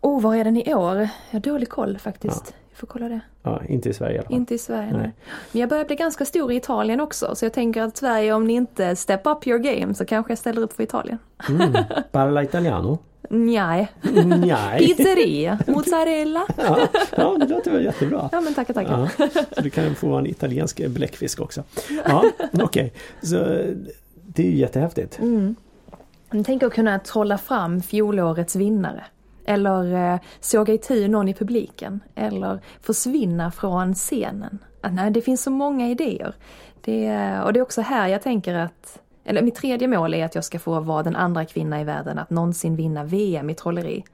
Oh, 0.00 0.20
var 0.20 0.34
är 0.36 0.44
den 0.44 0.56
i 0.56 0.74
år? 0.74 0.96
Jag 0.96 1.08
har 1.32 1.40
dålig 1.40 1.68
koll 1.68 1.98
faktiskt. 1.98 2.54
Jag 2.70 2.78
får 2.78 2.86
kolla 2.86 3.08
det. 3.08 3.20
Ja, 3.42 3.62
inte 3.68 3.88
i 3.88 3.92
Sverige 3.94 4.14
i 4.14 4.18
alla 4.18 4.26
fall. 4.26 4.36
Inte 4.36 4.54
i 4.54 4.58
Sverige 4.58 4.92
Nej. 4.92 5.12
Men 5.52 5.60
jag 5.60 5.68
börjar 5.68 5.84
bli 5.84 5.96
ganska 5.96 6.24
stor 6.24 6.52
i 6.52 6.56
Italien 6.56 7.00
också. 7.00 7.34
Så 7.34 7.44
jag 7.44 7.52
tänker 7.52 7.82
att 7.82 7.96
Sverige, 7.96 8.32
om 8.32 8.46
ni 8.46 8.52
inte 8.52 8.96
step 8.96 9.20
up 9.26 9.46
your 9.46 9.58
game 9.58 9.94
så 9.94 10.04
kanske 10.04 10.30
jag 10.30 10.38
ställer 10.38 10.62
upp 10.62 10.72
för 10.72 10.82
Italien. 10.82 11.18
Mm. 11.48 11.72
Parla 12.12 12.42
italiano? 12.42 12.98
Nej. 13.30 13.88
Nej. 14.26 14.78
Pizzeria, 14.96 15.58
mozzarella. 15.66 16.46
Ja, 16.56 16.88
ja, 17.16 17.36
det 17.40 17.46
låter 17.46 17.70
väl 17.70 17.84
jättebra. 17.84 18.28
Ja 18.32 18.40
men 18.40 18.54
tackar 18.54 18.74
tackar. 18.74 19.10
Ja, 19.18 19.28
så 19.52 19.60
du 19.60 19.70
kan 19.70 19.94
få 19.94 20.14
en 20.14 20.26
italiensk 20.26 20.86
bläckfisk 20.86 21.40
också. 21.40 21.62
Ja, 22.04 22.24
okej. 22.62 22.92
Så 23.22 23.36
det 24.26 24.42
är 24.42 24.50
ju 24.50 24.56
jättehäftigt. 24.56 25.18
Mm. 25.18 25.56
Jag 26.30 26.44
tänker 26.44 26.66
att 26.66 26.74
kunna 26.74 26.98
trolla 26.98 27.38
fram 27.38 27.82
fjolårets 27.82 28.56
vinnare. 28.56 29.04
Eller 29.44 30.12
eh, 30.12 30.20
såga 30.40 30.74
itu 30.74 31.08
någon 31.08 31.28
i 31.28 31.34
publiken. 31.34 32.00
Eller 32.14 32.60
försvinna 32.80 33.50
från 33.50 33.94
scenen. 33.94 34.58
Ah, 34.80 34.88
nej, 34.90 35.10
det 35.10 35.20
finns 35.20 35.42
så 35.42 35.50
många 35.50 35.88
idéer. 35.88 36.34
Det, 36.80 37.06
eh, 37.06 37.40
och 37.40 37.52
det 37.52 37.60
är 37.60 37.62
också 37.62 37.80
här 37.80 38.08
jag 38.08 38.22
tänker 38.22 38.54
att 38.54 39.00
eller 39.24 39.42
mitt 39.42 39.54
tredje 39.54 39.88
mål 39.88 40.14
är 40.14 40.24
att 40.24 40.34
jag 40.34 40.44
ska 40.44 40.58
få 40.58 40.80
vara 40.80 41.02
den 41.02 41.16
andra 41.16 41.44
kvinnan 41.44 41.80
i 41.80 41.84
världen 41.84 42.18
att 42.18 42.30
någonsin 42.30 42.76
vinna 42.76 43.04
VM 43.04 43.50
i 43.50 43.54
trolleri. 43.54 44.04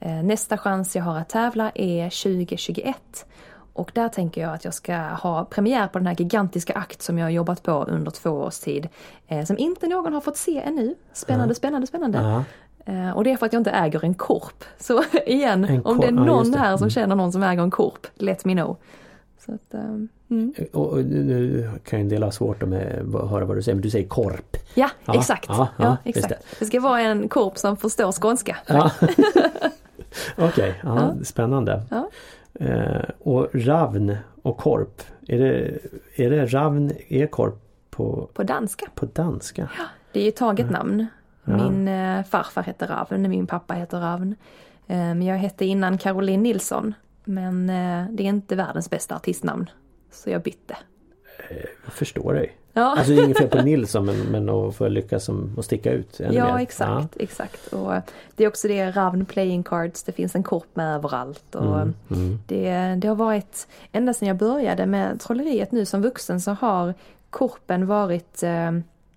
Eh, 0.00 0.22
nästa 0.22 0.58
chans 0.58 0.96
jag 0.96 1.02
har 1.02 1.18
att 1.18 1.28
tävla 1.28 1.70
är 1.74 2.10
2021. 2.10 3.26
Och 3.72 3.90
där 3.94 4.08
tänker 4.08 4.40
jag 4.40 4.54
att 4.54 4.64
jag 4.64 4.74
ska 4.74 4.96
ha 4.96 5.44
premiär 5.44 5.86
på 5.88 5.98
den 5.98 6.06
här 6.06 6.14
gigantiska 6.14 6.72
akt 6.72 7.02
som 7.02 7.18
jag 7.18 7.24
har 7.26 7.30
jobbat 7.30 7.62
på 7.62 7.84
under 7.88 8.10
två 8.10 8.30
års 8.30 8.58
tid. 8.58 8.88
Eh, 9.28 9.44
som 9.44 9.58
inte 9.58 9.86
någon 9.88 10.12
har 10.14 10.20
fått 10.20 10.36
se 10.36 10.60
ännu. 10.60 10.94
Spännande, 11.12 11.54
spännande, 11.54 11.86
spännande. 11.86 12.18
Ja, 12.18 12.44
Eh, 12.84 13.10
och 13.10 13.24
det 13.24 13.32
är 13.32 13.36
för 13.36 13.46
att 13.46 13.52
jag 13.52 13.60
inte 13.60 13.70
äger 13.70 14.04
en 14.04 14.14
korp. 14.14 14.64
Så 14.78 15.02
igen, 15.26 15.64
En 15.64 15.84
om 15.86 15.98
det 16.00 16.06
är 16.06 16.12
ja, 16.12 16.20
någon 16.24 16.38
just 16.38 16.52
det. 16.52 16.58
här 16.58 16.76
som 16.76 16.84
Mm. 16.84 16.90
känner 16.90 17.16
någon 17.16 17.32
som 17.32 17.42
äger 17.42 17.62
en 17.62 17.70
korp, 17.70 18.06
let 18.14 18.44
me 18.44 18.52
know. 18.52 18.76
Så 19.46 19.52
att, 19.54 19.74
ehm, 19.74 20.08
mm. 20.30 20.54
och, 20.72 20.96
nu 21.04 21.70
kan 21.84 21.98
ju 21.98 22.02
en 22.02 22.08
del 22.08 22.22
ha 22.22 22.30
svårt 22.30 22.62
att 22.62 22.68
höra 23.30 23.44
vad 23.44 23.56
du 23.56 23.62
säger, 23.62 23.74
men 23.74 23.82
du 23.82 23.90
säger 23.90 24.08
korp. 24.08 24.56
Ja, 24.74 24.90
Ja, 25.04 25.14
exakt. 25.14 25.44
ja, 25.48 25.68
Ja, 25.76 25.84
ja, 25.84 25.96
exakt. 26.04 26.34
Det. 26.58 26.66
ska 26.66 26.80
vara 26.80 27.00
en 27.00 27.28
korp 27.28 27.58
som 27.58 27.76
förstår 27.76 28.12
skånska. 28.12 28.56
Ja. 28.66 28.90
Okej, 30.38 30.74
ja, 30.82 31.14
Ja. 31.18 31.24
spännande. 31.24 31.82
Ja. 32.60 32.66
Eh, 32.66 33.04
och 33.18 33.48
ravn 33.54 34.16
och 34.42 34.56
korp, 34.56 35.02
är 35.28 35.38
det, 35.38 35.78
är 36.24 36.30
det 36.30 36.46
ravn, 36.46 36.92
är 37.08 37.26
korp 37.26 37.54
på, 37.90 38.30
På 38.34 38.42
danska. 38.42 38.86
på 38.94 39.06
danska? 39.06 39.70
Det 40.12 40.20
är 40.20 40.24
ju 40.24 40.30
taget 40.30 40.70
namn. 40.70 41.06
Ja. 41.44 41.56
Min 41.56 41.88
eh, 41.88 42.24
farfar 42.24 42.62
hette 42.62 42.86
Ravn, 42.86 43.30
min 43.30 43.46
pappa 43.46 43.74
heter 43.74 44.00
Ravn. 44.00 44.34
Eh, 44.86 44.96
men 44.96 45.22
jag 45.22 45.36
hette 45.36 45.64
innan 45.64 45.98
Caroline 45.98 46.42
Nilsson. 46.42 46.94
Men 47.24 47.70
eh, 47.70 48.06
det 48.10 48.22
är 48.22 48.28
inte 48.28 48.56
världens 48.56 48.90
bästa 48.90 49.16
artistnamn. 49.16 49.70
Så 50.10 50.30
jag 50.30 50.42
bytte. 50.42 50.76
Jag 51.84 51.92
förstår 51.92 52.34
dig. 52.34 52.56
Ja, 52.72 52.94
Alltså 52.96 53.12
det 53.12 53.20
är 53.20 53.24
inget 53.24 53.38
fel 53.38 53.48
på 53.48 53.62
Nilsson 53.62 54.06
men, 54.06 54.16
men 54.16 54.48
att 54.48 54.76
få 54.76 54.88
lyckas 54.88 55.24
som, 55.24 55.54
att 55.58 55.64
sticka 55.64 55.92
ut 55.92 56.20
ännu 56.20 56.34
ja 56.34 56.54
mer. 56.54 56.62
exakt, 56.62 57.16
exakt. 57.20 57.66
Och 57.66 57.94
eh, 57.94 58.02
det 58.36 58.44
är 58.44 58.48
också 58.48 58.68
det 58.68 58.90
Ravn 58.90 59.24
playing 59.24 59.62
cards, 59.62 60.02
det 60.02 60.12
finns 60.12 60.34
en 60.34 60.42
korp 60.42 60.76
med 60.76 60.94
överallt. 60.94 61.54
Och 61.54 61.76
Mm, 61.80 61.94
mm. 62.10 62.38
det, 62.46 62.94
det 62.98 63.08
har 63.08 63.14
varit, 63.14 63.68
ända 63.92 64.14
sedan 64.14 64.28
jag 64.28 64.36
började 64.36 64.86
med 64.86 65.20
trolleriet 65.20 65.72
nu 65.72 65.84
som 65.84 66.02
vuxen 66.02 66.40
så 66.40 66.50
har 66.50 66.94
korpen 67.30 67.86
varit 67.86 68.42
eh, 68.42 68.70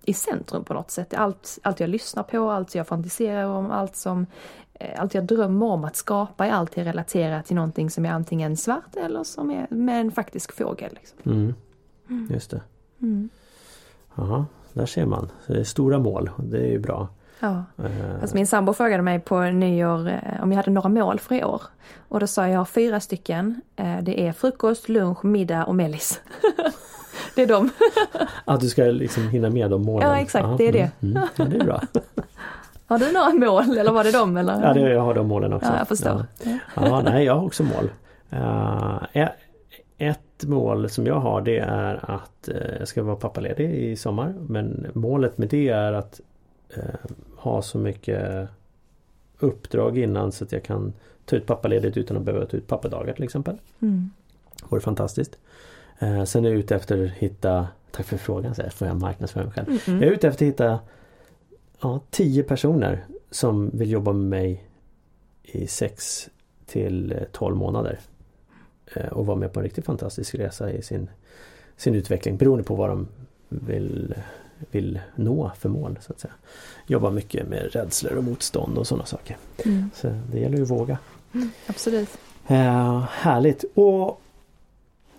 i 0.04 0.14
centrum 0.14 0.64
på 0.64 0.74
något 0.74 0.90
sätt. 0.90 1.14
Allt, 1.14 1.58
allt 1.62 1.80
jag 1.80 1.90
lyssnar 1.90 2.22
på, 2.22 2.50
allt 2.50 2.74
jag 2.74 2.86
fantiserar 2.86 3.44
om, 3.44 3.70
allt 3.70 3.96
som 3.96 4.26
eh, 4.74 5.00
allt 5.00 5.14
jag 5.14 5.24
drömmer 5.24 5.66
om 5.66 5.84
att 5.84 5.96
skapa 5.96 6.46
är 6.46 6.50
alltid 6.52 6.84
relaterat 6.84 7.46
till 7.46 7.56
någonting 7.56 7.90
som 7.90 8.06
är 8.06 8.10
antingen 8.10 8.56
svart 8.56 8.96
eller 8.96 9.24
som 9.24 9.50
är 9.50 9.66
med 9.70 10.00
en 10.00 10.12
faktisk 10.12 10.52
fågel. 10.52 10.90
Liksom. 10.94 11.18
Mm. 11.32 12.28
Just 12.30 12.50
det. 12.50 12.60
Mm. 13.02 13.28
Jaha, 14.14 14.44
där 14.72 14.86
ser 14.86 15.06
man. 15.06 15.28
Stora 15.64 15.98
mål 15.98 16.30
det 16.38 16.58
är 16.58 16.70
ju 16.70 16.78
bra. 16.78 17.08
Ja. 17.40 17.64
Eh, 17.78 18.20
Alltså 18.20 18.36
min 18.36 18.46
sambo 18.46 18.72
frågade 18.72 19.02
mig 19.02 19.20
på 19.20 19.40
nyår 19.40 20.08
eh, 20.08 20.42
om 20.42 20.52
jag 20.52 20.56
hade 20.56 20.70
några 20.70 20.88
mål 20.88 21.18
för 21.20 21.34
i 21.34 21.44
år. 21.44 21.62
Och 22.08 22.20
då 22.20 22.26
sa 22.26 22.48
jag, 22.48 22.68
fyra 22.68 23.00
stycken. 23.00 23.60
Eh, 23.76 23.98
Det 24.02 24.26
är 24.26 24.32
frukost, 24.32 24.88
lunch, 24.88 25.24
middag 25.24 25.64
och 25.64 25.74
mellis. 25.74 26.20
det 27.36 27.42
är 27.42 27.46
de. 27.46 27.70
Att 28.44 28.60
du 28.60 28.68
ska 28.68 28.82
liksom 28.82 29.28
hinna 29.28 29.50
med 29.50 29.70
de 29.70 29.82
målen. 29.82 30.08
Ja, 30.08 30.16
exakt, 30.18 30.58
det 30.58 30.68
är 30.68 30.72
det. 30.72 30.90
Mm, 31.02 31.16
mm. 31.16 31.28
Ja, 31.36 31.44
det 31.44 31.56
är 31.56 31.64
bra. 31.64 31.80
Har 32.86 32.98
du 32.98 33.12
några 33.12 33.32
mål 33.50 33.78
eller 33.78 33.92
var 33.92 34.04
det 34.04 34.12
de? 34.12 34.36
Eller? 34.36 34.62
Ja, 34.62 34.74
det, 34.74 34.80
jag 34.80 35.00
har 35.00 35.14
de 35.14 35.28
målen 35.28 35.52
också. 35.52 35.68
Ja, 35.72 35.78
jag 35.78 35.88
förstår. 35.88 36.26
Ja. 36.42 36.58
Ja, 36.74 37.02
nej, 37.04 37.24
jag 37.24 37.34
har 37.34 37.44
också 37.46 37.62
mål. 37.62 37.90
Ett 40.36 40.44
mål 40.44 40.90
som 40.90 41.06
jag 41.06 41.20
har 41.20 41.40
det 41.40 41.58
är 41.58 42.10
att 42.10 42.48
eh, 42.48 42.76
jag 42.78 42.88
ska 42.88 43.02
vara 43.02 43.16
pappaledig 43.16 43.70
i 43.70 43.96
sommar. 43.96 44.34
Men 44.48 44.86
målet 44.92 45.38
med 45.38 45.48
det 45.48 45.68
är 45.68 45.92
att 45.92 46.20
eh, 46.76 47.10
ha 47.36 47.62
så 47.62 47.78
mycket 47.78 48.48
uppdrag 49.38 49.98
innan 49.98 50.32
så 50.32 50.44
att 50.44 50.52
jag 50.52 50.62
kan 50.62 50.92
ta 51.24 51.36
ut 51.36 51.46
pappaledigt 51.46 51.96
utan 51.96 52.16
att 52.16 52.22
behöva 52.22 52.46
ta 52.46 52.56
ut 52.56 52.66
pappadagar 52.66 53.14
till 53.14 53.24
exempel. 53.24 53.56
Mm. 53.80 54.10
Vore 54.68 54.80
fantastiskt. 54.80 55.38
Eh, 55.98 56.24
sen 56.24 56.44
är 56.44 56.48
jag 56.48 56.58
ute 56.58 56.76
efter 56.76 57.04
att 57.04 57.10
hitta 57.10 57.66
Tack 57.94 58.06
för 58.06 58.16
frågan, 58.16 58.54
så 58.54 58.62
här 58.62 58.70
får 58.70 58.88
jag 58.88 59.00
marknadsföra 59.00 59.44
mig 59.44 59.52
själv. 59.52 59.68
Mm. 59.86 60.02
Jag 60.02 60.08
är 60.08 60.14
ute 60.14 60.28
efter 60.28 60.46
att 60.46 60.52
hitta 60.52 60.78
ja, 61.80 62.00
tio 62.10 62.42
personer 62.42 63.04
som 63.30 63.70
vill 63.78 63.90
jobba 63.90 64.12
med 64.12 64.28
mig 64.28 64.64
i 65.42 65.66
6 65.66 66.28
till 66.66 67.14
12 67.32 67.56
månader. 67.56 67.98
Eh, 68.94 69.06
Och 69.06 69.26
vara 69.26 69.36
med 69.36 69.52
på 69.52 69.60
en 69.60 69.64
riktigt 69.64 69.84
fantastisk 69.84 70.34
resa 70.34 70.70
i 70.72 70.82
sin, 70.82 71.10
sin 71.76 71.94
utveckling 71.94 72.36
beroende 72.36 72.64
på 72.64 72.74
vad 72.74 72.88
de 72.90 73.08
vill, 73.48 74.14
vill 74.70 75.00
nå 75.14 75.50
för 75.58 75.68
mål. 75.68 75.98
så 76.00 76.12
att 76.12 76.20
säga. 76.20 76.34
Jobba 76.86 77.10
mycket 77.10 77.48
med 77.48 77.72
rädslor 77.72 78.16
och 78.16 78.24
motstånd 78.24 78.78
och 78.78 78.86
sådana 78.86 79.06
saker. 79.06 79.36
Mm. 79.64 79.90
Så 79.94 80.20
det 80.32 80.38
gäller 80.40 80.56
ju 80.56 80.62
att 80.62 80.70
våga. 80.70 80.98
Absolut. 81.66 82.08
Eh, 82.46 83.00
härligt! 83.10 83.64
Och 83.74 84.20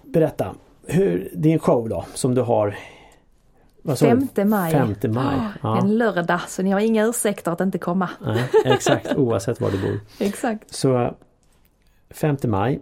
berätta, 0.03 0.55
hur, 0.87 1.29
din 1.33 1.59
show 1.59 1.89
då 1.89 2.05
som 2.13 2.35
du 2.35 2.41
har 2.41 2.77
vad 3.81 3.97
sa 3.99 4.05
du? 4.05 4.11
Femte 4.11 4.45
maj. 4.45 4.71
5 4.71 4.95
maj. 5.13 5.35
Ah, 5.37 5.49
Ja. 5.63 5.79
En 5.81 5.97
lördag, 5.97 6.41
så 6.47 6.61
ni 6.63 6.71
har 6.71 6.79
inga 6.79 7.05
ursäkter 7.05 7.51
att 7.51 7.61
inte 7.61 7.77
komma. 7.77 8.09
Nej, 8.25 8.49
exakt 8.65 9.15
oavsett 9.15 9.61
var 9.61 9.71
du 9.71 9.81
bor. 9.81 9.99
Exakt. 10.25 10.73
Så 10.75 11.15
5 12.09 12.37
maj. 12.43 12.81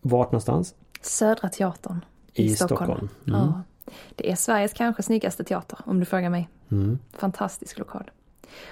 Vart 0.00 0.32
någonstans? 0.32 0.74
Södra 1.00 1.48
Teatern 1.48 2.04
i, 2.34 2.44
I 2.44 2.54
Stockholm. 2.54 2.84
Stockholm. 2.84 3.08
Mm. 3.26 3.40
Ja. 3.40 3.62
Det 4.16 4.30
är 4.30 4.36
Sveriges 4.36 4.72
kanske 4.72 5.02
snyggaste 5.02 5.44
teater 5.44 5.78
om 5.84 6.00
du 6.00 6.06
frågar 6.06 6.30
mig. 6.30 6.48
Mm. 6.70 6.98
Fantastisk 7.12 7.78
lokal. 7.78 8.10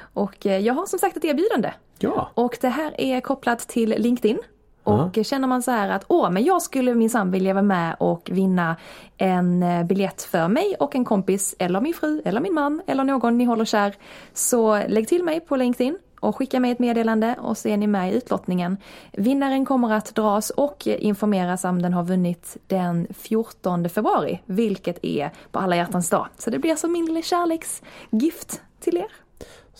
Och 0.00 0.46
eh, 0.46 0.58
jag 0.58 0.74
har 0.74 0.86
som 0.86 0.98
sagt 0.98 1.16
ett 1.16 1.24
erbjudande. 1.24 1.72
Ja, 1.98 2.30
Och 2.34 2.58
det 2.60 2.68
här 2.68 3.00
är 3.00 3.20
kopplat 3.20 3.58
till 3.58 3.88
LinkedIn 3.98 4.38
Och 4.82 5.10
ja. 5.16 5.24
känner 5.24 5.48
man 5.48 5.62
så 5.62 5.70
här 5.70 5.88
att 5.90 6.04
åh, 6.08 6.30
men 6.30 6.44
jag 6.44 6.62
skulle 6.62 6.94
minsann 6.94 7.30
vilja 7.30 7.54
vara 7.54 7.62
med 7.62 7.96
och 8.00 8.30
vinna 8.32 8.76
en 9.16 9.62
eh, 9.62 9.84
biljett 9.84 10.22
för 10.22 10.48
mig 10.48 10.74
och 10.80 10.94
en 10.94 11.04
kompis 11.04 11.54
eller 11.58 11.80
min 11.80 11.94
fru 11.94 12.22
eller 12.24 12.40
min 12.40 12.54
man 12.54 12.82
eller 12.86 13.04
någon 13.04 13.38
ni 13.38 13.44
håller 13.44 13.64
kär. 13.64 13.94
Så 14.32 14.82
lägg 14.88 15.08
till 15.08 15.24
mig 15.24 15.40
på 15.40 15.56
LinkedIn 15.56 15.98
och 16.20 16.36
skicka 16.36 16.60
mig 16.60 16.70
ett 16.70 16.78
meddelande 16.78 17.36
och 17.40 17.58
så 17.58 17.68
är 17.68 17.76
ni 17.76 17.86
med 17.86 18.12
i 18.12 18.16
utlottningen. 18.16 18.76
Vinnaren 19.12 19.64
kommer 19.64 19.92
att 19.92 20.14
dras 20.14 20.50
och 20.50 20.86
informeras 20.86 21.64
om 21.64 21.82
den 21.82 21.92
har 21.92 22.04
vunnit 22.04 22.56
den 22.66 23.06
14 23.18 23.88
februari, 23.88 24.42
vilket 24.46 25.04
är 25.04 25.30
på 25.52 25.58
alla 25.58 25.76
hjärtans 25.76 26.10
dag. 26.10 26.26
Så 26.38 26.50
det 26.50 26.58
blir 26.58 26.76
som 26.76 26.92
min 26.92 27.06
lilla 27.06 27.22
kärleksgift 27.22 28.62
till 28.80 28.96
er. 28.96 29.27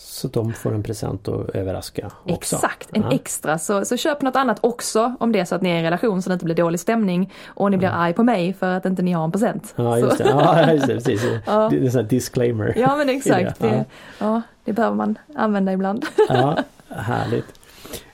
Så 0.01 0.27
de 0.27 0.53
får 0.53 0.73
en 0.73 0.83
present 0.83 1.27
att 1.27 1.49
överraska 1.49 2.11
också? 2.23 2.55
Exakt, 2.55 2.89
en 2.93 3.01
ja. 3.01 3.11
extra. 3.11 3.57
Så, 3.57 3.85
så 3.85 3.97
köp 3.97 4.21
något 4.21 4.35
annat 4.35 4.59
också 4.61 5.15
om 5.19 5.31
det 5.31 5.39
är 5.39 5.45
så 5.45 5.55
att 5.55 5.61
ni 5.61 5.69
är 5.69 5.73
i 5.73 5.77
en 5.77 5.83
relation 5.83 6.21
så 6.21 6.29
det 6.29 6.33
inte 6.33 6.45
blir 6.45 6.55
dålig 6.55 6.79
stämning 6.79 7.33
och 7.45 7.71
ni 7.71 7.77
blir 7.77 7.87
mm. 7.87 7.99
arg 7.99 8.13
på 8.13 8.23
mig 8.23 8.53
för 8.53 8.77
att 8.77 8.85
inte 8.85 9.01
ni 9.01 9.11
har 9.11 9.23
en 9.23 9.31
present. 9.31 9.73
Ja 9.75 9.97
just 9.97 10.17
det, 10.17 10.23
ja, 10.29 10.71
just 10.73 10.87
det 10.87 10.93
precis. 10.93 11.25
ja. 11.45 11.69
Det 11.71 11.77
är 11.77 11.97
en 11.97 12.07
disclaimer. 12.07 12.73
Ja 12.77 12.95
men 12.95 13.09
exakt, 13.09 13.59
det, 13.59 13.85
ja. 14.19 14.41
det 14.63 14.73
behöver 14.73 14.95
man 14.95 15.17
använda 15.35 15.73
ibland. 15.73 16.05
ja, 16.29 16.57
härligt. 16.89 17.59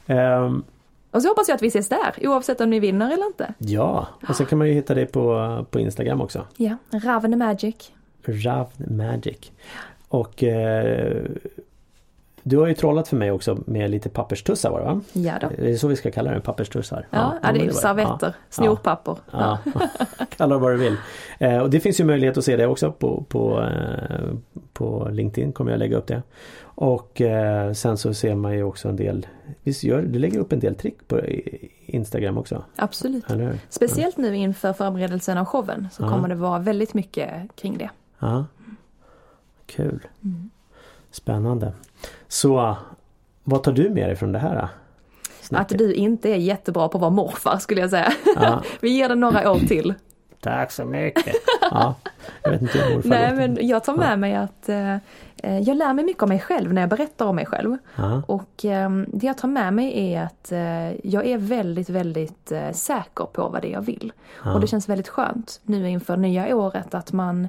Um, 0.08 0.64
och 1.12 1.22
så 1.22 1.28
hoppas 1.28 1.48
jag 1.48 1.56
att 1.56 1.62
vi 1.62 1.68
ses 1.68 1.90
där 1.90 2.14
oavsett 2.22 2.62
om 2.62 2.70
ni 2.70 2.80
vinner 2.80 3.14
eller 3.14 3.26
inte. 3.26 3.54
Ja, 3.58 4.08
och 4.30 4.36
så 4.36 4.46
kan 4.46 4.58
man 4.58 4.68
ju 4.68 4.74
hitta 4.74 4.94
dig 4.94 5.06
på, 5.06 5.66
på 5.72 5.80
Instagram 5.80 6.22
också. 6.22 6.46
Ja, 6.58 6.78
Ravn 6.92 7.38
Magic. 7.38 7.92
Ravn 8.26 8.98
Magic. 8.98 9.52
Och 10.08 10.44
eh, 10.44 11.26
du 12.48 12.58
har 12.58 12.68
ju 12.68 12.74
trollat 12.74 13.08
för 13.08 13.18
mig 13.18 13.32
också 13.32 13.58
med 13.66 13.92
lite 13.92 14.10
papperstussar 14.10 14.70
var 14.70 14.80
det 14.80 14.86
va? 14.86 15.02
Ja 15.14 15.34
då. 15.42 15.50
Det 15.58 15.72
är 15.72 15.78
så 15.78 15.88
vi 15.88 15.96
ska 15.96 16.12
kalla 16.12 16.32
det, 16.32 16.42
papperstussar. 16.42 17.08
Ja, 17.10 17.34
ja, 17.44 17.52
det 17.52 17.60
är 17.60 17.64
ju 17.64 17.72
servetter, 17.72 18.28
ja. 18.28 18.34
snorpapper. 18.50 19.18
Ja. 19.32 19.60
Ja. 19.74 19.90
Kalla 20.38 20.56
det 20.56 20.62
vad 20.62 20.72
du 20.72 20.78
vill. 20.78 20.96
Eh, 21.40 21.58
och 21.58 21.70
det 21.70 21.80
finns 21.80 22.00
ju 22.00 22.04
möjlighet 22.04 22.38
att 22.38 22.46
se 22.46 22.56
det 22.56 22.68
också 22.68 22.92
på, 22.92 23.24
på, 23.30 23.62
eh, 23.62 24.34
på 24.74 25.10
LinkedIn 25.12 25.52
kommer 25.52 25.72
jag 25.72 25.78
lägga 25.78 25.98
upp 25.98 26.08
det. 26.08 26.22
Och 26.62 27.22
eh, 27.22 27.74
sen 27.74 27.98
så 27.98 28.14
ser 28.14 28.36
man 28.36 28.54
ju 28.54 28.64
också 28.64 28.90
en 28.90 28.96
del, 28.96 29.28
visst 29.64 29.84
gör 29.84 30.02
du 30.02 30.20
lägger 30.20 30.40
upp 30.40 30.54
en 30.54 30.60
del 30.60 30.76
trick 30.76 31.08
på 31.08 31.22
Instagram 31.86 32.38
också? 32.38 32.64
Absolut. 32.76 33.26
Speciellt 33.70 34.18
nu 34.18 34.36
inför 34.36 34.74
förberedelsen 34.74 35.38
av 35.38 35.46
showen 35.46 35.88
så 35.92 36.10
kommer 36.10 36.28
det 36.28 36.36
vara 36.36 36.60
väldigt 36.60 36.94
mycket 36.94 37.30
kring 37.56 37.78
det. 37.78 37.90
Ja. 38.20 38.46
Kul. 39.66 40.08
Mm. 40.24 40.50
Spännande. 41.16 41.74
Så 42.28 42.78
vad 43.44 43.64
tar 43.64 43.72
du 43.72 43.90
med 43.90 44.10
dig 44.10 44.16
från 44.16 44.32
det 44.32 44.40
här? 44.40 44.68
Snacket? 45.42 45.72
Att 45.72 45.78
du 45.78 45.94
inte 45.94 46.30
är 46.30 46.36
jättebra 46.36 46.88
på 46.88 46.98
att 46.98 47.02
vara 47.02 47.12
morfar 47.12 47.58
skulle 47.58 47.82
jag 47.82 47.90
säga. 47.90 48.14
Ja. 48.36 48.64
Vi 48.80 48.90
ger 48.90 49.10
det 49.10 49.16
några 49.16 49.52
år 49.52 49.60
till. 49.60 49.94
Tack 50.42 50.72
så 50.72 50.86
mycket. 50.86 51.36
Ja, 51.62 51.96
jag 52.44 52.52
vet 52.52 52.62
inte 52.62 52.78
hur 52.80 53.02
Nej 53.06 53.34
men 53.34 53.68
jag 53.68 53.84
tar 53.84 53.94
med 53.94 54.12
ja. 54.12 54.18
mig 54.18 54.36
att 54.36 54.70
eh, 54.70 54.96
eh, 55.38 55.60
jag 55.60 55.78
lär 55.78 55.94
mig 55.94 56.06
mycket 56.06 56.24
om 56.24 56.30
mig 56.30 56.40
själv 56.40 56.74
när 56.74 56.82
jag 56.82 56.90
berättar 56.90 57.26
om 57.26 57.36
mig 57.36 57.46
själv. 57.46 57.78
Ja. 57.96 58.22
Och 58.28 58.66
eh, 58.66 58.90
det 59.08 59.28
jag 59.28 59.38
tar 59.38 59.48
med 59.48 59.74
mig 59.74 60.14
är 60.14 60.22
att 60.22 60.52
eh, 60.52 61.10
jag 61.10 61.26
är 61.26 61.38
väldigt, 61.38 61.90
väldigt 61.90 62.52
eh, 62.52 62.72
säker 62.72 63.26
på 63.26 63.50
vad 63.50 63.62
det 63.62 63.68
är 63.68 63.74
jag 63.74 63.82
vill. 63.82 64.14
Och 64.54 64.60
det 64.60 64.68
känns 64.68 64.90
väldigt 64.90 65.10
skönt 65.10 65.62
nu 65.64 65.90
inför 65.90 66.18
nya 66.18 66.56
året 66.56 66.94
att 66.94 67.12
man 67.12 67.48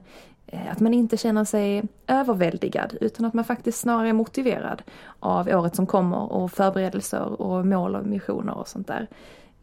att 0.53 0.81
man 0.81 0.95
inte 0.95 1.17
känner 1.17 1.45
sig 1.45 1.83
överväldigad 2.07 2.97
utan 3.01 3.27
att 3.27 3.35
man 3.35 3.45
faktiskt 3.45 3.81
snarare 3.81 4.09
är 4.09 4.13
motiverad 4.13 4.83
av 5.21 5.49
året 5.49 5.77
som 5.77 5.87
kommer 5.87 6.33
och 6.33 6.53
förberedelser 6.53 7.41
och 7.43 7.67
mål 7.67 7.97
och 7.97 8.07
missioner 8.07 8.59
och 8.59 8.69
sånt 8.69 8.87
där. 8.87 9.09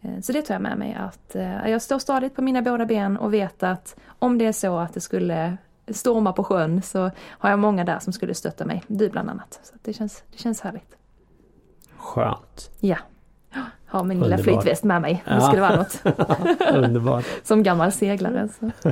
Eh, 0.02 0.20
så 0.22 0.32
det 0.32 0.42
tar 0.42 0.56
jag 0.56 0.62
med 0.62 0.78
mig 0.78 0.98
att 1.00 1.36
eh, 1.36 1.70
jag 1.70 1.82
står 1.82 2.00
stadigt 2.00 2.36
på 2.36 2.42
mina 2.42 2.62
båda 2.62 2.86
ben 2.86 3.18
och 3.18 3.34
vet 3.34 3.64
att 3.64 3.96
om 4.20 4.38
det 4.38 4.46
är 4.46 4.52
så 4.52 4.78
att 4.78 4.94
det 4.94 5.02
skulle 5.02 5.58
storma 5.88 6.34
på 6.34 6.44
sjön 6.44 6.82
så 6.82 7.12
har 7.28 7.50
jag 7.50 7.60
många 7.60 7.84
där 7.84 8.00
som 8.00 8.14
skulle 8.14 8.34
stötta 8.34 8.66
mig, 8.66 8.84
du 8.88 9.10
bland 9.10 9.30
annat. 9.30 9.60
Så 9.64 9.74
det, 9.82 9.94
känns, 9.94 10.24
det 10.32 10.38
känns 10.38 10.62
härligt. 10.62 10.98
Skönt. 11.98 12.72
Ja. 12.80 12.98
Har 13.86 14.04
min 14.04 14.20
lilla 14.20 14.38
flytväst 14.38 14.84
med 14.84 15.02
mig, 15.02 15.24
ja. 15.26 15.34
det 15.34 15.42
skulle 15.42 15.62
vara 15.62 15.76
något. 15.76 16.02
Underbart. 16.74 17.26
Som 17.44 17.64
gammal 17.64 17.92
seglare. 17.92 18.50
Så. 18.60 18.72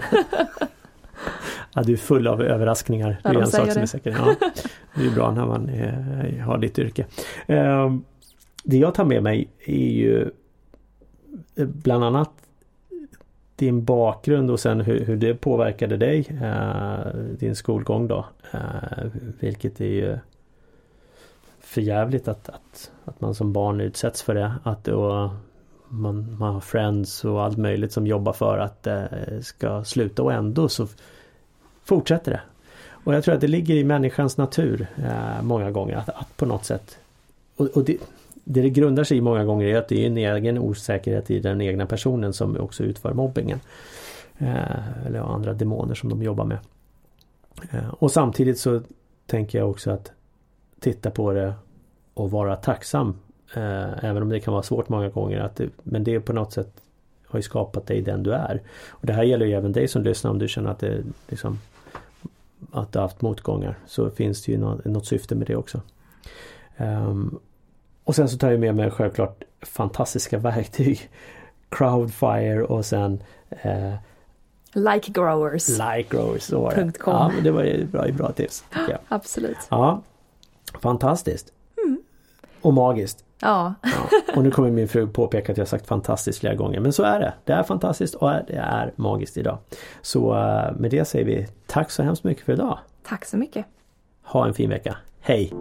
Ja, 1.73 1.83
du 1.83 1.93
är 1.93 1.97
full 1.97 2.27
av 2.27 2.41
överraskningar. 2.41 3.21
Ja, 3.23 3.31
det 3.31 3.37
är 3.37 3.41
en 3.41 3.47
sak 3.47 3.71
som 3.71 3.81
är 3.81 3.85
säker. 3.85 4.15
Ja, 4.17 4.49
det 4.95 5.05
är 5.05 5.11
bra 5.11 5.31
när 5.31 5.45
man 5.45 5.69
är, 5.69 6.39
har 6.39 6.57
ditt 6.57 6.79
yrke. 6.79 7.05
Ehm, 7.47 8.03
det 8.63 8.77
jag 8.77 8.95
tar 8.95 9.05
med 9.05 9.23
mig 9.23 9.47
är 9.65 9.91
ju 9.91 10.31
eh, 11.55 11.65
bland 11.65 12.03
annat 12.03 12.29
din 13.55 13.83
bakgrund 13.83 14.51
och 14.51 14.59
sen 14.59 14.81
hur, 14.81 15.05
hur 15.05 15.15
det 15.15 15.35
påverkade 15.35 15.97
dig, 15.97 16.27
eh, 16.41 17.15
din 17.39 17.55
skolgång 17.55 18.07
då. 18.07 18.25
Eh, 18.51 19.07
vilket 19.39 19.81
är 19.81 19.85
ju 19.85 20.17
förjävligt 21.59 22.27
att, 22.27 22.49
att, 22.49 22.91
att 23.05 23.21
man 23.21 23.35
som 23.35 23.53
barn 23.53 23.81
utsätts 23.81 24.21
för 24.21 24.35
det. 24.35 24.53
Att 24.63 24.83
då 24.83 25.31
man, 25.91 26.37
man 26.39 26.53
har 26.53 26.61
friends 26.61 27.25
och 27.25 27.43
allt 27.43 27.57
möjligt 27.57 27.91
som 27.91 28.07
jobbar 28.07 28.33
för 28.33 28.57
att 28.57 28.83
det 28.83 29.09
ska 29.43 29.83
sluta 29.83 30.23
och 30.23 30.33
ändå 30.33 30.69
så 30.69 30.87
fortsätter 31.83 32.31
det. 32.31 32.41
Och 33.03 33.13
jag 33.13 33.23
tror 33.23 33.35
att 33.35 33.41
det 33.41 33.47
ligger 33.47 33.75
i 33.75 33.83
människans 33.83 34.37
natur 34.37 34.87
eh, 34.95 35.41
många 35.41 35.71
gånger 35.71 35.95
att, 35.95 36.09
att, 36.09 36.37
på 36.37 36.45
något 36.45 36.65
sätt 36.65 36.97
och, 37.55 37.67
och 37.67 37.83
det, 37.83 37.97
det, 38.43 38.61
det 38.61 38.69
grundar 38.69 39.03
sig 39.03 39.17
i 39.17 39.21
många 39.21 39.45
gånger 39.45 39.67
är 39.67 39.77
att 39.77 39.87
det 39.87 40.03
är 40.03 40.07
en 40.07 40.17
egen 40.17 40.57
osäkerhet 40.57 41.31
i 41.31 41.39
den 41.39 41.61
egna 41.61 41.85
personen 41.85 42.33
som 42.33 42.57
också 42.57 42.83
utför 42.83 43.13
mobbingen. 43.13 43.59
Eh, 44.37 45.05
eller 45.05 45.19
andra 45.19 45.53
demoner 45.53 45.95
som 45.95 46.09
de 46.09 46.23
jobbar 46.23 46.45
med. 46.45 46.57
Eh, 47.71 47.89
och 47.89 48.11
samtidigt 48.11 48.59
så 48.59 48.81
tänker 49.25 49.57
jag 49.57 49.69
också 49.69 49.91
att 49.91 50.11
titta 50.79 51.11
på 51.11 51.31
det 51.33 51.53
och 52.13 52.31
vara 52.31 52.55
tacksam. 52.55 53.19
Eh, 53.53 54.03
även 54.03 54.21
om 54.21 54.29
det 54.29 54.39
kan 54.39 54.53
vara 54.53 54.63
svårt 54.63 54.89
många 54.89 55.09
gånger. 55.09 55.39
Att 55.39 55.55
det, 55.55 55.69
men 55.83 56.03
det 56.03 56.15
är 56.15 56.19
på 56.19 56.33
något 56.33 56.53
sätt 56.53 56.71
har 57.27 57.39
ju 57.39 57.43
skapat 57.43 57.87
dig 57.87 58.01
den 58.01 58.23
du 58.23 58.33
är. 58.33 58.61
Och 58.89 59.05
Det 59.05 59.13
här 59.13 59.23
gäller 59.23 59.45
ju 59.45 59.53
även 59.53 59.71
dig 59.71 59.87
som 59.87 60.03
lyssnar 60.03 60.31
om 60.31 60.39
du 60.39 60.47
känner 60.47 60.71
att 60.71 60.79
det 60.79 61.03
liksom 61.29 61.59
att 62.71 62.91
du 62.91 62.99
har 62.99 63.03
haft 63.03 63.21
motgångar 63.21 63.77
så 63.85 64.09
finns 64.09 64.43
det 64.43 64.51
ju 64.51 64.57
något, 64.57 64.85
något 64.85 65.05
syfte 65.05 65.35
med 65.35 65.47
det 65.47 65.55
också. 65.55 65.81
Um, 66.77 67.39
och 68.03 68.15
sen 68.15 68.29
så 68.29 68.37
tar 68.37 68.51
jag 68.51 68.59
med 68.59 68.75
mig 68.75 68.91
självklart 68.91 69.43
fantastiska 69.61 70.37
verktyg. 70.37 71.09
Crowdfire 71.69 72.63
och 72.63 72.85
sen 72.85 73.23
eh, 73.49 73.93
Like 74.73 75.11
Growers. 75.11 75.69
Like 75.69 76.05
Growers, 76.09 76.41
så 76.41 76.61
var 76.61 76.75
det. 76.75 76.93
Ja, 77.05 77.31
det 77.43 77.51
var 77.51 77.63
ju 77.63 77.85
bra, 77.85 78.07
bra 78.11 78.31
tips. 78.31 78.63
Absolut. 79.07 79.57
Ja, 79.69 80.01
Fantastiskt. 80.79 81.53
Mm. 81.83 82.01
Och 82.61 82.73
magiskt. 82.73 83.23
Ja. 83.41 83.73
ja. 83.81 83.89
Och 84.35 84.43
nu 84.43 84.51
kommer 84.51 84.71
min 84.71 84.87
fru 84.87 85.07
påpeka 85.07 85.51
att 85.51 85.57
jag 85.57 85.67
sagt 85.67 85.87
fantastiskt 85.87 86.39
flera 86.39 86.55
gånger. 86.55 86.79
Men 86.79 86.93
så 86.93 87.03
är 87.03 87.19
det. 87.19 87.33
Det 87.45 87.53
är 87.53 87.63
fantastiskt 87.63 88.15
och 88.15 88.29
det 88.29 88.55
är 88.55 88.93
magiskt 88.95 89.37
idag. 89.37 89.57
Så 90.01 90.33
eh, 90.33 90.75
med 90.77 90.91
det 90.91 91.05
säger 91.05 91.25
vi 91.25 91.47
tack 91.67 91.91
så 91.91 92.03
hemskt 92.03 92.23
mycket 92.23 92.45
för 92.45 92.53
idag. 92.53 92.79
Tack 93.03 93.25
så 93.25 93.37
mycket. 93.37 93.65
Ha 94.23 94.47
en 94.47 94.53
fin 94.53 94.69
vecka. 94.69 94.97
Hej! 95.19 95.53